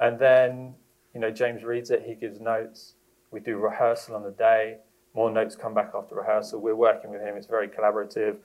And 0.00 0.18
then, 0.18 0.74
you 1.14 1.20
know, 1.20 1.30
James 1.30 1.62
reads 1.62 1.90
it, 1.90 2.02
he 2.04 2.14
gives 2.14 2.40
notes. 2.40 2.94
We 3.30 3.40
do 3.40 3.56
rehearsal 3.56 4.16
on 4.16 4.22
the 4.22 4.32
day. 4.32 4.78
More 5.14 5.30
notes 5.30 5.54
come 5.54 5.74
back 5.74 5.92
after 5.94 6.16
rehearsal. 6.16 6.60
We're 6.60 6.74
working 6.74 7.10
with 7.10 7.20
him. 7.20 7.36
It's 7.36 7.46
very 7.46 7.68
collaborative. 7.68 8.36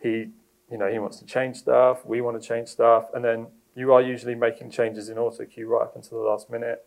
He, 0.00 0.30
you 0.70 0.78
know, 0.78 0.90
he 0.90 0.98
wants 0.98 1.18
to 1.18 1.26
change 1.26 1.56
stuff. 1.56 2.06
We 2.06 2.22
want 2.22 2.40
to 2.40 2.46
change 2.46 2.68
stuff, 2.68 3.06
and 3.12 3.22
then 3.22 3.46
you 3.74 3.92
are 3.92 4.02
usually 4.02 4.34
making 4.34 4.70
changes 4.70 5.08
in 5.08 5.18
auto 5.18 5.44
cue 5.44 5.68
right 5.68 5.82
up 5.82 5.96
until 5.96 6.22
the 6.22 6.28
last 6.28 6.50
minute, 6.50 6.84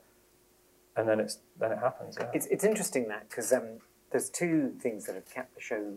and 0.96 1.08
then 1.08 1.20
it's 1.20 1.40
then 1.60 1.72
it 1.72 1.80
happens. 1.80 2.18
Yeah. 2.20 2.30
It's, 2.34 2.46
it's 2.48 2.64
interesting 2.64 3.08
that 3.10 3.30
because 3.30 3.52
um, 3.52 3.80
there's 4.12 4.30
two 4.30 4.74
things 4.80 5.06
that 5.06 5.16
have 5.16 5.30
kept 5.30 5.56
the 5.56 5.62
show 5.62 5.94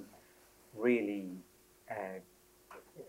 really 0.77 1.29
uh, 1.91 2.21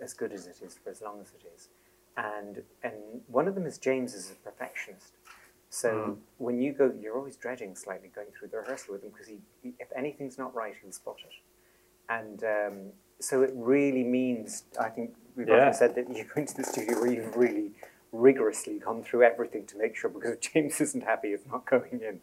as 0.01 0.13
good 0.13 0.31
as 0.31 0.47
it 0.47 0.61
is 0.63 0.77
for 0.83 0.89
as 0.89 1.01
long 1.01 1.21
as 1.21 1.33
it 1.33 1.47
is, 1.55 1.69
and 2.17 2.61
and 2.83 2.95
one 3.27 3.47
of 3.47 3.55
them 3.55 3.65
is 3.65 3.77
James 3.77 4.13
is 4.13 4.31
a 4.31 4.35
perfectionist. 4.35 5.13
So 5.73 6.17
when 6.37 6.59
you 6.59 6.73
go, 6.73 6.91
you're 6.99 7.15
always 7.15 7.37
dreading 7.37 7.77
slightly 7.77 8.09
going 8.13 8.27
through 8.37 8.49
the 8.49 8.57
rehearsal 8.57 8.93
with 8.93 9.03
him 9.03 9.11
because 9.11 9.27
he, 9.27 9.37
he, 9.63 9.73
if 9.79 9.87
anything's 9.95 10.37
not 10.37 10.53
right, 10.53 10.73
he'll 10.81 10.91
spot 10.91 11.15
it, 11.23 11.33
and 12.09 12.43
um, 12.43 12.91
so 13.21 13.41
it 13.43 13.51
really 13.53 14.03
means 14.03 14.63
I 14.79 14.89
think 14.89 15.15
we've 15.35 15.47
Yeah. 15.47 15.67
often 15.69 15.73
said 15.73 15.95
that 15.95 16.09
you 16.15 16.23
go 16.23 16.41
into 16.41 16.55
the 16.55 16.63
studio 16.63 16.99
where 17.01 17.11
you've 17.11 17.35
really 17.35 17.71
rigorously 18.11 18.79
gone 18.79 19.03
through 19.03 19.23
everything 19.23 19.65
to 19.67 19.77
make 19.77 19.95
sure 19.95 20.09
because 20.09 20.37
James 20.41 20.81
isn't 20.81 21.03
happy 21.03 21.33
of 21.33 21.45
not 21.47 21.65
going 21.65 22.01
in. 22.01 22.19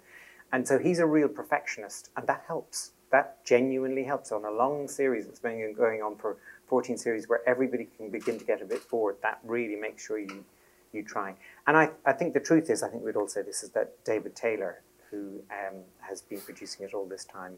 And 0.52 0.66
so 0.66 0.78
he's 0.78 0.98
a 0.98 1.06
real 1.06 1.28
perfectionist, 1.28 2.10
and 2.16 2.26
that 2.26 2.44
helps. 2.46 2.92
That 3.10 3.44
genuinely 3.44 4.04
helps 4.04 4.32
on 4.32 4.44
a 4.44 4.50
long 4.50 4.88
series 4.88 5.26
that's 5.26 5.40
been 5.40 5.74
going 5.74 6.02
on 6.02 6.16
for 6.16 6.36
14 6.68 6.96
series 6.96 7.28
where 7.28 7.40
everybody 7.46 7.86
can 7.96 8.10
begin 8.10 8.38
to 8.38 8.44
get 8.44 8.62
a 8.62 8.64
bit 8.64 8.88
bored. 8.90 9.16
That 9.22 9.40
really 9.44 9.76
makes 9.76 10.04
sure 10.06 10.18
you, 10.18 10.44
you 10.92 11.02
try. 11.02 11.34
And 11.66 11.76
I, 11.76 11.90
I 12.06 12.12
think 12.12 12.32
the 12.34 12.40
truth 12.40 12.70
is, 12.70 12.82
I 12.82 12.88
think 12.88 13.04
we'd 13.04 13.16
all 13.16 13.28
say 13.28 13.42
this, 13.42 13.62
is 13.62 13.70
that 13.70 13.92
David 14.04 14.34
Taylor, 14.36 14.82
who 15.10 15.42
um, 15.50 15.80
has 16.00 16.22
been 16.22 16.40
producing 16.40 16.86
it 16.86 16.94
all 16.94 17.06
this 17.06 17.24
time, 17.26 17.56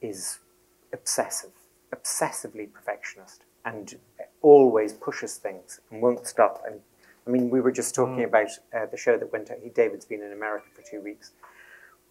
is 0.00 0.38
obsessive, 0.92 1.50
obsessively 1.94 2.72
perfectionist, 2.72 3.44
and 3.64 3.94
always 4.42 4.92
pushes 4.92 5.36
things 5.36 5.80
and 5.90 6.00
won't 6.02 6.26
stop. 6.26 6.62
And 6.66 6.80
I 7.26 7.30
mean, 7.30 7.50
we 7.50 7.60
were 7.60 7.72
just 7.72 7.94
talking 7.94 8.24
about 8.24 8.48
uh, 8.74 8.86
the 8.86 8.96
show 8.96 9.16
that 9.18 9.32
went 9.32 9.50
out. 9.50 9.58
He, 9.62 9.68
David's 9.68 10.04
been 10.06 10.22
in 10.22 10.32
America 10.32 10.66
for 10.74 10.82
two 10.82 11.00
weeks 11.00 11.32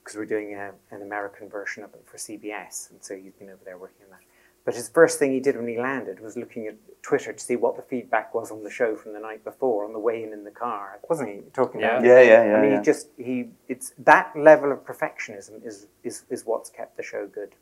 because 0.04 0.18
we're 0.18 0.26
doing 0.26 0.54
a, 0.56 0.72
an 0.92 1.02
American 1.02 1.50
version 1.50 1.84
of 1.84 1.94
it 1.94 2.04
for 2.06 2.18
CBS, 2.18 2.92
and 2.92 3.04
so 3.04 3.16
he's 3.16 3.34
been 3.34 3.50
over 3.50 3.64
there 3.66 3.78
working 3.78 4.04
on 4.06 4.12
that. 4.12 4.20
But 4.66 4.76
his 4.76 4.90
first 4.90 5.18
thing 5.18 5.32
he 5.32 5.40
did 5.40 5.56
when 5.56 5.68
he 5.68 5.80
landed 5.80 6.20
was 6.20 6.38
looking 6.38 6.68
at 6.68 6.76
Twitter 7.02 7.34
to 7.34 7.40
see 7.40 7.56
what 7.56 7.76
the 7.76 7.82
feedback 7.82 8.36
was 8.36 8.52
on 8.52 8.64
the 8.64 8.70
show 8.70 8.96
from 8.96 9.14
the 9.14 9.20
night 9.20 9.44
before 9.44 9.86
on 9.86 9.94
the 9.94 10.00
way 10.00 10.22
in 10.22 10.32
in 10.34 10.44
the 10.44 10.52
car, 10.52 11.00
wasn't 11.10 11.30
he? 11.30 11.42
Talking 11.54 11.82
Yeah. 11.82 11.98
about 11.98 12.06
Yeah, 12.06 12.22
yeah, 12.22 12.46
yeah. 12.46 12.58
I 12.58 12.62
mean, 12.62 12.72
yeah. 12.72 12.80
he 12.80 12.84
just 12.84 13.08
he 13.18 13.50
it's 13.68 13.94
that 13.98 14.32
level 14.38 14.72
of 14.72 14.80
perfectionism 14.86 15.66
is 15.66 15.88
is 16.04 16.26
is 16.30 16.46
what's 16.46 16.70
kept 16.70 16.98
the 16.98 17.04
show 17.04 17.26
good. 17.26 17.56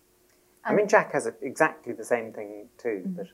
I 0.68 0.74
mean, 0.74 0.88
Jack 0.88 1.14
has 1.14 1.26
a, 1.26 1.34
exactly 1.42 1.94
the 1.94 2.04
same 2.04 2.34
thing 2.34 2.68
too, 2.78 3.04
but 3.06 3.28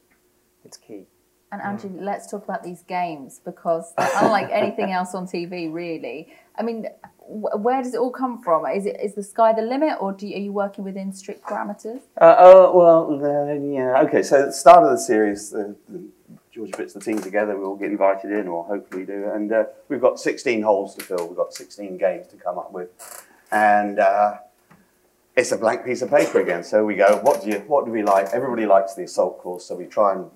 it's 0.64 0.78
key. 0.78 1.08
And 1.52 1.62
Angie, 1.62 1.90
let's 1.90 2.32
talk 2.32 2.44
about 2.46 2.64
these 2.64 2.82
games 2.82 3.40
because 3.46 3.94
they're 3.96 4.10
unlike 4.16 4.50
anything 4.52 4.92
else 4.92 5.14
on 5.14 5.28
TV, 5.28 5.72
really. 5.72 6.34
I 6.56 6.64
mean, 6.64 6.88
wh- 7.20 7.64
where 7.64 7.84
does 7.84 7.94
it 7.94 8.00
all 8.00 8.12
come 8.12 8.42
from? 8.42 8.66
Is 8.66 8.88
it 8.88 9.00
is 9.00 9.14
the 9.14 9.22
sky 9.22 9.54
the 9.54 9.62
limit, 9.62 9.98
or 10.00 10.14
do 10.14 10.26
you, 10.28 10.36
are 10.36 10.40
you 10.40 10.52
working 10.52 10.84
within 10.84 11.14
strict 11.14 11.44
parameters? 11.44 12.02
Uh, 12.20 12.36
oh, 12.40 12.76
well, 12.76 13.24
uh, 13.24 13.54
yeah. 13.54 14.02
Okay, 14.02 14.24
so 14.24 14.40
at 14.40 14.46
the 14.48 14.52
start 14.52 14.84
of 14.84 14.92
the 14.92 14.98
series, 14.98 15.54
uh, 15.54 15.74
the, 15.90 16.04
George 16.52 16.72
puts 16.72 16.94
the 16.94 17.00
team 17.00 17.20
together, 17.20 17.58
we 17.58 17.66
all 17.66 17.76
get 17.76 17.90
invited 17.90 18.32
in, 18.32 18.48
or 18.48 18.64
hopefully 18.66 19.06
do, 19.06 19.30
and 19.34 19.52
uh, 19.52 19.66
we've 19.90 20.02
got 20.02 20.20
16 20.20 20.62
holes 20.62 20.96
to 20.96 21.04
fill, 21.04 21.28
we've 21.28 21.38
got 21.38 21.54
16 21.54 21.98
games 21.98 22.28
to 22.28 22.36
come 22.36 22.58
up 22.58 22.72
with. 22.72 22.90
And 23.52 24.00
uh, 24.00 24.38
it's 25.36 25.52
a 25.52 25.58
blank 25.58 25.86
piece 25.86 26.02
of 26.02 26.10
paper 26.10 26.40
again. 26.40 26.64
So 26.64 26.86
we 26.86 26.96
go, 26.96 27.20
what 27.24 27.44
do 27.44 27.50
you, 27.50 27.60
what 27.68 27.86
do 27.86 27.92
we 27.92 28.04
like? 28.04 28.28
Everybody 28.34 28.66
likes 28.66 28.94
the 28.94 29.04
assault 29.04 29.40
course, 29.40 29.66
so 29.66 29.76
we 29.76 29.86
try 29.86 30.14
and 30.14 30.30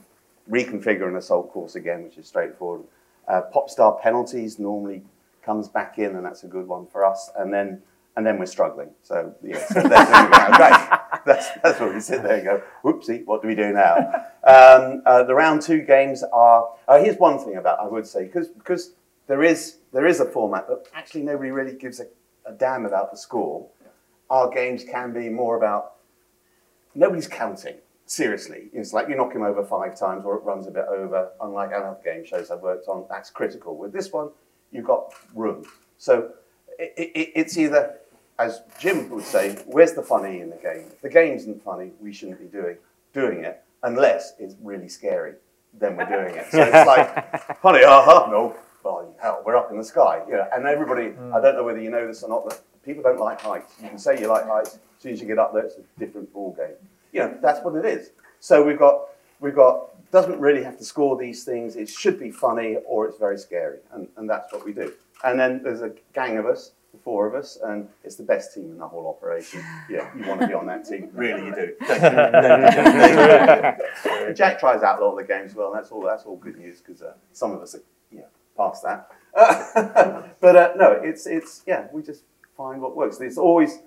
reconfigure 0.50 1.08
an 1.08 1.16
assault 1.16 1.52
course 1.52 1.76
again, 1.76 2.04
which 2.04 2.18
is 2.18 2.28
straightforward. 2.28 2.84
Uh, 3.28 3.42
pop 3.42 3.70
star 3.70 4.00
penalties 4.02 4.58
normally 4.58 5.04
comes 5.44 5.68
back 5.68 5.98
in, 6.00 6.16
and 6.16 6.26
that's 6.26 6.44
a 6.44 6.48
good 6.48 6.68
one 6.68 6.88
for 6.88 7.06
us. 7.06 7.30
And 7.36 7.54
then 7.54 7.82
and 8.18 8.26
then 8.26 8.40
we're 8.40 8.48
struggling. 8.48 8.90
So 9.04 9.34
yeah, 9.44 9.64
so 9.68 9.76
that's 9.88 10.12
when 10.12 10.26
we 10.26 10.32
go, 10.32 10.48
right. 10.58 11.00
That's 11.26 11.48
that's 11.64 11.80
where 11.80 11.94
we 11.94 12.00
sit 12.00 12.24
there 12.24 12.38
and 12.38 12.44
go, 12.44 12.64
whoopsie, 12.84 13.26
what 13.26 13.42
do 13.42 13.48
we 13.48 13.56
do 13.56 13.72
now? 13.72 13.98
Um, 14.44 15.04
uh, 15.06 15.24
the 15.24 15.36
round 15.36 15.62
two 15.62 15.82
games 15.82 16.24
are. 16.34 16.70
Uh, 16.88 17.00
here's 17.00 17.18
one 17.18 17.38
thing 17.38 17.58
about 17.58 17.80
I 17.80 17.88
would 17.88 18.08
say 18.08 18.24
because 18.24 18.48
because 18.50 18.94
there 19.28 19.44
is 19.44 19.78
there 19.94 20.08
is 20.08 20.20
a 20.20 20.26
format 20.26 20.68
that 20.68 20.88
actually 20.94 21.24
nobody 21.24 21.52
really 21.52 21.74
gives 21.74 22.00
a, 22.00 22.08
a 22.46 22.54
damn 22.54 22.86
about 22.86 23.12
the 23.12 23.18
score. 23.18 23.68
Our 24.30 24.50
games 24.50 24.84
can 24.84 25.14
be 25.14 25.30
more 25.30 25.58
about 25.58 25.94
nobody's 26.96 27.28
counting. 27.28 27.76
Seriously, 28.06 28.70
it's 28.72 28.94
like 28.94 29.10
you 29.10 29.16
knock 29.16 29.34
him 29.34 29.44
over 29.44 29.64
five 29.66 30.00
times 30.00 30.24
or 30.26 30.38
it 30.38 30.44
runs 30.44 30.66
a 30.66 30.72
bit 30.72 30.86
over. 30.90 31.30
Unlike 31.42 31.74
other 31.74 31.98
game 32.04 32.26
shows 32.26 32.50
I've 32.50 32.62
worked 32.62 32.88
on, 32.88 33.06
that's 33.10 33.30
critical. 33.30 33.76
With 33.76 33.92
this 33.92 34.14
one, 34.14 34.30
you've 34.72 34.86
got 34.86 35.14
room. 35.36 35.66
So 35.98 36.32
it, 36.80 36.94
it, 36.98 37.32
it's 37.36 37.58
either, 37.58 37.98
as 38.40 38.62
Jim 38.80 39.10
would 39.10 39.26
say, 39.26 39.58
where's 39.66 39.92
the 39.92 40.02
funny 40.02 40.40
in 40.40 40.50
the 40.50 40.56
game? 40.56 40.86
If 40.90 41.02
the 41.02 41.10
game 41.10 41.34
isn't 41.34 41.62
funny, 41.64 41.92
we 42.00 42.14
shouldn't 42.14 42.40
be 42.40 42.46
doing 42.46 42.78
doing 43.14 43.44
it 43.44 43.64
unless 43.84 44.34
it's 44.40 44.56
really 44.62 44.88
scary. 44.88 45.34
Then 45.74 45.98
we're 45.98 46.06
doing 46.06 46.36
it. 46.36 46.48
So 46.50 46.62
it's 46.62 46.88
like, 46.88 47.60
funny, 47.62 47.84
uh-huh, 47.84 48.28
no, 48.32 48.56
oh, 48.86 49.14
hell, 49.22 49.42
we're 49.46 49.56
up 49.56 49.72
in 49.72 49.78
the 49.78 49.84
sky. 49.84 50.22
You 50.28 50.34
know, 50.34 50.48
and 50.54 50.66
everybody, 50.66 51.14
I 51.34 51.42
don't 51.42 51.56
know 51.56 51.64
whether 51.64 51.82
you 51.82 51.90
know 51.90 52.08
this 52.08 52.24
or 52.24 52.30
not, 52.30 52.46
but 52.46 52.64
people 52.88 53.04
don't 53.04 53.20
like 53.20 53.42
heights. 53.42 53.74
You 53.84 53.90
can 53.90 54.00
say 54.00 54.20
you 54.20 54.28
like 54.28 54.48
heights, 54.48 54.76
as 54.76 55.04
soon 55.04 55.12
as 55.12 55.22
you 55.22 55.28
get 55.28 55.38
up 55.38 55.54
there, 55.54 55.64
it's 55.64 55.76
a 55.76 56.00
different 56.00 56.34
ball 56.34 56.56
game. 56.58 56.74
You 57.12 57.20
know, 57.20 57.38
that's 57.42 57.64
what 57.64 57.76
it 57.76 57.86
is. 57.86 58.12
So 58.40 58.64
we've 58.64 58.80
got, 58.80 59.10
we've 59.42 59.56
got, 59.56 59.90
doesn't 60.12 60.40
really 60.40 60.64
have 60.64 60.78
to 60.78 60.86
score 60.86 61.18
these 61.18 61.44
things. 61.44 61.76
It 61.76 61.90
should 61.90 62.18
be 62.18 62.32
funny 62.32 62.78
or 62.88 63.06
it's 63.06 63.18
very 63.18 63.38
scary, 63.38 63.80
and, 63.92 64.08
and 64.16 64.30
that's 64.30 64.54
what 64.54 64.66
we 64.66 64.72
do. 64.72 64.94
And 65.24 65.38
then 65.38 65.62
there's 65.62 65.82
a 65.82 65.92
gang 66.14 66.38
of 66.38 66.46
us, 66.46 66.72
the 66.94 67.00
four 67.00 67.28
of 67.28 67.36
us, 67.36 67.58
and 67.62 67.90
it's 68.06 68.16
the 68.16 68.24
best 68.24 68.54
team 68.54 68.72
in 68.72 68.78
the 68.78 68.88
whole 68.88 69.08
operation. 69.08 69.62
Yeah, 69.90 70.10
you 70.18 70.28
want 70.28 70.42
to 70.42 70.48
be 70.48 70.54
on 70.54 70.66
that 70.68 70.86
team, 70.86 71.10
really, 71.14 71.48
you 71.48 71.56
do. 71.56 71.74
Jack 74.34 74.60
tries 74.60 74.84
out 74.84 75.02
a 75.02 75.06
lot 75.06 75.12
of 75.12 75.18
the 75.18 75.26
games 75.26 75.56
well, 75.56 75.74
and 75.74 75.78
that's 75.78 75.92
all. 75.92 76.04
That's 76.04 76.24
all 76.24 76.38
good 76.38 76.58
news 76.58 76.82
because 76.82 77.02
uh, 77.02 77.14
some 77.32 77.52
of 77.52 77.62
us 77.62 77.76
are, 77.76 77.84
yeah, 78.12 78.22
past 78.58 78.84
that. 78.84 79.10
but 80.42 80.56
uh, 80.56 80.74
no, 80.76 80.92
it's 80.92 81.26
it's 81.26 81.64
yeah, 81.66 81.88
we 81.94 82.02
just 82.02 82.24
find 82.58 82.82
what 82.82 82.96
works. 82.96 83.18
There's 83.18 83.38
always 83.38 83.80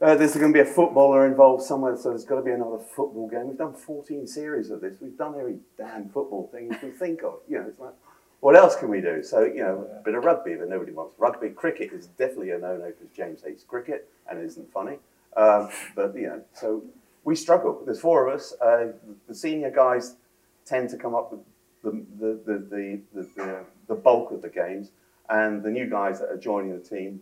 uh, 0.00 0.14
there's 0.14 0.34
going 0.34 0.50
to 0.50 0.56
be 0.56 0.60
a 0.60 0.72
footballer 0.72 1.26
involved 1.26 1.62
somewhere, 1.62 1.94
so 1.94 2.08
there's 2.08 2.24
got 2.24 2.36
to 2.36 2.42
be 2.42 2.52
another 2.52 2.78
football 2.78 3.28
game. 3.28 3.48
We've 3.48 3.58
done 3.58 3.74
14 3.74 4.26
series 4.26 4.70
of 4.70 4.80
this. 4.80 4.96
We've 4.98 5.16
done 5.18 5.34
every 5.38 5.58
damn 5.76 6.08
football 6.08 6.48
thing 6.50 6.68
you 6.70 6.78
can 6.78 6.92
think 6.92 7.22
of. 7.22 7.40
You 7.46 7.58
know, 7.58 7.66
it's 7.68 7.78
like, 7.78 7.92
what 8.40 8.56
else 8.56 8.76
can 8.76 8.88
we 8.88 9.02
do? 9.02 9.22
So, 9.22 9.42
you 9.42 9.62
know, 9.62 9.86
a 9.98 10.02
bit 10.02 10.14
of 10.14 10.24
rugby, 10.24 10.54
but 10.54 10.70
nobody 10.70 10.92
wants 10.92 11.14
rugby. 11.18 11.50
Cricket 11.50 11.92
is 11.92 12.06
definitely 12.06 12.52
a 12.52 12.58
no-no 12.58 12.86
because 12.86 13.14
James 13.14 13.42
hates 13.42 13.62
cricket 13.62 14.08
and 14.30 14.38
it 14.38 14.46
isn't 14.46 14.72
funny. 14.72 14.96
Um, 15.36 15.68
but, 15.94 16.14
you 16.16 16.28
know, 16.28 16.42
so 16.54 16.82
we 17.24 17.36
struggle. 17.36 17.82
There's 17.84 18.00
four 18.00 18.26
of 18.26 18.34
us. 18.34 18.54
Uh, 18.58 18.92
the 19.28 19.34
senior 19.34 19.70
guys 19.70 20.16
tend 20.64 20.88
to 20.90 20.96
come 20.96 21.14
up 21.14 21.30
with 21.30 21.40
the, 21.82 21.90
the, 22.18 22.40
the, 22.46 22.58
the, 22.58 23.00
the, 23.12 23.28
the, 23.36 23.64
the 23.88 23.94
bulk 23.94 24.32
of 24.32 24.40
the 24.40 24.48
games, 24.48 24.92
and 25.28 25.62
the 25.62 25.70
new 25.70 25.88
guys 25.88 26.20
that 26.20 26.30
are 26.30 26.38
joining 26.38 26.72
the 26.72 26.82
team 26.82 27.20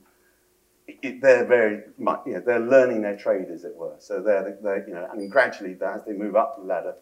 it, 0.88 1.20
they're 1.20 1.44
very 1.44 1.82
much, 1.98 2.22
you 2.26 2.34
know, 2.34 2.40
they're 2.40 2.60
learning 2.60 3.02
their 3.02 3.16
trade, 3.16 3.48
as 3.52 3.64
it 3.64 3.76
were. 3.76 3.94
So 3.98 4.20
they're, 4.20 4.58
they're, 4.62 4.88
you 4.88 4.94
know, 4.94 5.08
and 5.12 5.30
gradually, 5.30 5.76
as 5.80 6.04
they 6.04 6.12
move 6.12 6.34
up 6.34 6.56
the 6.56 6.64
ladder, 6.64 6.94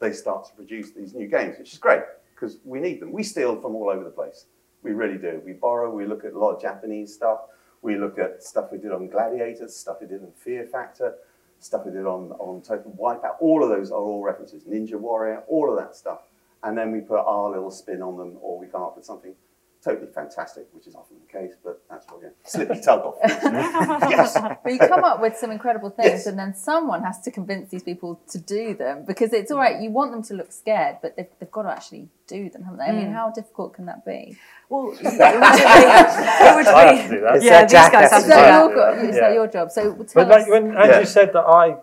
they 0.00 0.12
start 0.12 0.46
to 0.46 0.54
produce 0.54 0.90
these 0.92 1.14
new 1.14 1.28
games, 1.28 1.58
which 1.58 1.72
is 1.72 1.78
great 1.78 2.02
because 2.34 2.58
we 2.64 2.80
need 2.80 3.00
them. 3.00 3.12
We 3.12 3.22
steal 3.22 3.60
from 3.60 3.74
all 3.76 3.90
over 3.90 4.02
the 4.02 4.10
place. 4.10 4.46
We 4.82 4.92
really 4.92 5.18
do. 5.18 5.42
We 5.44 5.52
borrow. 5.52 5.94
We 5.94 6.06
look 6.06 6.24
at 6.24 6.32
a 6.32 6.38
lot 6.38 6.54
of 6.54 6.62
Japanese 6.62 7.12
stuff. 7.14 7.40
We 7.82 7.96
look 7.96 8.18
at 8.18 8.42
stuff 8.42 8.72
we 8.72 8.78
did 8.78 8.92
on 8.92 9.08
Gladiators, 9.08 9.76
stuff 9.76 9.98
we 10.00 10.06
did 10.06 10.22
on 10.22 10.32
Fear 10.36 10.66
Factor. 10.66 11.14
stuff 11.60 11.82
we 11.84 11.92
did 11.92 12.06
on, 12.06 12.32
on 12.32 12.62
Total 12.62 12.90
Wipeout, 12.98 13.36
all 13.40 13.62
of 13.62 13.68
those 13.68 13.90
are 13.90 14.00
all 14.00 14.22
references. 14.22 14.64
Ninja 14.64 14.94
Warrior, 14.94 15.42
all 15.46 15.70
of 15.70 15.78
that 15.78 15.94
stuff. 15.94 16.20
And 16.62 16.76
then 16.76 16.90
we 16.92 17.00
put 17.00 17.18
our 17.18 17.50
little 17.50 17.70
spin 17.70 18.02
on 18.02 18.16
them, 18.18 18.36
or 18.40 18.58
we 18.58 18.66
come 18.66 18.82
up 18.82 18.96
with 18.96 19.04
something 19.04 19.34
totally 19.82 20.08
fantastic, 20.12 20.66
which 20.72 20.86
is 20.86 20.94
often 20.94 21.16
the 21.26 21.38
case, 21.38 21.54
but 21.64 21.82
that's 21.88 22.06
what 22.08 22.20
we're 22.20 22.32
slippy 22.44 22.80
tug 22.80 23.00
off. 23.00 23.14
yes. 23.24 24.36
But 24.62 24.72
you 24.72 24.78
come 24.78 25.04
up 25.04 25.20
with 25.20 25.36
some 25.36 25.50
incredible 25.50 25.90
things, 25.90 26.08
Yes. 26.10 26.26
and 26.26 26.38
then 26.38 26.54
someone 26.54 27.02
has 27.02 27.20
to 27.22 27.30
convince 27.30 27.70
these 27.70 27.82
people 27.82 28.20
to 28.28 28.38
do 28.38 28.74
them 28.74 29.04
because 29.06 29.32
it's 29.32 29.50
all 29.50 29.58
right. 29.58 29.80
You 29.80 29.90
want 29.90 30.12
them 30.12 30.22
to 30.24 30.34
look 30.34 30.52
scared, 30.52 30.98
but 31.00 31.16
they've, 31.16 31.28
they've 31.38 31.50
got 31.50 31.62
to 31.62 31.70
actually 31.70 32.08
do 32.26 32.50
them, 32.50 32.62
haven't 32.64 32.78
they? 32.78 32.84
I 32.84 32.92
mean, 32.92 33.06
mm. 33.08 33.12
how 33.14 33.30
difficult 33.30 33.74
can 33.74 33.86
that 33.86 34.04
be? 34.04 34.36
Well, 34.68 34.90
it 34.92 35.02
would 35.02 35.02
be. 35.02 35.08
It 35.08 36.54
would 36.56 36.66
I 36.66 36.94
have 36.94 37.10
to 37.10 37.14
do 37.16 37.20
that. 37.22 37.36
It's 37.36 37.44
yeah, 37.44 37.62
these 37.62 37.72
guys 37.72 37.92
has 37.92 38.10
have 38.10 38.22
to 38.22 38.28
to 38.28 38.34
do 38.34 38.36
that 38.36 38.50
that. 38.50 38.60
your, 38.60 38.74
go- 38.74 39.08
is 39.08 39.14
Yeah. 39.16 39.20
that 39.22 39.32
your 39.34 39.46
job? 39.48 39.70
So 39.70 39.82
tell 39.94 40.06
But 40.14 40.28
like 40.28 40.42
us. 40.42 40.48
when 40.48 40.64
Andrew 40.76 40.98
Yeah. 40.98 41.04
said 41.04 41.32
that 41.32 41.44
I 41.46 41.76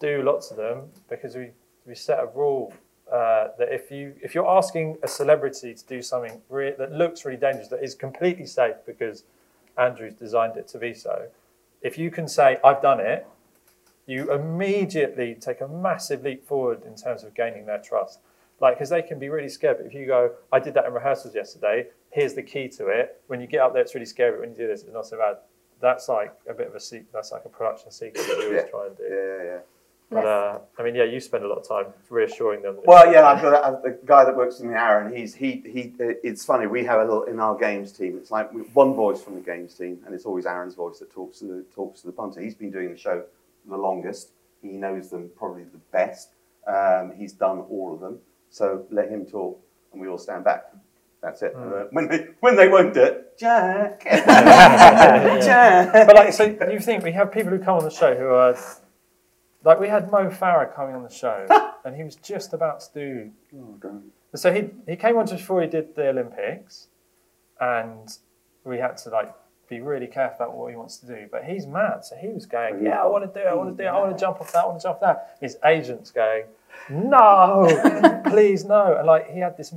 do 0.00 0.22
lots 0.22 0.50
of 0.50 0.56
them 0.56 0.88
because 1.08 1.36
we, 1.36 1.50
we 1.86 1.94
set 1.94 2.18
a 2.18 2.26
rule 2.34 2.72
uh, 3.12 3.48
that 3.58 3.72
if 3.72 3.90
you 3.90 4.14
if 4.20 4.34
you're 4.34 4.48
asking 4.48 4.98
a 5.02 5.08
celebrity 5.08 5.72
to 5.74 5.86
do 5.86 6.02
something 6.02 6.40
re- 6.48 6.74
that 6.76 6.90
looks 6.92 7.24
really 7.24 7.38
dangerous 7.38 7.68
that 7.68 7.82
is 7.82 7.94
completely 7.94 8.46
safe 8.46 8.76
because 8.84 9.24
Andrew's 9.78 10.14
designed 10.14 10.56
it 10.56 10.66
to 10.68 10.78
be 10.78 10.92
so, 10.94 11.28
if 11.82 11.96
you 11.98 12.10
can 12.10 12.26
say 12.26 12.58
I've 12.64 12.82
done 12.82 12.98
it, 13.00 13.26
you 14.06 14.32
immediately 14.32 15.34
take 15.34 15.60
a 15.60 15.68
massive 15.68 16.22
leap 16.24 16.46
forward 16.46 16.82
in 16.84 16.94
terms 16.96 17.22
of 17.24 17.34
gaining 17.34 17.66
their 17.66 17.78
trust. 17.78 18.20
Like 18.60 18.76
because 18.76 18.88
they 18.90 19.02
can 19.02 19.18
be 19.18 19.28
really 19.28 19.48
scared, 19.50 19.76
but 19.78 19.86
if 19.86 19.92
you 19.94 20.06
go, 20.06 20.32
I 20.52 20.58
did 20.60 20.74
that 20.74 20.86
in 20.86 20.92
rehearsals 20.94 21.34
yesterday. 21.34 21.88
Here's 22.10 22.34
the 22.34 22.42
key 22.42 22.68
to 22.68 22.86
it. 22.88 23.20
When 23.26 23.40
you 23.40 23.46
get 23.46 23.60
up 23.60 23.74
there, 23.74 23.82
it's 23.82 23.94
really 23.94 24.06
scary. 24.06 24.30
But 24.32 24.40
when 24.40 24.50
you 24.52 24.56
do 24.56 24.66
this, 24.66 24.82
it's 24.82 24.92
not 24.92 25.06
so 25.06 25.18
bad. 25.18 25.36
That's 25.80 26.08
like 26.08 26.32
a 26.48 26.54
bit 26.54 26.68
of 26.68 26.74
a 26.74 26.80
secret. 26.80 27.08
That's 27.12 27.32
like 27.32 27.44
a 27.44 27.50
production 27.50 27.90
secret 27.90 28.26
that 28.26 28.38
we 28.38 28.44
always 28.46 28.62
Yeah. 28.64 28.70
try 28.70 28.86
and 28.86 28.96
do. 28.96 29.02
Yeah, 29.02 29.14
yeah, 29.16 29.42
yeah. 29.44 29.58
But 30.10 30.24
uh, 30.24 30.58
I 30.78 30.82
mean, 30.84 30.94
yeah, 30.94 31.02
you 31.04 31.18
spend 31.18 31.44
a 31.44 31.48
lot 31.48 31.58
of 31.58 31.66
time 31.68 31.86
reassuring 32.10 32.62
them. 32.62 32.76
Well, 32.84 33.12
yeah. 33.12 33.26
I've 33.26 33.42
got 33.42 33.54
a, 33.54 33.88
a 33.88 33.92
guy 34.04 34.24
that 34.24 34.36
works 34.36 34.60
with 34.60 34.68
me, 34.70 34.74
Aaron. 34.76 35.14
He's 35.14 35.34
he 35.34 35.62
he. 35.66 35.92
uh, 36.00 36.12
It's 36.22 36.44
funny. 36.44 36.68
We 36.68 36.84
have 36.84 37.00
a 37.00 37.04
little 37.04 37.24
in 37.24 37.40
our 37.40 37.56
games 37.58 37.90
team. 37.90 38.16
It's 38.16 38.30
like 38.30 38.50
one 38.74 38.94
voice 38.94 39.20
from 39.22 39.34
the 39.34 39.40
games 39.40 39.74
team, 39.74 39.98
and 40.06 40.14
it's 40.14 40.24
always 40.24 40.46
Aaron's 40.46 40.76
voice 40.76 41.00
that 41.00 41.10
talks 41.10 41.40
to 41.40 41.46
the 41.46 41.64
talks 41.74 42.02
to 42.02 42.06
the 42.06 42.12
punter. 42.12 42.40
He's 42.40 42.54
been 42.54 42.70
doing 42.70 42.90
the 42.92 42.96
show 42.96 43.24
the 43.68 43.76
longest. 43.76 44.30
He 44.62 44.68
knows 44.68 45.10
them 45.10 45.28
probably 45.36 45.64
the 45.64 45.78
best. 45.90 46.30
Um, 46.68 47.12
he's 47.16 47.32
done 47.32 47.58
all 47.68 47.92
of 47.94 48.00
them. 48.00 48.18
So 48.50 48.86
let 48.90 49.08
him 49.10 49.26
talk, 49.26 49.60
and 49.92 50.00
we 50.00 50.06
all 50.06 50.18
stand 50.18 50.44
back. 50.44 50.66
That's 51.20 51.42
it. 51.42 51.52
Uh, 51.56 51.86
when 51.90 52.06
they 52.06 52.28
when 52.40 52.54
they 52.54 52.68
won't 52.68 52.94
do 52.94 53.02
it, 53.02 53.36
Jack, 53.36 54.02
Yeah. 54.06 55.40
Jack. 55.44 56.06
But 56.06 56.14
like, 56.14 56.32
so 56.32 56.44
you 56.70 56.78
think 56.78 57.02
we 57.02 57.10
have 57.12 57.32
people 57.32 57.50
who 57.50 57.58
come 57.58 57.78
on 57.78 57.82
the 57.84 57.90
show 57.90 58.14
who 58.14 58.28
are 58.28 58.56
like 59.66 59.80
we 59.80 59.88
had 59.88 60.10
Mo 60.10 60.30
Farah 60.30 60.72
coming 60.74 60.94
on 60.94 61.02
the 61.02 61.10
show, 61.10 61.44
and 61.84 61.96
he 61.96 62.04
was 62.04 62.14
just 62.14 62.52
about 62.52 62.80
to 62.80 62.88
do. 62.94 63.30
Oh. 63.84 64.00
So 64.34 64.52
he 64.52 64.70
he 64.88 64.96
came 64.96 65.16
on 65.16 65.26
just 65.26 65.42
before 65.42 65.60
he 65.60 65.66
did 65.66 65.94
the 65.96 66.08
Olympics, 66.08 66.86
and 67.60 68.16
we 68.64 68.78
had 68.78 68.96
to 68.98 69.10
like 69.10 69.34
be 69.68 69.80
really 69.80 70.06
careful 70.06 70.46
about 70.46 70.56
what 70.56 70.70
he 70.70 70.76
wants 70.76 70.98
to 70.98 71.06
do. 71.06 71.26
But 71.30 71.44
he's 71.44 71.66
mad, 71.66 72.04
so 72.04 72.14
he 72.16 72.28
was 72.28 72.46
going, 72.46 72.84
"Yeah, 72.84 73.02
I 73.02 73.06
want 73.06 73.24
to 73.24 73.40
do 73.40 73.44
it. 73.44 73.50
I 73.50 73.54
want 73.54 73.76
to 73.76 73.82
do 73.82 73.88
it. 73.88 73.90
I 73.90 73.98
want 73.98 74.16
to 74.16 74.20
jump 74.20 74.40
off 74.40 74.52
that. 74.52 74.64
I 74.64 74.66
want 74.66 74.80
to 74.80 74.82
jump 74.84 74.96
off 74.96 75.00
that." 75.00 75.36
His 75.40 75.58
agent's 75.64 76.12
going, 76.12 76.44
"No, 76.88 78.22
please 78.26 78.64
no." 78.64 78.96
And 78.96 79.06
like 79.06 79.30
he 79.30 79.40
had 79.40 79.56
this, 79.56 79.74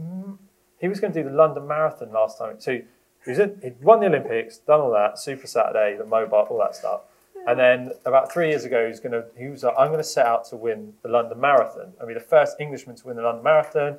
he 0.80 0.88
was 0.88 1.00
going 1.00 1.14
to 1.14 1.24
do 1.24 1.28
the 1.28 1.36
London 1.36 1.68
Marathon 1.68 2.12
last 2.12 2.38
time. 2.38 2.60
So 2.60 2.74
he 3.26 3.30
was 3.32 3.40
in, 3.40 3.60
he'd 3.64 3.82
won 3.82 4.02
the 4.02 4.06
Olympics, 4.06 4.60
done 4.60 4.82
all 4.82 4.92
that, 4.92 5.18
Super 5.18 5.48
Saturday, 5.48 5.98
the 5.98 6.04
Mobot, 6.04 6.52
all 6.52 6.60
that 6.60 6.76
stuff. 6.76 7.02
And 7.48 7.60
then 7.60 7.92
about 8.06 8.32
three 8.32 8.50
years 8.50 8.66
ago, 8.66 8.84
he 8.84 8.90
was 8.90 9.00
going 9.00 9.14
to. 9.14 9.26
He 9.38 9.48
was 9.48 9.64
like, 9.64 9.74
"I'm 9.78 9.88
going 9.88 10.00
to 10.00 10.04
set 10.04 10.26
out 10.26 10.46
to 10.46 10.56
win 10.56 10.94
the 11.02 11.10
London 11.10 11.40
Marathon. 11.40 11.94
I'll 12.00 12.08
be 12.08 12.14
the 12.14 12.20
first 12.20 12.58
Englishman 12.60 12.96
to 12.98 13.08
win 13.08 13.16
the 13.16 13.24
London 13.24 13.44
Marathon." 13.44 13.98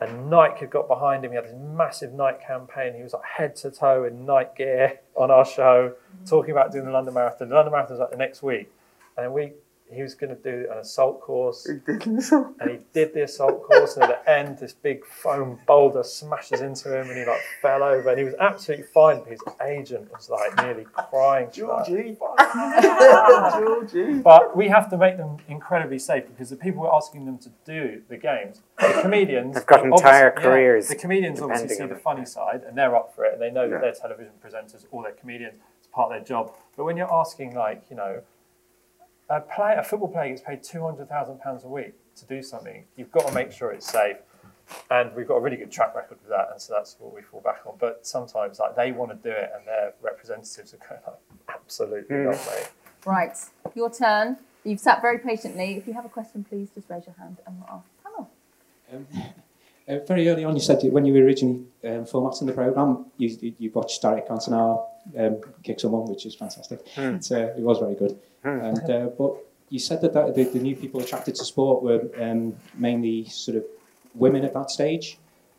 And 0.00 0.30
Nike 0.30 0.60
had 0.60 0.70
got 0.70 0.88
behind 0.88 1.24
him. 1.24 1.32
He 1.32 1.36
had 1.36 1.44
this 1.44 1.54
massive 1.54 2.14
Nike 2.14 2.42
campaign. 2.44 2.94
He 2.94 3.02
was 3.02 3.12
like 3.12 3.24
head 3.24 3.54
to 3.56 3.70
toe 3.70 4.04
in 4.04 4.24
Nike 4.24 4.50
gear 4.56 5.00
on 5.14 5.30
our 5.30 5.44
show, 5.44 5.92
talking 6.24 6.52
about 6.52 6.72
doing 6.72 6.86
the 6.86 6.90
London 6.90 7.12
Marathon. 7.12 7.50
The 7.50 7.54
London 7.54 7.72
Marathon 7.72 7.98
was 7.98 8.00
like 8.00 8.10
the 8.10 8.16
next 8.16 8.42
week, 8.42 8.72
and 9.18 9.32
we 9.32 9.52
he 9.92 10.02
was 10.02 10.14
going 10.14 10.34
to 10.34 10.40
do 10.42 10.68
an 10.70 10.78
assault 10.78 11.20
course, 11.20 11.66
and 11.66 11.82
he 12.70 12.78
did 12.92 13.12
the 13.14 13.24
assault 13.24 13.62
course. 13.64 13.94
And 13.96 14.04
at 14.04 14.24
the 14.24 14.30
end, 14.30 14.58
this 14.58 14.72
big 14.72 15.04
foam 15.04 15.58
boulder 15.66 16.02
smashes 16.02 16.60
into 16.60 16.88
him, 16.96 17.08
and 17.08 17.18
he 17.18 17.24
like 17.24 17.40
fell 17.60 17.82
over. 17.82 18.08
And 18.10 18.18
he 18.18 18.24
was 18.24 18.34
absolutely 18.40 18.86
fine. 18.86 19.20
But 19.20 19.28
his 19.28 19.40
agent 19.62 20.10
was 20.12 20.30
like 20.30 20.56
nearly 20.64 20.84
crying. 20.92 21.48
She's 21.52 21.64
like, 21.70 21.86
Georgie. 21.86 22.16
but 24.22 24.56
we 24.56 24.68
have 24.68 24.88
to 24.90 24.98
make 24.98 25.16
them 25.16 25.36
incredibly 25.48 25.98
safe 25.98 26.24
because 26.26 26.50
the 26.50 26.56
people 26.56 26.82
we're 26.82 26.92
asking 26.92 27.24
them 27.26 27.38
to 27.38 27.50
do 27.64 28.02
the 28.08 28.16
games, 28.16 28.62
the 28.78 28.98
comedians, 29.02 29.54
They've 29.54 29.66
got 29.66 29.80
obviously- 29.80 30.06
entire 30.06 30.32
yeah, 30.36 30.42
careers 30.42 30.88
the 30.88 30.94
comedians 30.96 31.40
obviously 31.40 31.68
see 31.68 31.82
on 31.82 31.88
the 31.88 31.96
it. 31.96 32.02
funny 32.02 32.24
side 32.24 32.62
and 32.66 32.76
they're 32.76 32.94
up 32.96 33.14
for 33.14 33.24
it 33.24 33.34
and 33.34 33.42
they 33.42 33.50
know 33.50 33.64
Yeah. 33.64 33.70
that 33.72 33.80
they're 33.82 33.92
television 33.92 34.32
presenters 34.44 34.86
or 34.90 35.02
they're 35.02 35.12
comedians. 35.12 35.54
It's 35.78 35.86
part 35.88 36.12
of 36.12 36.18
their 36.18 36.24
job. 36.26 36.52
But 36.76 36.84
when 36.84 36.96
you're 36.96 37.12
asking, 37.12 37.54
like, 37.54 37.82
you 37.90 37.96
know, 37.96 38.20
a 39.30 39.40
play, 39.40 39.76
a 39.78 39.82
football 39.82 40.08
player 40.08 40.28
gets 40.28 40.42
paid 40.42 40.62
two 40.62 40.82
hundred 40.82 41.08
thousand 41.08 41.40
pounds 41.40 41.64
a 41.64 41.68
week 41.68 41.94
to 42.16 42.26
do 42.26 42.42
something. 42.42 42.84
You've 42.96 43.12
got 43.12 43.26
to 43.28 43.32
make 43.32 43.52
sure 43.52 43.70
it's 43.70 43.90
safe. 43.90 44.18
And 44.88 45.12
we've 45.16 45.26
got 45.26 45.34
a 45.34 45.40
really 45.40 45.56
good 45.56 45.72
track 45.72 45.96
record 45.96 46.18
with 46.22 46.30
that, 46.30 46.50
and 46.52 46.60
so 46.60 46.72
that's 46.74 46.94
what 47.00 47.12
we 47.12 47.22
fall 47.22 47.40
back 47.40 47.62
on. 47.66 47.74
But 47.80 48.06
sometimes, 48.06 48.60
like, 48.60 48.76
they 48.76 48.92
want 48.92 49.10
to 49.10 49.16
do 49.16 49.34
it, 49.34 49.50
and 49.56 49.66
their 49.66 49.94
representatives 50.00 50.72
are 50.72 50.76
going 50.76 51.00
like, 51.04 51.16
absolutely 51.48 52.16
not, 52.16 52.34
mate. 52.34 52.70
Right, 53.04 53.36
your 53.74 53.90
turn. 53.90 54.36
You've 54.62 54.78
sat 54.78 55.02
very 55.02 55.18
patiently. 55.18 55.74
If 55.74 55.88
you 55.88 55.94
have 55.94 56.04
a 56.04 56.08
question, 56.08 56.44
please 56.44 56.68
just 56.72 56.88
raise 56.88 57.04
your 57.06 57.16
hand 57.18 57.38
and 57.46 57.56
we'll 57.58 57.68
ask 57.68 57.86
the 57.96 58.10
panel. 58.10 58.30
Um, 58.92 59.32
uh, 59.90 59.98
very 60.06 60.28
early 60.28 60.44
on, 60.44 60.54
you 60.54 60.62
said 60.62 60.80
when 60.92 61.04
you 61.04 61.12
were 61.12 61.24
originally 61.24 61.64
um, 61.84 62.06
formatting 62.06 62.46
the 62.46 62.52
program, 62.52 63.06
you, 63.18 63.54
you, 63.58 63.70
watched 63.72 64.04
Eric 64.04 64.28
Cantona 64.28 64.86
um, 65.18 65.40
kick 65.62 65.80
someone, 65.80 66.06
which 66.08 66.26
is 66.26 66.34
fantastic. 66.34 66.80
It's, 67.16 67.32
uh, 67.32 67.54
it 67.56 67.62
was 67.62 67.78
very 67.78 67.94
good. 67.94 68.18
And 68.44 68.90
uh, 68.90 69.06
but 69.18 69.36
you 69.68 69.78
said 69.78 70.00
that, 70.02 70.12
that 70.14 70.34
the, 70.34 70.44
the 70.44 70.58
new 70.58 70.76
people 70.76 71.00
attracted 71.00 71.34
to 71.36 71.44
sport 71.44 71.82
were 71.82 72.02
um, 72.20 72.56
mainly 72.74 73.24
sort 73.26 73.56
of 73.56 73.64
women 74.14 74.44
at 74.44 74.54
that 74.54 74.70
stage. 74.70 75.18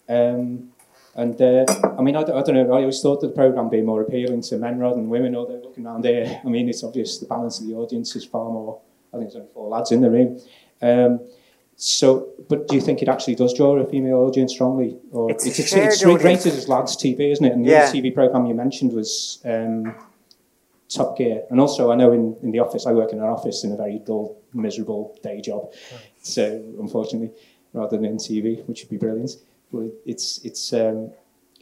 Um, 0.10 0.72
and 1.16 1.42
uh, 1.42 1.66
I 1.98 2.02
mean, 2.02 2.16
I, 2.16 2.24
don't- 2.24 2.38
I 2.38 2.42
don't 2.42 2.56
know. 2.56 2.74
I 2.74 2.82
always 2.82 3.02
thought 3.02 3.22
that 3.22 3.28
the 3.28 3.34
program 3.34 3.70
being 3.70 3.86
more 3.86 4.02
appealing 4.02 4.42
to 4.44 4.58
men 4.58 4.80
rather 4.80 4.96
than 4.96 5.10
women. 5.10 5.36
Although 5.36 5.62
looking 5.64 5.86
around 5.86 6.06
here, 6.06 6.42
I 6.46 6.48
mean, 6.48 6.70
it's 6.70 6.84
obvious 6.84 7.18
the 7.20 7.26
balance 7.26 7.60
of 7.60 7.68
the 7.68 7.76
audience 7.76 8.16
is 8.16 8.26
far 8.26 8.50
more. 8.50 8.80
I 9.14 9.18
think 9.18 9.32
there's 9.32 9.42
only 9.42 9.54
four 9.54 9.68
lads 9.68 9.92
in 9.92 10.02
the 10.02 10.10
room. 10.10 10.40
Um, 10.82 11.20
so, 11.84 12.30
but 12.48 12.68
do 12.68 12.76
you 12.76 12.82
think 12.82 13.02
it 13.02 13.08
actually 13.10 13.34
does 13.34 13.56
draw 13.56 13.76
a 13.78 13.86
female 13.88 14.18
audience 14.18 14.54
strongly, 14.54 15.00
or 15.12 15.32
It's 15.32 15.48
it's, 15.48 15.58
it's, 15.58 15.74
it's 15.74 16.06
rated 16.06 16.54
as 16.54 16.70
lads 16.70 16.96
TV, 16.96 17.32
isn't 17.32 17.44
it? 17.44 17.54
And 17.54 17.66
the 17.66 17.72
Yeah. 17.72 17.84
other 17.86 17.92
TV 17.98 18.14
program 18.14 18.46
you 18.46 18.54
mentioned 18.54 18.94
was 18.94 19.40
um, 19.46 19.96
Top 20.90 21.18
Gear, 21.18 21.42
and 21.50 21.60
also 21.60 21.92
I 21.92 21.96
know 21.96 22.12
in, 22.12 22.38
in 22.44 22.52
the 22.52 22.60
office 22.60 22.86
I 22.86 22.94
work 22.94 23.14
in 23.14 23.18
an 23.18 23.26
office 23.26 23.64
in 23.64 23.72
a 23.72 23.76
very 23.78 23.98
dull, 23.98 24.38
miserable 24.54 25.18
day 25.24 25.42
job. 25.42 25.74
So 26.22 26.44
unfortunately, 26.80 27.32
rather 27.74 27.98
than 27.98 28.06
in 28.06 28.18
TV, 28.18 28.64
which 28.68 28.82
would 28.84 28.90
be 28.92 28.98
brilliant, 28.98 29.32
but 29.74 29.86
it's 30.06 30.40
it's 30.44 30.74
um, 30.74 31.10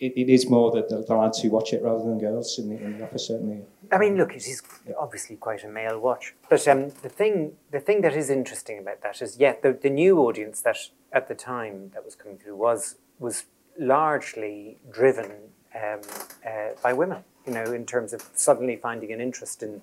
it, 0.02 0.14
it 0.16 0.30
is 0.30 0.50
more 0.50 0.72
that 0.72 0.90
the, 0.90 1.04
the 1.04 1.16
lads 1.16 1.42
who 1.42 1.50
watch 1.50 1.74
it 1.74 1.82
rather 1.84 2.04
than 2.04 2.20
girls 2.20 2.58
in 2.60 2.70
the, 2.70 2.82
in 2.82 2.98
the 2.98 3.04
office 3.04 3.28
certainly. 3.28 3.62
I 3.92 3.98
mean, 3.98 4.18
look, 4.18 4.34
it 4.34 4.48
is 4.48 4.62
obviously 4.98 5.36
quite 5.36 5.64
a 5.64 5.68
male 5.68 6.00
watch. 6.00 6.36
But 6.50 6.68
um, 6.68 6.90
the 7.02 7.10
thing, 7.10 7.54
the 7.72 7.80
thing 7.80 8.02
that 8.02 8.16
is 8.16 8.30
interesting 8.30 8.80
about 8.80 9.02
that 9.02 9.22
is, 9.22 9.38
yeah, 9.38 9.56
the, 9.62 9.74
the 9.74 9.90
new 9.90 10.20
audience 10.20 10.62
that 10.62 10.78
at 11.12 11.28
the 11.28 11.36
time 11.36 11.92
that 11.94 12.06
was 12.06 12.16
coming 12.16 12.38
through 12.38 12.56
was 12.56 12.96
was 13.20 13.46
largely 13.78 14.78
driven 14.92 15.32
um, 15.76 16.02
uh, 16.46 16.70
by 16.84 16.94
women. 16.94 17.24
You 17.46 17.54
know, 17.54 17.72
in 17.74 17.86
terms 17.86 18.14
of 18.14 18.30
suddenly 18.36 18.76
finding 18.76 19.12
an 19.12 19.20
interest 19.20 19.64
in 19.64 19.82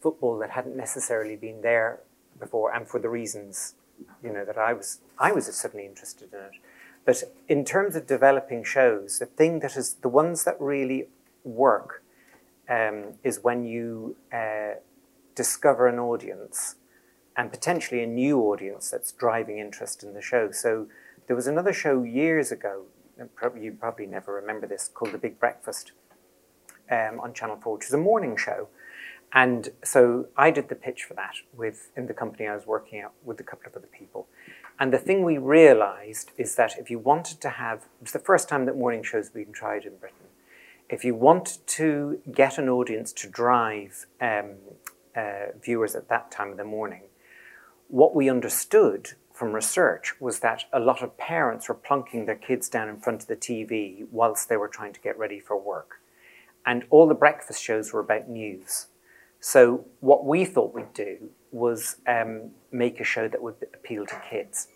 football 0.00 0.38
that 0.40 0.50
hadn't 0.50 0.76
necessarily 0.76 1.36
been 1.36 1.62
there 1.62 2.00
before, 2.38 2.74
and 2.74 2.86
for 2.86 3.00
the 3.00 3.08
reasons, 3.08 3.74
you 4.22 4.32
know, 4.32 4.44
that 4.44 4.58
I 4.58 4.72
was 4.72 5.00
I 5.18 5.32
was 5.32 5.46
suddenly 5.54 5.86
interested 5.86 6.32
in 6.32 6.40
it. 6.40 6.52
But 7.04 7.24
in 7.48 7.64
terms 7.64 7.96
of 7.96 8.06
developing 8.06 8.62
shows, 8.64 9.18
the 9.18 9.26
thing 9.26 9.60
that 9.60 9.76
is 9.76 9.94
the 9.94 10.08
ones 10.08 10.44
that 10.44 10.60
really 10.60 11.08
work 11.44 12.02
um, 12.68 13.14
is 13.24 13.40
when 13.42 13.64
you 13.64 14.16
uh, 14.32 14.74
discover 15.34 15.88
an 15.88 15.98
audience 15.98 16.76
and 17.36 17.50
potentially 17.50 18.02
a 18.02 18.06
new 18.06 18.40
audience 18.40 18.90
that's 18.90 19.12
driving 19.12 19.58
interest 19.58 20.02
in 20.02 20.14
the 20.14 20.22
show. 20.22 20.50
So 20.50 20.86
there 21.26 21.34
was 21.34 21.46
another 21.46 21.72
show 21.72 22.02
years 22.02 22.52
ago, 22.52 22.84
probably, 23.34 23.64
you 23.64 23.72
probably 23.72 24.06
never 24.06 24.34
remember 24.34 24.66
this, 24.66 24.90
called 24.92 25.12
The 25.12 25.18
Big 25.18 25.40
Breakfast 25.40 25.92
um, 26.90 27.20
on 27.20 27.32
Channel 27.32 27.56
4, 27.56 27.74
which 27.74 27.86
is 27.86 27.92
a 27.92 27.98
morning 27.98 28.36
show. 28.36 28.68
And 29.34 29.70
so 29.82 30.26
I 30.36 30.50
did 30.50 30.68
the 30.68 30.74
pitch 30.74 31.04
for 31.04 31.14
that 31.14 31.34
with 31.54 31.90
in 31.96 32.06
the 32.06 32.12
company 32.12 32.46
I 32.46 32.54
was 32.54 32.66
working 32.66 33.00
at 33.00 33.12
with 33.24 33.40
a 33.40 33.42
couple 33.42 33.68
of 33.68 33.76
other 33.76 33.88
people. 33.98 34.28
And 34.82 34.92
the 34.92 34.98
thing 34.98 35.22
we 35.22 35.38
realized 35.38 36.32
is 36.36 36.56
that 36.56 36.76
if 36.76 36.90
you 36.90 36.98
wanted 36.98 37.40
to 37.42 37.50
have, 37.50 37.82
it 38.00 38.02
was 38.02 38.10
the 38.10 38.18
first 38.18 38.48
time 38.48 38.66
that 38.66 38.76
morning 38.76 39.04
shows 39.04 39.26
had 39.26 39.34
been 39.34 39.52
tried 39.52 39.84
in 39.84 39.94
Britain. 39.94 40.26
If 40.90 41.04
you 41.04 41.14
wanted 41.14 41.64
to 41.78 42.20
get 42.32 42.58
an 42.58 42.68
audience 42.68 43.12
to 43.12 43.28
drive 43.28 44.06
um, 44.20 44.56
uh, 45.14 45.52
viewers 45.62 45.94
at 45.94 46.08
that 46.08 46.32
time 46.32 46.50
of 46.50 46.56
the 46.56 46.64
morning. 46.64 47.02
What 47.86 48.16
we 48.16 48.28
understood 48.28 49.12
from 49.32 49.52
research 49.52 50.20
was 50.20 50.40
that 50.40 50.64
a 50.72 50.80
lot 50.80 51.00
of 51.00 51.16
parents 51.16 51.68
were 51.68 51.76
plunking 51.76 52.26
their 52.26 52.34
kids 52.34 52.68
down 52.68 52.88
in 52.88 52.96
front 52.96 53.22
of 53.22 53.28
the 53.28 53.36
TV 53.36 54.04
whilst 54.10 54.48
they 54.48 54.56
were 54.56 54.66
trying 54.66 54.94
to 54.94 55.00
get 55.00 55.16
ready 55.16 55.38
for 55.38 55.56
work. 55.56 56.00
And 56.66 56.86
all 56.90 57.06
the 57.06 57.14
breakfast 57.14 57.62
shows 57.62 57.92
were 57.92 58.00
about 58.00 58.28
news. 58.28 58.88
So, 59.44 59.84
what 59.98 60.24
we 60.24 60.44
thought 60.44 60.72
we'd 60.72 60.92
do 60.94 61.30
was 61.50 61.96
um, 62.06 62.52
make 62.70 63.00
a 63.00 63.04
show 63.04 63.26
that 63.26 63.42
would 63.42 63.56
appeal 63.74 64.06
to 64.06 64.22
kids. 64.30 64.68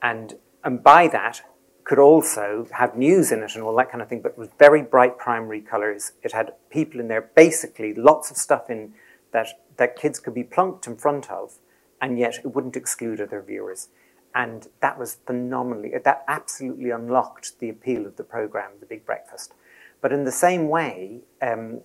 And, 0.00 0.38
and 0.64 0.82
by 0.82 1.08
that, 1.08 1.42
could 1.84 1.98
also 1.98 2.66
have 2.72 2.96
news 2.96 3.30
in 3.32 3.42
it 3.42 3.54
and 3.54 3.62
all 3.62 3.76
that 3.76 3.90
kind 3.90 4.00
of 4.00 4.08
thing, 4.08 4.22
but 4.22 4.38
with 4.38 4.50
very 4.58 4.80
bright 4.80 5.18
primary 5.18 5.60
colours. 5.60 6.12
It 6.22 6.32
had 6.32 6.54
people 6.70 7.00
in 7.00 7.08
there, 7.08 7.30
basically 7.36 7.92
lots 7.92 8.30
of 8.30 8.38
stuff 8.38 8.70
in 8.70 8.94
that, 9.32 9.48
that 9.76 9.94
kids 9.94 10.18
could 10.18 10.34
be 10.34 10.42
plunked 10.42 10.86
in 10.86 10.96
front 10.96 11.30
of, 11.30 11.58
and 12.00 12.18
yet 12.18 12.38
it 12.38 12.54
wouldn't 12.54 12.76
exclude 12.76 13.20
other 13.20 13.42
viewers. 13.42 13.88
And 14.34 14.68
that 14.80 14.98
was 14.98 15.18
phenomenally, 15.26 15.92
that 16.02 16.24
absolutely 16.26 16.88
unlocked 16.88 17.58
the 17.58 17.68
appeal 17.68 18.06
of 18.06 18.16
the 18.16 18.24
programme, 18.24 18.72
The 18.80 18.86
Big 18.86 19.04
Breakfast. 19.04 19.52
But 20.00 20.14
in 20.14 20.24
the 20.24 20.32
same 20.32 20.68
way, 20.70 21.20
um, 21.42 21.82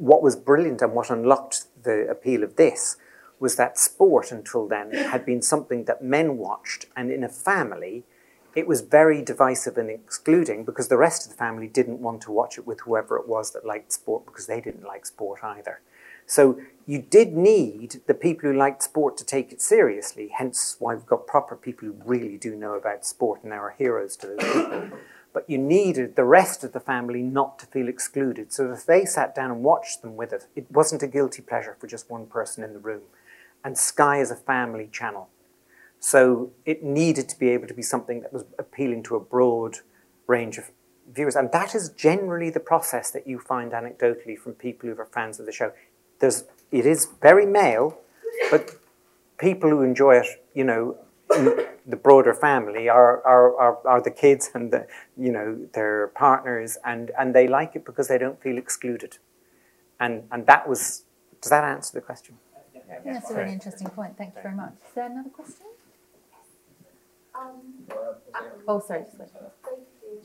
what 0.00 0.22
was 0.22 0.34
brilliant 0.34 0.80
and 0.80 0.94
what 0.94 1.10
unlocked 1.10 1.66
the 1.82 2.08
appeal 2.08 2.42
of 2.42 2.56
this 2.56 2.96
was 3.38 3.56
that 3.56 3.78
sport 3.78 4.32
until 4.32 4.66
then 4.66 4.92
had 4.92 5.26
been 5.26 5.42
something 5.42 5.84
that 5.84 6.02
men 6.02 6.38
watched, 6.38 6.86
and 6.96 7.10
in 7.10 7.22
a 7.22 7.28
family, 7.28 8.04
it 8.54 8.66
was 8.66 8.80
very 8.80 9.22
divisive 9.22 9.76
and 9.76 9.90
excluding 9.90 10.64
because 10.64 10.88
the 10.88 10.96
rest 10.96 11.24
of 11.24 11.30
the 11.30 11.36
family 11.36 11.68
didn't 11.68 12.00
want 12.00 12.22
to 12.22 12.32
watch 12.32 12.58
it 12.58 12.66
with 12.66 12.80
whoever 12.80 13.16
it 13.16 13.28
was 13.28 13.52
that 13.52 13.66
liked 13.66 13.92
sport 13.92 14.24
because 14.26 14.46
they 14.46 14.60
didn't 14.60 14.84
like 14.84 15.06
sport 15.06 15.44
either. 15.44 15.80
So 16.26 16.58
you 16.86 16.98
did 16.98 17.34
need 17.34 18.00
the 18.06 18.14
people 18.14 18.50
who 18.50 18.56
liked 18.56 18.82
sport 18.82 19.16
to 19.18 19.24
take 19.24 19.52
it 19.52 19.60
seriously, 19.60 20.30
hence 20.36 20.76
why 20.78 20.94
we've 20.94 21.06
got 21.06 21.26
proper 21.26 21.56
people 21.56 21.88
who 21.88 21.94
really 22.04 22.38
do 22.38 22.56
know 22.56 22.74
about 22.74 23.04
sport 23.04 23.44
and 23.44 23.52
are 23.52 23.74
heroes 23.76 24.16
to 24.16 24.28
those 24.28 24.52
people. 24.52 24.98
But 25.32 25.48
you 25.48 25.58
needed 25.58 26.16
the 26.16 26.24
rest 26.24 26.64
of 26.64 26.72
the 26.72 26.80
family 26.80 27.22
not 27.22 27.58
to 27.60 27.66
feel 27.66 27.88
excluded. 27.88 28.52
So 28.52 28.72
if 28.72 28.84
they 28.84 29.04
sat 29.04 29.34
down 29.34 29.50
and 29.50 29.62
watched 29.62 30.02
them 30.02 30.16
with 30.16 30.32
it, 30.32 30.46
it 30.56 30.70
wasn't 30.70 31.02
a 31.02 31.06
guilty 31.06 31.42
pleasure 31.42 31.76
for 31.78 31.86
just 31.86 32.10
one 32.10 32.26
person 32.26 32.64
in 32.64 32.72
the 32.72 32.80
room. 32.80 33.02
And 33.64 33.78
Sky 33.78 34.20
is 34.20 34.30
a 34.30 34.36
family 34.36 34.88
channel. 34.90 35.28
So 36.00 36.50
it 36.64 36.82
needed 36.82 37.28
to 37.28 37.38
be 37.38 37.50
able 37.50 37.68
to 37.68 37.74
be 37.74 37.82
something 37.82 38.22
that 38.22 38.32
was 38.32 38.44
appealing 38.58 39.02
to 39.04 39.16
a 39.16 39.20
broad 39.20 39.78
range 40.26 40.58
of 40.58 40.70
viewers. 41.12 41.36
And 41.36 41.52
that 41.52 41.74
is 41.74 41.90
generally 41.90 42.50
the 42.50 42.60
process 42.60 43.10
that 43.10 43.26
you 43.26 43.38
find 43.38 43.72
anecdotally 43.72 44.38
from 44.38 44.54
people 44.54 44.88
who 44.88 44.98
are 44.98 45.06
fans 45.06 45.38
of 45.38 45.46
the 45.46 45.52
show. 45.52 45.72
There's, 46.18 46.44
it 46.72 46.86
is 46.86 47.06
very 47.20 47.46
male, 47.46 47.98
but 48.50 48.76
people 49.38 49.70
who 49.70 49.82
enjoy 49.82 50.16
it, 50.16 50.44
you 50.54 50.64
know, 50.64 50.96
the 51.30 51.96
broader 51.96 52.34
family 52.34 52.88
are, 52.88 53.24
are, 53.24 53.56
are, 53.56 53.86
are 53.86 54.02
the 54.02 54.10
kids 54.10 54.50
and 54.54 54.72
the, 54.72 54.86
you 55.16 55.30
know, 55.32 55.58
their 55.74 56.08
partners, 56.08 56.76
and, 56.84 57.10
and 57.18 57.34
they 57.34 57.46
like 57.48 57.76
it 57.76 57.84
because 57.84 58.08
they 58.08 58.18
don't 58.18 58.40
feel 58.42 58.58
excluded. 58.58 59.18
And, 59.98 60.24
and 60.32 60.46
that 60.46 60.68
was, 60.68 61.04
does 61.40 61.50
that 61.50 61.64
answer 61.64 61.92
the 61.94 62.00
question? 62.00 62.36
Yeah, 62.74 62.98
that's 63.04 63.30
a 63.30 63.34
really 63.34 63.52
interesting 63.52 63.88
point. 63.88 64.16
Thank 64.16 64.34
you 64.34 64.42
very 64.42 64.54
much. 64.54 64.72
Is 64.88 64.94
there 64.94 65.06
another 65.06 65.30
question? 65.30 65.66
Um, 67.34 67.86
Oh, 68.66 68.80
sorry. 68.80 69.04
just 69.04 69.16
thank 69.16 69.30
you. 70.02 70.20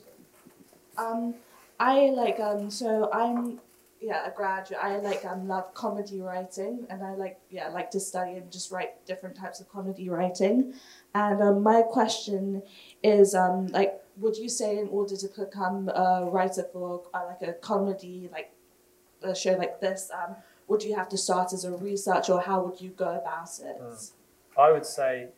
Um, 0.98 1.34
I 1.78 2.10
like 2.10 2.40
um, 2.40 2.70
so 2.70 3.10
I'm 3.12 3.60
yeah 4.06 4.24
a 4.24 4.30
graduate. 4.30 4.78
I 4.80 4.98
like 4.98 5.24
um 5.24 5.48
love 5.48 5.74
comedy 5.74 6.20
writing, 6.20 6.86
and 6.88 7.02
I 7.02 7.12
like 7.14 7.38
yeah 7.50 7.68
like 7.68 7.90
to 7.90 8.00
study 8.00 8.34
and 8.38 8.50
just 8.52 8.70
write 8.70 9.04
different 9.04 9.36
types 9.36 9.60
of 9.60 9.68
comedy 9.68 10.08
writing. 10.08 10.74
And 11.14 11.42
um, 11.42 11.62
my 11.62 11.82
question 11.82 12.62
is 13.02 13.34
um 13.34 13.66
like, 13.78 13.92
would 14.16 14.36
you 14.36 14.48
say 14.48 14.78
in 14.78 14.88
order 14.88 15.16
to 15.16 15.28
become 15.36 15.88
a 15.88 16.28
writer 16.30 16.64
for 16.72 17.02
uh, 17.12 17.22
like 17.30 17.42
a 17.48 17.54
comedy 17.54 18.28
like 18.30 18.52
a 19.22 19.34
show 19.34 19.54
like 19.54 19.80
this, 19.80 20.10
um, 20.14 20.36
would 20.68 20.82
you 20.82 20.94
have 20.94 21.08
to 21.08 21.18
start 21.18 21.52
as 21.52 21.64
a 21.64 21.72
researcher, 21.72 22.34
or 22.34 22.40
how 22.40 22.62
would 22.64 22.80
you 22.80 22.90
go 22.90 23.10
about 23.22 23.50
it? 23.60 23.82
I 24.56 24.70
would 24.72 24.86
say 24.86 25.28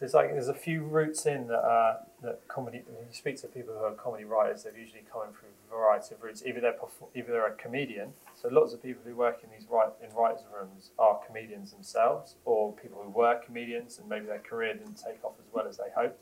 there's 0.00 0.14
like 0.14 0.30
there's 0.30 0.48
a 0.48 0.54
few 0.54 0.82
routes 0.82 1.26
in 1.26 1.48
that 1.48 1.58
uh, 1.58 1.96
that 2.22 2.46
comedy. 2.46 2.82
When 2.86 3.06
you 3.08 3.12
speak 3.14 3.40
to 3.40 3.48
people 3.48 3.74
who 3.74 3.84
are 3.84 3.92
comedy 3.92 4.24
writers, 4.24 4.62
they're 4.62 4.76
usually 4.76 5.02
coming 5.12 5.30
through 5.30 5.48
a 5.66 5.76
variety 5.76 6.14
of 6.14 6.22
routes. 6.22 6.42
Either 6.46 6.60
they're 6.60 6.76
either 7.16 7.32
they're 7.32 7.46
a 7.46 7.54
comedian. 7.54 8.12
So 8.40 8.48
lots 8.48 8.72
of 8.72 8.82
people 8.82 9.02
who 9.04 9.16
work 9.16 9.40
in 9.42 9.50
these 9.50 9.68
write 9.68 9.90
in 10.02 10.14
writers' 10.14 10.44
rooms 10.54 10.90
are 10.98 11.20
comedians 11.26 11.72
themselves, 11.72 12.36
or 12.44 12.72
people 12.74 13.02
who 13.02 13.10
were 13.10 13.40
comedians 13.44 13.98
and 13.98 14.08
maybe 14.08 14.26
their 14.26 14.38
career 14.38 14.74
didn't 14.74 15.02
take 15.04 15.24
off 15.24 15.34
as 15.38 15.52
well 15.52 15.66
as 15.66 15.78
they 15.78 15.90
hoped, 15.96 16.20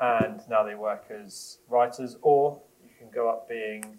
and 0.00 0.40
now 0.50 0.64
they 0.64 0.74
work 0.74 1.06
as 1.10 1.58
writers. 1.68 2.16
Or 2.22 2.60
you 2.82 2.90
can 2.98 3.08
go 3.10 3.28
up 3.28 3.48
being 3.48 3.98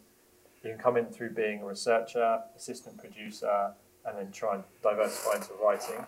you 0.64 0.72
can 0.72 0.80
come 0.80 0.98
in 0.98 1.06
through 1.06 1.30
being 1.30 1.62
a 1.62 1.66
researcher, 1.66 2.42
assistant 2.58 2.98
producer, 2.98 3.72
and 4.06 4.18
then 4.18 4.32
try 4.34 4.56
and 4.56 4.64
diversify 4.84 5.38
into 5.38 5.54
writing 5.64 6.06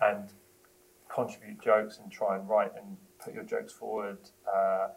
and 0.00 0.30
contribute 1.12 1.60
jokes 1.62 1.98
and 1.98 2.10
try 2.10 2.36
and 2.36 2.48
write 2.48 2.72
and 2.76 2.96
put 3.22 3.34
your 3.34 3.44
jokes 3.44 3.72
forward. 3.72 4.18
Uh, 4.46 4.88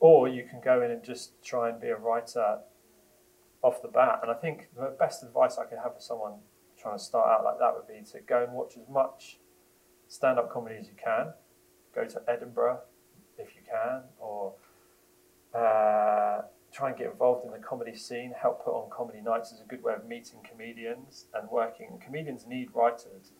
or 0.00 0.28
you 0.28 0.44
can 0.48 0.60
go 0.60 0.82
in 0.82 0.90
and 0.90 1.04
just 1.04 1.42
try 1.44 1.68
and 1.68 1.80
be 1.80 1.88
a 1.88 1.96
writer 1.96 2.58
off 3.62 3.82
the 3.82 3.88
bat. 3.88 4.20
And 4.22 4.30
I 4.30 4.34
think 4.34 4.68
the 4.74 4.94
best 4.98 5.22
advice 5.22 5.58
I 5.58 5.64
could 5.64 5.78
have 5.78 5.94
for 5.94 6.00
someone 6.00 6.34
trying 6.78 6.96
to 6.96 7.04
start 7.04 7.28
out 7.28 7.44
like 7.44 7.58
that 7.58 7.74
would 7.74 7.86
be 7.86 8.02
to 8.12 8.20
go 8.20 8.42
and 8.42 8.52
watch 8.54 8.76
as 8.76 8.88
much 8.88 9.38
stand 10.08 10.38
up 10.38 10.50
comedy 10.50 10.76
as 10.76 10.86
you 10.86 10.94
can. 11.02 11.32
Go 11.94 12.04
to 12.06 12.22
Edinburgh 12.28 12.80
if 13.38 13.54
you 13.54 13.62
can, 13.68 14.02
or 14.18 14.54
uh, 15.54 16.42
try 16.72 16.88
and 16.88 16.96
get 16.96 17.08
involved 17.10 17.44
in 17.44 17.52
the 17.52 17.58
comedy 17.58 17.96
scene. 17.96 18.32
Help 18.40 18.64
put 18.64 18.72
on 18.72 18.88
comedy 18.90 19.20
nights 19.20 19.50
is 19.52 19.60
a 19.60 19.64
good 19.64 19.82
way 19.82 19.94
of 19.94 20.06
meeting 20.06 20.38
comedians 20.48 21.26
and 21.34 21.48
working. 21.50 22.00
Comedians 22.04 22.46
need 22.46 22.68
writers. 22.74 23.32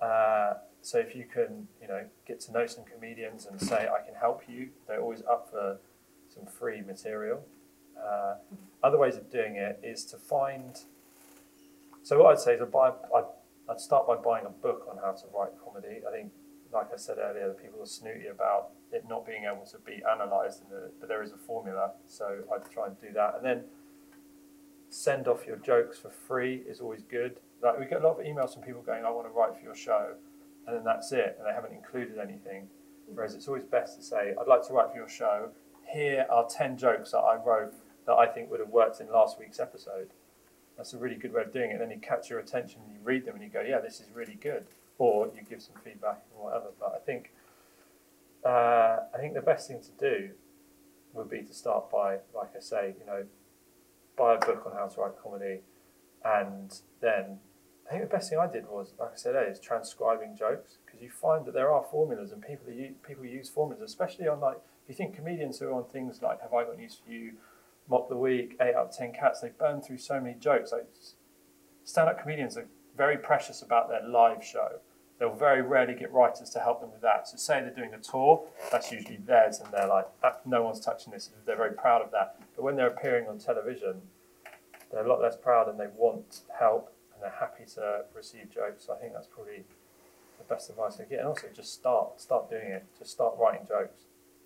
Uh, 0.00 0.54
so 0.82 0.98
if 0.98 1.14
you 1.14 1.24
can, 1.24 1.68
you 1.80 1.88
know, 1.88 2.04
get 2.26 2.40
to 2.40 2.52
know 2.52 2.66
some 2.66 2.84
comedians 2.84 3.46
and 3.46 3.60
say, 3.60 3.88
I 3.88 4.04
can 4.04 4.14
help 4.14 4.42
you, 4.48 4.70
they're 4.86 5.00
always 5.00 5.22
up 5.22 5.48
for 5.50 5.78
some 6.28 6.46
free 6.46 6.80
material. 6.80 7.42
Uh, 7.98 8.36
other 8.82 8.98
ways 8.98 9.16
of 9.16 9.30
doing 9.30 9.56
it 9.56 9.78
is 9.82 10.04
to 10.06 10.16
find. 10.16 10.80
So 12.02 12.22
what 12.22 12.32
I'd 12.32 12.40
say 12.40 12.54
is, 12.54 12.62
I'd, 12.62 12.72
buy, 12.72 12.92
I'd, 13.14 13.24
I'd 13.68 13.80
start 13.80 14.06
by 14.06 14.16
buying 14.16 14.46
a 14.46 14.50
book 14.50 14.86
on 14.90 14.96
how 14.96 15.12
to 15.12 15.26
write 15.36 15.50
comedy. 15.62 16.00
I 16.08 16.12
think, 16.12 16.32
like 16.72 16.88
I 16.94 16.96
said 16.96 17.18
earlier, 17.18 17.48
the 17.48 17.54
people 17.54 17.82
are 17.82 17.86
snooty 17.86 18.28
about 18.28 18.70
it 18.92 19.04
not 19.08 19.26
being 19.26 19.44
able 19.44 19.66
to 19.66 19.78
be 19.78 20.02
analysed, 20.08 20.62
but 20.98 21.08
there 21.08 21.22
is 21.22 21.32
a 21.32 21.36
formula. 21.36 21.92
So 22.06 22.38
I'd 22.52 22.70
try 22.70 22.86
and 22.86 23.00
do 23.00 23.12
that, 23.14 23.34
and 23.36 23.44
then 23.44 23.64
send 24.88 25.28
off 25.28 25.46
your 25.46 25.56
jokes 25.56 25.98
for 25.98 26.10
free 26.10 26.62
is 26.66 26.80
always 26.80 27.02
good. 27.02 27.36
Like 27.62 27.78
we 27.78 27.86
get 27.86 28.02
a 28.02 28.06
lot 28.06 28.18
of 28.18 28.26
emails 28.26 28.54
from 28.54 28.62
people 28.62 28.82
going, 28.82 29.04
"I 29.04 29.10
want 29.10 29.26
to 29.26 29.32
write 29.32 29.54
for 29.54 29.62
your 29.62 29.74
show," 29.74 30.14
and 30.70 30.78
then 30.78 30.84
that's 30.84 31.10
it, 31.12 31.36
and 31.36 31.46
they 31.46 31.52
haven't 31.52 31.72
included 31.72 32.18
anything. 32.18 32.68
Whereas 33.12 33.34
it's 33.34 33.48
always 33.48 33.64
best 33.64 33.96
to 33.98 34.02
say, 34.04 34.34
"I'd 34.40 34.46
like 34.46 34.64
to 34.68 34.72
write 34.72 34.90
for 34.90 34.96
your 34.96 35.08
show. 35.08 35.50
Here 35.84 36.26
are 36.30 36.46
ten 36.48 36.76
jokes 36.76 37.10
that 37.10 37.18
I 37.18 37.34
wrote 37.34 37.74
that 38.06 38.14
I 38.14 38.26
think 38.26 38.50
would 38.50 38.60
have 38.60 38.70
worked 38.70 39.00
in 39.00 39.10
last 39.10 39.38
week's 39.38 39.58
episode." 39.58 40.10
That's 40.76 40.94
a 40.94 40.98
really 40.98 41.16
good 41.16 41.32
way 41.32 41.42
of 41.42 41.52
doing 41.52 41.70
it. 41.70 41.72
And 41.74 41.80
Then 41.82 41.90
you 41.90 41.98
catch 41.98 42.30
your 42.30 42.38
attention, 42.38 42.80
and 42.84 42.92
you 42.92 43.00
read 43.02 43.24
them, 43.24 43.34
and 43.34 43.42
you 43.42 43.50
go, 43.50 43.60
"Yeah, 43.62 43.80
this 43.80 44.00
is 44.00 44.10
really 44.12 44.34
good," 44.34 44.66
or 44.98 45.26
you 45.34 45.42
give 45.42 45.60
some 45.60 45.74
feedback 45.82 46.22
or 46.36 46.44
whatever. 46.44 46.70
But 46.78 46.94
I 46.94 46.98
think, 46.98 47.32
uh, 48.44 49.06
I 49.12 49.18
think 49.18 49.34
the 49.34 49.42
best 49.42 49.66
thing 49.66 49.80
to 49.80 49.92
do 49.92 50.30
would 51.12 51.28
be 51.28 51.42
to 51.42 51.52
start 51.52 51.90
by, 51.90 52.20
like 52.32 52.54
I 52.56 52.60
say, 52.60 52.94
you 52.98 53.04
know, 53.04 53.26
buy 54.16 54.34
a 54.34 54.38
book 54.38 54.64
on 54.66 54.72
how 54.72 54.86
to 54.86 55.00
write 55.00 55.18
comedy, 55.20 55.62
and 56.24 56.80
then 57.00 57.40
I 57.90 57.94
think 57.94 58.08
the 58.08 58.16
best 58.16 58.30
thing 58.30 58.38
I 58.38 58.46
did 58.46 58.68
was, 58.68 58.94
like 59.00 59.10
I 59.12 59.16
said 59.16 59.34
is 59.50 59.58
transcribing 59.58 60.36
jokes 60.36 60.78
because 60.86 61.02
you 61.02 61.10
find 61.10 61.44
that 61.44 61.54
there 61.54 61.72
are 61.72 61.84
formulas 61.90 62.30
and 62.30 62.40
people 62.40 62.72
use, 62.72 62.92
people 63.04 63.24
use 63.24 63.48
formulas, 63.48 63.82
especially 63.82 64.28
on 64.28 64.38
like 64.38 64.58
you 64.86 64.94
think 64.94 65.16
comedians 65.16 65.58
who 65.58 65.66
are 65.66 65.72
on 65.72 65.84
things 65.86 66.22
like 66.22 66.40
Have 66.40 66.54
I 66.54 66.62
Got 66.62 66.78
News 66.78 67.00
for 67.04 67.10
You, 67.10 67.32
"Mock 67.88 68.08
the 68.08 68.16
Week, 68.16 68.56
Eight 68.60 68.76
Out 68.76 68.86
of 68.90 68.96
Ten 68.96 69.12
Cats, 69.12 69.40
they 69.40 69.48
burn 69.48 69.80
through 69.80 69.98
so 69.98 70.20
many 70.20 70.38
jokes. 70.38 70.70
Like 70.70 70.86
stand-up 71.82 72.22
comedians 72.22 72.56
are 72.56 72.68
very 72.96 73.16
precious 73.16 73.60
about 73.60 73.88
their 73.88 74.06
live 74.06 74.44
show. 74.44 74.78
They'll 75.18 75.34
very 75.34 75.60
rarely 75.60 75.94
get 75.94 76.12
writers 76.12 76.50
to 76.50 76.60
help 76.60 76.80
them 76.80 76.92
with 76.92 77.00
that. 77.00 77.26
So 77.26 77.38
say 77.38 77.60
they're 77.60 77.74
doing 77.74 77.92
a 77.92 77.98
tour, 77.98 78.46
that's 78.70 78.92
usually 78.92 79.16
theirs, 79.16 79.58
and 79.58 79.72
they're 79.72 79.88
like, 79.88 80.06
"Ah, 80.22 80.36
no 80.44 80.62
one's 80.62 80.78
touching 80.78 81.12
this. 81.12 81.30
They're 81.44 81.56
very 81.56 81.74
proud 81.74 82.02
of 82.02 82.12
that. 82.12 82.36
But 82.54 82.62
when 82.62 82.76
they're 82.76 82.86
appearing 82.86 83.26
on 83.26 83.38
television, 83.38 84.02
they're 84.92 85.04
a 85.04 85.08
lot 85.08 85.20
less 85.20 85.36
proud 85.36 85.68
and 85.68 85.78
they 85.78 85.88
want 85.88 86.42
help 86.56 86.92
and 87.20 87.30
they're 87.30 87.38
happy 87.38 87.64
to 87.74 88.04
receive 88.14 88.50
jokes. 88.50 88.86
So 88.86 88.94
I 88.94 88.96
think 88.98 89.12
that's 89.12 89.26
probably 89.26 89.64
the 90.38 90.44
best 90.48 90.70
advice 90.70 90.98
I 91.00 91.04
get. 91.04 91.20
And 91.20 91.28
also 91.28 91.48
just 91.54 91.72
start, 91.74 92.20
start 92.20 92.48
doing 92.48 92.68
it. 92.70 92.84
Just 92.98 93.12
start 93.12 93.34
writing 93.38 93.66
jokes. 93.66 94.00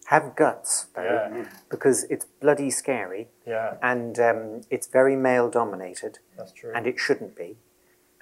Have 0.07 0.37
guts, 0.37 0.87
though, 0.95 1.03
Yeah. 1.03 1.45
because 1.71 2.05
it's 2.05 2.27
bloody 2.27 2.69
scary 2.71 3.29
Yeah, 3.47 3.77
and 3.81 4.19
um, 4.21 4.61
it's 4.69 4.87
very 4.87 5.17
male 5.17 5.49
dominated, 5.49 6.19
that's 6.37 6.53
true. 6.53 6.73
and 6.75 6.87
it 6.87 6.99
shouldn't 6.99 7.35
be. 7.37 7.57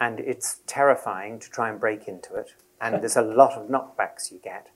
and 0.00 0.18
it's 0.18 0.60
terrifying 0.66 1.38
to 1.38 1.48
try 1.48 1.68
and 1.68 1.78
break 1.78 2.08
into 2.08 2.34
it. 2.34 2.54
And 2.80 3.00
there's 3.02 3.16
a 3.16 3.22
lot 3.22 3.52
of 3.52 3.68
knockbacks 3.68 4.32
you 4.32 4.38
get, 4.42 4.66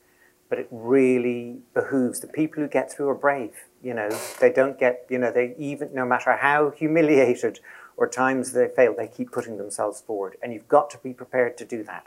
but 0.48 0.56
it 0.60 0.68
really 0.70 1.62
behooves 1.74 2.20
the 2.20 2.28
people 2.28 2.62
who 2.62 2.68
get 2.68 2.92
through 2.92 3.08
are 3.08 3.14
brave. 3.16 3.54
You 3.82 3.94
know, 3.94 4.08
they 4.40 4.52
don't 4.52 4.78
get, 4.78 5.04
you 5.08 5.18
know, 5.18 5.32
they 5.32 5.54
even, 5.58 5.92
no 5.92 6.04
matter 6.06 6.36
how 6.36 6.70
humiliated 6.70 7.58
or 7.96 8.06
times 8.06 8.52
they 8.52 8.68
fail, 8.68 8.94
they 8.96 9.08
keep 9.08 9.32
putting 9.32 9.56
themselves 9.56 10.00
forward. 10.00 10.36
And 10.42 10.52
you've 10.52 10.68
got 10.68 10.90
to 10.90 10.98
be 10.98 11.12
prepared 11.12 11.56
to 11.58 11.64
do 11.64 11.82
that. 11.84 12.06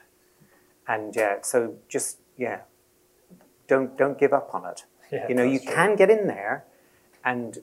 And 0.87 1.17
uh, 1.17 1.41
so 1.41 1.75
just, 1.87 2.19
yeah, 2.37 2.61
don't, 3.67 3.97
don't 3.97 4.19
give 4.19 4.33
up 4.33 4.53
on 4.53 4.65
it. 4.65 4.85
Yeah, 5.11 5.27
you 5.27 5.33
know, 5.33 5.41
you 5.41 5.57
true. 5.57 5.73
can 5.73 5.95
get 5.95 6.11
in 6.11 6.27
there, 6.27 6.65
and 7.25 7.57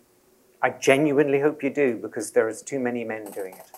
I 0.61 0.71
genuinely 0.71 1.39
hope 1.39 1.63
you 1.63 1.71
do 1.71 1.97
because 1.97 2.33
there 2.33 2.49
is 2.49 2.61
too 2.61 2.81
many 2.81 3.05
men 3.05 3.31
doing 3.31 3.55
it. 3.55 3.71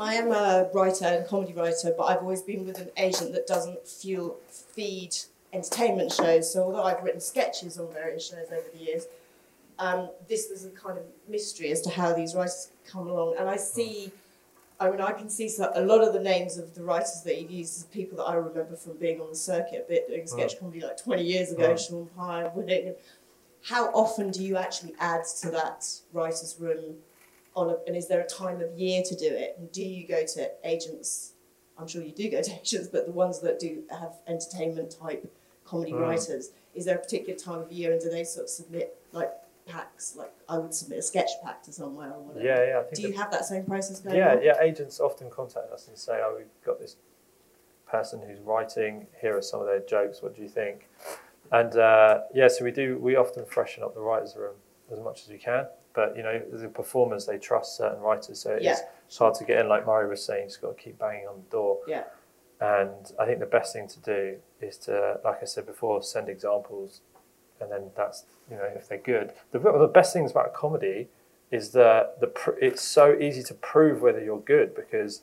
I 0.00 0.14
am 0.14 0.32
a 0.32 0.68
writer 0.74 1.04
and 1.04 1.28
comedy 1.28 1.52
writer, 1.52 1.94
but 1.96 2.06
I've 2.06 2.22
always 2.22 2.42
been 2.42 2.66
with 2.66 2.80
an 2.80 2.90
agent 2.96 3.32
that 3.34 3.46
doesn't 3.46 3.86
fuel, 3.86 4.38
feed 4.48 5.14
entertainment 5.52 6.12
shows. 6.12 6.52
So 6.52 6.64
although 6.64 6.82
I've 6.82 7.04
written 7.04 7.20
sketches 7.20 7.78
on 7.78 7.92
various 7.92 8.28
shows 8.28 8.48
over 8.50 8.66
the 8.72 8.82
years, 8.82 9.06
um, 9.78 10.10
this 10.28 10.48
was 10.50 10.64
a 10.64 10.70
kind 10.70 10.98
of 10.98 11.04
mystery 11.28 11.70
as 11.70 11.80
to 11.82 11.90
how 11.90 12.12
these 12.12 12.34
writers 12.34 12.70
come 12.86 13.08
along. 13.08 13.36
And 13.38 13.48
I 13.48 13.56
see, 13.56 14.12
I 14.78 14.90
mean, 14.90 15.00
I 15.00 15.12
can 15.12 15.28
see 15.28 15.48
so, 15.48 15.70
a 15.74 15.82
lot 15.82 16.02
of 16.02 16.12
the 16.12 16.20
names 16.20 16.58
of 16.58 16.74
the 16.74 16.82
writers 16.82 17.22
that 17.24 17.40
you've 17.40 17.50
used 17.50 17.76
as 17.78 17.84
people 17.84 18.18
that 18.18 18.24
I 18.24 18.34
remember 18.34 18.76
from 18.76 18.96
being 18.98 19.20
on 19.20 19.30
the 19.30 19.36
circuit, 19.36 19.84
a 19.86 19.88
bit 19.88 20.08
doing 20.08 20.26
sketch 20.26 20.58
comedy 20.58 20.80
like 20.80 20.96
20 21.02 21.22
years 21.22 21.52
ago, 21.52 21.70
Mm. 21.74 21.88
Sean 21.88 22.06
Pye, 22.16 22.50
Winning. 22.54 22.94
How 23.62 23.86
often 23.92 24.30
do 24.30 24.44
you 24.44 24.56
actually 24.56 24.94
add 25.00 25.22
to 25.40 25.50
that 25.50 25.86
writer's 26.12 26.56
room 26.60 26.96
on 27.56 27.70
a, 27.70 27.76
and 27.86 27.96
is 27.96 28.08
there 28.08 28.20
a 28.20 28.26
time 28.26 28.60
of 28.60 28.78
year 28.78 29.02
to 29.04 29.14
do 29.16 29.26
it? 29.26 29.56
And 29.58 29.72
do 29.72 29.82
you 29.82 30.06
go 30.06 30.24
to 30.34 30.50
agents? 30.64 31.32
I'm 31.78 31.88
sure 31.88 32.02
you 32.02 32.12
do 32.12 32.30
go 32.30 32.42
to 32.42 32.52
agents, 32.60 32.88
but 32.88 33.06
the 33.06 33.12
ones 33.12 33.40
that 33.40 33.58
do 33.58 33.82
have 33.90 34.12
entertainment 34.28 34.96
type 35.00 35.32
comedy 35.64 35.92
Mm. 35.92 36.00
writers, 36.00 36.50
is 36.74 36.84
there 36.84 36.96
a 36.96 36.98
particular 36.98 37.38
time 37.38 37.60
of 37.60 37.72
year 37.72 37.92
and 37.92 38.00
do 38.00 38.10
they 38.10 38.22
sort 38.24 38.44
of 38.44 38.50
submit 38.50 38.96
like 39.12 39.32
packs? 39.66 40.16
Like 40.16 40.32
I 40.48 40.58
would 40.58 40.74
submit 40.74 40.98
a 40.98 41.02
sketch 41.02 41.30
pack 41.42 41.62
to 41.64 41.72
somewhere 41.72 42.10
or 42.12 42.20
whatever. 42.20 42.44
Yeah, 42.46 42.66
yeah. 42.68 42.78
I 42.80 42.82
think 42.82 42.94
Do 42.96 43.02
you 43.02 43.08
that- 43.08 43.16
have 43.18 43.30
that 43.32 43.44
same 43.44 43.64
process 43.64 44.00
going 44.00 44.16
yeah, 44.16 44.32
on? 44.34 44.42
yeah. 44.42 44.60
Agents 44.60 45.00
often 45.00 45.30
contact 45.30 45.70
us 45.72 45.88
and 45.88 45.96
say, 45.96 46.20
"Oh, 46.22 46.34
we've 46.36 46.46
got 46.64 46.78
this 46.80 46.96
person 47.86 48.20
who's 48.26 48.40
writing. 48.40 49.06
Here 49.20 49.36
are 49.36 49.42
some 49.42 49.60
of 49.60 49.66
their 49.66 49.80
jokes. 49.80 50.22
What 50.22 50.34
do 50.36 50.42
you 50.42 50.48
think?" 50.48 50.88
And 51.52 51.76
uh, 51.76 52.22
yeah, 52.34 52.48
so 52.48 52.64
we 52.64 52.70
do. 52.72 52.98
We 52.98 53.16
often 53.16 53.44
freshen 53.44 53.82
up 53.82 53.94
the 53.94 54.00
writers' 54.00 54.34
room 54.36 54.54
as 54.90 55.00
much 55.00 55.22
as 55.22 55.28
we 55.28 55.38
can. 55.38 55.66
But 55.94 56.16
you 56.16 56.22
know, 56.22 56.40
the 56.52 56.68
performers 56.68 57.26
they 57.26 57.38
trust 57.38 57.76
certain 57.76 58.00
writers, 58.00 58.40
so 58.40 58.52
it's, 58.54 58.64
Yeah. 58.64 58.76
hard 59.18 59.34
to 59.36 59.44
get 59.44 59.60
in. 59.60 59.68
Like 59.68 59.86
Murray 59.86 60.08
was 60.08 60.24
saying, 60.24 60.42
you 60.42 60.48
just 60.48 60.60
got 60.60 60.76
to 60.76 60.82
keep 60.82 60.98
banging 60.98 61.28
on 61.28 61.36
the 61.44 61.50
door. 61.50 61.78
Yeah. 61.86 62.04
And 62.60 63.12
I 63.18 63.26
think 63.26 63.38
the 63.40 63.46
best 63.46 63.72
thing 63.72 63.86
to 63.88 64.00
do 64.00 64.36
is 64.60 64.76
to, 64.78 65.20
like 65.24 65.38
I 65.42 65.44
said 65.44 65.66
before, 65.66 66.02
send 66.02 66.28
examples, 66.28 67.00
and 67.64 67.72
then 67.72 67.90
that's 67.96 68.24
you 68.50 68.56
know 68.56 68.68
if 68.76 68.88
they're 68.88 68.98
good. 68.98 69.32
The 69.50 69.58
the 69.58 69.90
best 69.92 70.12
things 70.12 70.30
about 70.30 70.54
comedy 70.54 71.08
is 71.50 71.70
that 71.70 72.20
the 72.20 72.28
pr- 72.28 72.58
it's 72.60 72.82
so 72.82 73.16
easy 73.18 73.42
to 73.44 73.54
prove 73.54 74.02
whether 74.02 74.22
you're 74.22 74.40
good 74.40 74.74
because 74.74 75.22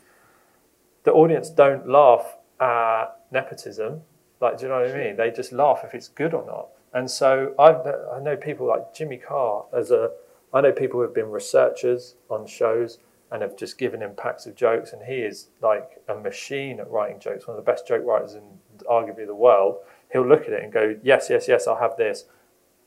the 1.04 1.12
audience 1.12 1.50
don't 1.50 1.88
laugh 1.88 2.38
at 2.60 3.08
nepotism. 3.32 4.02
Like, 4.40 4.58
do 4.58 4.64
you 4.64 4.70
know 4.70 4.82
what 4.82 4.92
I 4.92 4.98
mean? 4.98 5.18
They 5.18 5.32
just 5.32 5.52
laugh 5.52 5.82
if 5.84 5.94
it's 5.94 6.08
good 6.08 6.34
or 6.34 6.46
not. 6.46 6.70
And 6.94 7.10
so 7.10 7.54
I've, 7.58 7.86
I 7.86 8.20
know 8.20 8.36
people 8.36 8.68
like 8.68 8.94
Jimmy 8.94 9.18
Carr 9.18 9.66
as 9.74 9.92
a. 9.92 10.12
I 10.54 10.60
know 10.60 10.72
people 10.74 11.00
who 11.00 11.04
have 11.04 11.14
been 11.14 11.32
researchers 11.32 12.16
on 12.30 12.46
shows 12.46 12.98
and 13.32 13.42
have 13.42 13.56
just 13.56 13.78
given 13.78 14.02
him 14.02 14.14
packs 14.16 14.46
of 14.46 14.56
jokes, 14.56 14.92
and 14.92 15.02
he 15.04 15.20
is 15.20 15.48
like 15.62 16.02
a 16.10 16.16
machine 16.16 16.80
at 16.82 16.92
writing 16.92 17.20
jokes. 17.20 17.48
One 17.48 17.58
of 17.58 17.66
the 17.66 17.72
best 17.72 17.88
joke 17.88 18.06
writers 18.06 18.36
in 18.36 18.44
arguably 18.90 19.26
the 19.26 19.36
world. 19.36 19.78
He'll 20.14 20.28
look 20.28 20.44
at 20.44 20.50
it 20.54 20.64
and 20.64 20.72
go, 20.74 20.98
"Yes, 21.04 21.28
yes, 21.30 21.48
yes, 21.48 21.68
I'll 21.68 21.78
have 21.80 21.96
this," 21.98 22.26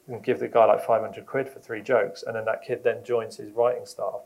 and 0.09 0.23
give 0.23 0.39
the 0.41 0.49
guy 0.49 0.65
like 0.67 0.85
five 0.85 1.01
hundred 1.03 1.27
quid 1.27 1.49
for 1.49 1.59
three 1.61 1.81
jokes, 1.83 2.23
and 2.23 2.37
then 2.37 2.45
that 2.45 2.63
kid 2.63 2.85
then 2.85 3.03
joins 3.05 3.37
his 3.37 3.51
writing 3.53 3.87
staff. 3.87 4.21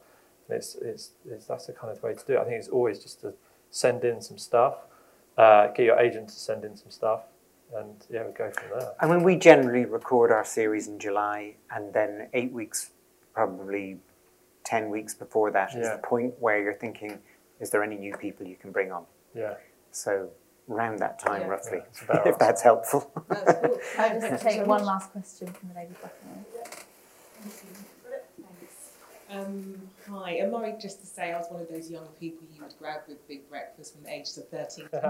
And 0.49 0.57
it's, 0.57 0.75
it's, 0.77 1.11
it's 1.29 1.47
that's 1.47 1.67
the 1.67 1.73
kind 1.73 1.93
of 1.95 2.03
way 2.03 2.15
to 2.15 2.25
do 2.27 2.35
it. 2.35 2.39
I 2.41 2.45
think 2.45 2.57
it's 2.57 2.69
always 2.69 2.99
just 3.01 3.21
to 3.21 3.35
send 3.71 4.05
in 4.05 4.21
some 4.21 4.39
stuff, 4.39 4.75
uh, 5.37 5.69
get 5.69 5.85
your 5.85 5.99
agent 5.99 6.29
to 6.31 6.35
send 6.35 6.65
in 6.65 6.75
some 6.77 6.91
stuff, 6.91 7.23
and 7.77 7.95
yeah, 8.11 8.25
we 8.27 8.33
go 8.33 8.51
from 8.51 8.79
there. 8.79 8.93
I 9.01 9.07
mean, 9.07 9.23
we 9.23 9.37
generally 9.37 9.85
record 9.85 10.33
our 10.33 10.45
series 10.45 10.89
in 10.89 10.99
July, 10.99 11.55
and 11.71 11.93
then 11.93 12.29
eight 12.33 12.51
weeks, 12.53 12.91
probably 13.35 13.99
10 14.65 14.91
weeks 14.91 15.15
before 15.15 15.51
that, 15.51 15.71
is 15.75 15.87
Yeah. 15.87 15.97
the 15.97 16.03
point 16.03 16.35
where 16.41 16.61
you're 16.61 16.75
thinking, 16.75 17.19
is 17.61 17.71
there 17.71 17.83
any 17.83 17.97
new 17.97 18.17
people 18.17 18.47
you 18.47 18.57
can 18.57 18.73
bring 18.73 18.91
on? 18.91 19.05
Yeah. 19.35 19.55
So, 19.93 20.31
around 20.71 20.99
that 20.99 21.19
time, 21.19 21.43
Yeah. 21.43 21.47
roughly, 21.49 21.83
Yeah, 22.09 22.29
if 22.29 22.39
that's 22.39 22.63
helpful. 22.63 23.11
That's 23.29 23.53
cool. 23.61 23.79
I'll 23.99 24.09
Thank 24.21 24.21
just 24.21 24.45
you 24.45 24.51
take 24.51 24.67
one 24.67 24.85
last 24.85 25.11
question 25.13 25.49
from 25.49 25.69
the 25.71 25.75
lady 25.75 25.95
back 26.03 26.13
there. 26.25 26.45
Um, 29.31 29.75
hi, 30.11 30.31
and 30.41 30.51
Murray, 30.51 30.75
just 30.81 31.01
to 31.01 31.07
say, 31.07 31.33
I 31.33 31.37
was 31.39 31.49
one 31.51 31.61
of 31.61 31.69
those 31.69 31.91
young 31.91 32.07
people 32.19 32.47
you 32.51 32.63
would 32.63 32.73
grab 32.79 33.01
with 33.07 33.29
Big 33.29 33.47
Breakfast 33.51 33.93
from 33.95 34.05
the 34.05 34.11
ages 34.11 34.39
of 34.39 34.49
13 34.49 34.87
to 34.89 34.99
what 35.01 35.05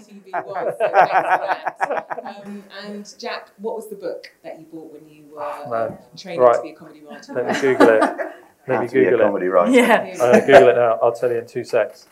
TV 0.00 0.44
was, 0.44 0.74
so 0.76 0.88
that. 0.92 2.20
Um, 2.44 2.64
and 2.84 3.14
Jack, 3.20 3.50
what 3.58 3.76
was 3.76 3.88
the 3.88 3.94
book 3.94 4.32
that 4.42 4.58
you 4.58 4.66
bought 4.66 4.92
when 4.92 5.08
you 5.08 5.26
were 5.32 5.88
man. 5.88 5.98
training 6.16 6.40
Right. 6.40 6.56
to 6.56 6.62
be 6.62 6.70
a 6.70 6.74
comedy 6.74 7.02
writer? 7.08 7.32
Let 7.32 7.46
me 7.46 7.60
Google 7.60 7.88
it. 7.90 8.02
How 8.02 8.16
Let 8.66 8.80
me 8.82 8.88
to 8.88 8.92
be 8.94 9.00
a 9.00 9.04
Google 9.04 9.20
it. 9.20 9.22
comedy 9.22 9.46
writer. 9.46 9.70
Yeah. 9.70 10.00
I'm 10.14 10.18
gonna 10.18 10.40
Google 10.46 10.68
it 10.70 10.74
now. 10.76 10.98
I'll 11.00 11.12
tell 11.14 11.30
you 11.30 11.38
in 11.38 11.46
two 11.46 11.62
secs. 11.62 12.08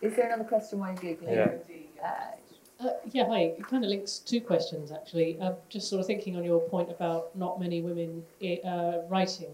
Is 0.00 0.16
there 0.16 0.26
another 0.26 0.44
question 0.44 0.78
while 0.78 0.96
you're 1.02 1.14
Googling? 1.14 1.62
Yeah. 2.00 2.04
Uh, 2.04 2.36
Uh, 2.78 2.90
yeah, 3.10 3.26
hi. 3.26 3.40
It 3.58 3.66
kind 3.66 3.84
of 3.84 3.88
links 3.90 4.18
two 4.18 4.40
questions 4.40 4.92
actually. 4.92 5.40
Um, 5.40 5.54
just 5.70 5.88
sort 5.88 6.00
of 6.00 6.06
thinking 6.06 6.36
on 6.36 6.44
your 6.44 6.60
point 6.60 6.90
about 6.90 7.34
not 7.34 7.58
many 7.58 7.80
women 7.80 8.22
uh, 8.42 8.98
writing, 9.08 9.52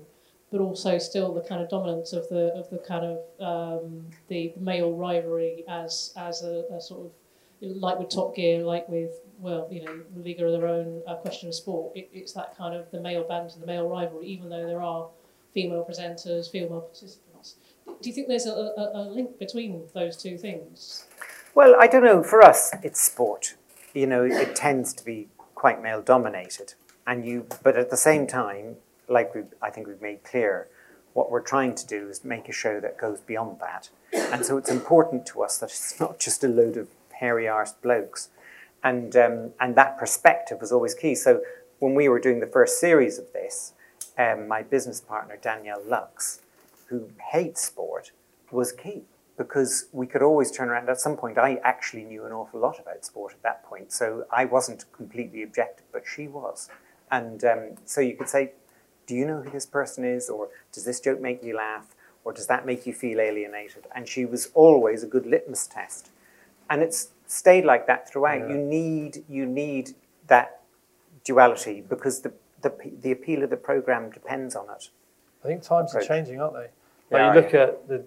but 0.51 0.61
also 0.61 0.99
still 0.99 1.33
the 1.33 1.41
kind 1.41 1.62
of 1.62 1.68
dominance 1.68 2.12
of 2.12 2.29
the 2.29 2.53
of 2.57 2.68
the 2.70 2.79
kind 2.79 3.05
of 3.05 3.18
um, 3.41 4.07
the 4.27 4.53
male 4.59 4.93
rivalry 4.93 5.64
as 5.68 6.12
as 6.16 6.43
a, 6.43 6.64
a 6.77 6.81
sort 6.81 7.07
of 7.07 7.12
like 7.61 7.97
with 8.01 8.09
Top 8.09 8.35
Gear, 8.35 8.64
like 8.64 8.89
with 8.89 9.12
well, 9.39 9.68
you 9.70 9.85
know, 9.85 10.01
the 10.16 10.23
League 10.23 10.41
of 10.41 10.51
Their 10.51 10.66
Own, 10.66 11.03
uh, 11.07 11.14
Question 11.16 11.49
of 11.49 11.55
Sport. 11.55 11.97
It, 11.97 12.09
it's 12.12 12.33
that 12.33 12.57
kind 12.57 12.75
of 12.75 12.91
the 12.91 13.01
male 13.01 13.23
bands 13.23 13.55
and 13.55 13.62
the 13.62 13.66
male 13.68 13.89
rivalry, 13.89 14.27
even 14.27 14.49
though 14.49 14.66
there 14.66 14.83
are 14.83 15.09
female 15.55 15.85
presenters, 15.89 16.51
female 16.51 16.81
participants. 16.81 17.18
Do 18.01 18.09
you 18.09 18.14
think 18.14 18.28
there's 18.28 18.47
a, 18.47 18.53
a, 18.53 18.90
a 18.95 19.03
link 19.03 19.38
between 19.38 19.84
those 19.95 20.16
two 20.16 20.38
things? 20.38 21.05
Well, 21.55 21.74
I 21.78 21.86
don't 21.86 22.05
know. 22.05 22.22
For 22.22 22.43
us, 22.43 22.72
it's 22.82 23.01
sport. 23.01 23.55
You 23.93 24.07
know, 24.07 24.24
it 24.24 24.57
tends 24.57 24.95
to 24.95 25.05
be 25.05 25.28
quite 25.55 25.82
male 25.82 26.01
dominated, 26.01 26.74
and 27.07 27.26
you. 27.26 27.47
But 27.62 27.76
at 27.76 27.90
the 27.90 27.97
same 27.97 28.26
time, 28.26 28.76
like 29.09 29.34
we, 29.34 29.43
I 29.61 29.70
think 29.70 29.86
we've 29.86 30.01
made 30.01 30.24
clear, 30.24 30.68
what 31.12 31.30
we're 31.30 31.43
trying 31.43 31.74
to 31.74 31.86
do 31.86 32.09
is 32.09 32.24
make 32.24 32.49
a 32.49 32.53
show 32.53 32.80
that 32.80 32.97
goes 32.97 33.20
beyond 33.20 33.61
that, 33.61 33.90
and 34.12 34.47
so 34.47 34.57
it's 34.57 34.70
important 34.70 35.26
to 35.26 35.43
us 35.43 35.59
that 35.59 35.70
it's 35.70 36.01
not 36.05 36.18
just 36.18 36.43
a 36.43 36.49
load 36.49 36.76
of 36.76 36.88
hairy 37.12 37.45
arsed 37.45 37.80
blokes, 37.82 38.30
and 38.82 39.14
um, 39.14 39.51
and 39.61 39.74
that 39.76 39.99
perspective 39.99 40.61
was 40.61 40.72
always 40.72 40.95
key. 40.95 41.14
So 41.14 41.43
when 41.78 41.95
we 41.95 42.09
were 42.09 42.20
doing 42.20 42.40
the 42.40 42.47
first 42.47 42.80
series 42.80 43.18
of 43.18 43.32
this, 43.32 43.74
um, 44.16 44.49
my 44.49 44.62
business 44.62 45.01
partner 45.01 45.36
Danielle 45.36 45.82
Lux, 45.86 46.40
who 46.93 47.09
hates 47.32 47.64
sport, 47.64 48.12
was 48.51 48.70
key 48.70 49.03
because 49.38 49.86
we 49.93 50.07
could 50.07 50.22
always 50.22 50.51
turn 50.51 50.68
around. 50.68 50.90
At 50.90 51.01
some 51.01 51.16
point, 51.16 51.38
I 51.38 51.59
actually 51.64 52.05
knew 52.05 52.26
an 52.26 52.32
awful 52.32 52.61
lot 52.61 52.78
about 52.78 53.03
sport 53.05 53.32
at 53.32 53.43
that 53.43 53.64
point, 53.64 53.90
so 53.90 54.26
I 54.30 54.45
wasn't 54.45 54.84
completely 54.93 55.43
objective, 55.43 55.86
but 55.90 56.03
she 56.07 56.28
was. 56.28 56.68
And 57.11 57.43
um, 57.45 57.70
so 57.86 58.03
you 58.03 58.14
could 58.14 58.28
say, 58.28 58.53
Do 59.07 59.14
you 59.14 59.26
know 59.26 59.40
who 59.40 59.51
this 59.51 59.64
person 59.64 60.05
is? 60.05 60.28
Or 60.28 60.49
does 60.70 60.84
this 60.84 61.01
joke 61.01 61.20
make 61.20 61.43
you 61.43 61.57
laugh? 61.57 61.95
Or 62.24 62.32
does 62.34 62.47
that 62.47 62.66
make 62.66 62.86
you 62.86 62.93
feel 62.93 63.20
alienated? 63.20 63.86
And 63.95 64.07
she 64.07 64.26
was 64.26 64.51
always 64.55 65.03
a 65.03 65.07
good 65.07 65.26
litmus 65.26 65.66
test. 65.66 66.11
And 66.68 66.82
it's 66.82 67.09
stayed 67.26 67.64
like 67.64 67.86
that 67.86 68.09
throughout. 68.09 68.40
Yeah. 68.40 68.55
You 68.55 68.59
need 68.59 69.24
you 69.28 69.47
need 69.47 69.95
that 70.26 70.61
duality 71.24 71.82
because 71.88 72.20
the, 72.20 72.32
the 72.61 72.72
the 73.01 73.12
appeal 73.12 73.43
of 73.43 73.51
the 73.51 73.57
program 73.57 74.11
depends 74.11 74.55
on 74.55 74.66
it. 74.70 74.90
I 75.43 75.49
think 75.49 75.62
times 75.62 75.95
are 75.95 76.03
changing, 76.03 76.40
aren't 76.40 76.55
they? 76.55 76.68
Like 77.13 77.35
you 77.35 77.41
look 77.41 77.53
yeah. 77.53 77.61
at 77.61 77.89
the 77.89 78.05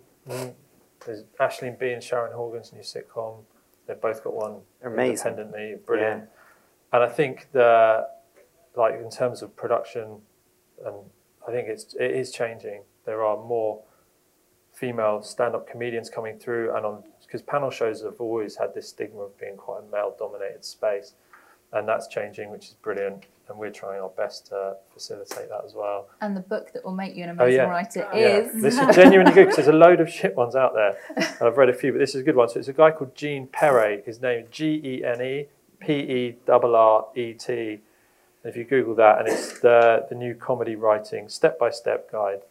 there's 1.06 1.24
Aisling 1.40 1.78
Bea 1.78 1.94
and 1.94 2.04
Sharon 2.04 2.34
Horgan's 2.34 2.74
new 2.74 2.82
sitcom. 2.82 3.44
They've 3.88 4.02
both 4.02 4.24
got 4.24 4.34
one 4.34 4.62
amazing. 4.84 5.12
independently, 5.12 5.76
brilliant. 5.86 6.24
And 6.92 7.04
I 7.04 7.10
think 7.10 7.48
the 7.52 8.08
like 8.76 8.96
in 8.96 9.10
terms 9.10 9.42
of 9.42 9.56
production, 9.56 10.22
and 10.86 10.96
I 11.48 11.52
think 11.52 11.68
it's 11.68 11.94
it 11.96 12.12
is 12.12 12.32
changing. 12.32 12.82
There 13.06 13.24
are 13.24 13.38
more 13.38 13.82
female 14.74 15.22
stand-up 15.22 15.70
comedians 15.70 16.10
coming 16.10 16.38
through, 16.38 16.76
and 16.76 16.86
on 16.86 17.04
because 17.22 17.42
panel 17.42 17.70
shows 17.70 18.02
have 18.04 18.20
always 18.20 18.58
had 18.58 18.74
this 18.74 18.90
stigma 18.90 19.22
of 19.22 19.38
being 19.40 19.58
quite 19.58 19.82
a 19.88 19.92
male-dominated 19.92 20.66
space, 20.66 21.14
and 21.72 21.88
that's 21.88 22.08
changing, 22.08 22.50
which 22.50 22.66
is 22.68 22.74
brilliant. 22.82 23.26
And 23.48 23.58
we're 23.58 23.70
trying 23.72 24.02
our 24.02 24.10
best 24.10 24.48
to 24.48 24.76
facilitate 24.94 25.50
that 25.50 25.62
as 25.66 25.74
well. 25.74 26.08
And 26.22 26.36
the 26.36 26.42
book 26.42 26.74
that 26.74 26.84
will 26.84 26.94
make 26.96 27.16
you 27.16 27.24
an 27.24 27.30
Oh, 27.30 27.44
amazing 27.44 27.56
yeah. 27.62 27.64
writer 27.70 28.08
Yeah. 28.14 28.20
is. 28.38 28.62
This 28.62 28.78
is 28.80 28.96
genuinely 28.96 29.34
good 29.34 29.44
because 29.46 29.58
there's 29.58 29.68
a 29.68 29.74
load 29.74 30.00
of 30.02 30.10
shit 30.10 30.36
ones 30.36 30.56
out 30.56 30.74
there. 30.74 30.98
And 31.16 31.42
I've 31.50 31.58
read 31.58 31.70
a 31.70 31.74
few, 31.74 31.92
but 31.92 32.00
this 32.00 32.16
is 32.16 32.22
a 32.22 32.24
good 32.24 32.36
one. 32.36 32.50
So 32.50 32.60
it's 32.60 32.68
a 32.68 32.74
guy 32.74 32.92
called 32.92 33.16
Gene 33.16 33.48
Perret. 33.48 34.04
His 34.06 34.22
name 34.22 34.46
G 34.52 34.82
E 34.84 35.04
N 35.06 35.22
E 35.22 35.46
P 35.80 35.94
E 35.94 36.36
R 36.48 36.66
R 36.76 37.08
E 37.16 37.34
T. 37.34 37.54
And 38.44 38.52
if 38.52 38.56
you 38.58 38.64
Google 38.64 38.96
that, 38.96 39.20
and 39.20 39.28
it's 39.28 39.60
the 39.60 40.06
the 40.10 40.16
new 40.16 40.34
comedy 40.36 40.76
writing 40.76 41.30
step 41.30 41.58
by 41.60 41.70
step 41.70 42.12
guide. 42.12 42.42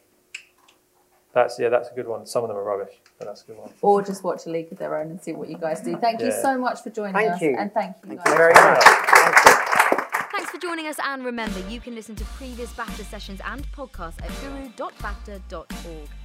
That's 1.32 1.58
yeah, 1.58 1.68
that's 1.68 1.88
a 1.90 1.94
good 1.94 2.06
one. 2.06 2.26
Some 2.26 2.44
of 2.44 2.48
them 2.48 2.56
are 2.56 2.62
rubbish, 2.62 2.94
but 3.18 3.26
that's 3.26 3.42
a 3.42 3.46
good 3.46 3.58
one. 3.58 3.70
or 3.82 4.02
just 4.02 4.22
watch 4.22 4.46
a 4.46 4.50
league 4.50 4.70
of 4.70 4.78
their 4.78 4.96
own 4.96 5.10
and 5.10 5.20
see 5.20 5.32
what 5.32 5.48
you 5.48 5.58
guys 5.58 5.80
do. 5.80 5.96
Thank 5.96 6.20
you 6.20 6.30
so 6.30 6.56
much 6.56 6.80
for 6.82 6.90
joining 6.90 7.14
Thank 7.14 7.32
us. 7.32 7.42
you. 7.42 7.56
And 7.58 7.72
thank 7.74 7.96
you 8.04 8.08
Thank 8.10 8.24
guys. 8.24 8.32
you 8.32 8.36
very 8.38 8.54
much. 8.54 8.84
Thank 8.84 9.44
you. 9.44 9.52
Thanks 10.32 10.50
for 10.52 10.53
joining 10.64 10.86
us, 10.86 10.96
and 11.04 11.22
remember, 11.24 11.60
you 11.68 11.78
can 11.78 11.94
listen 11.94 12.16
to 12.16 12.24
previous 12.36 12.72
BAFTA 12.72 13.04
sessions 13.04 13.38
and 13.44 13.70
podcasts 13.72 14.22
at 14.22 14.30
guru.bafta.org. 14.40 16.23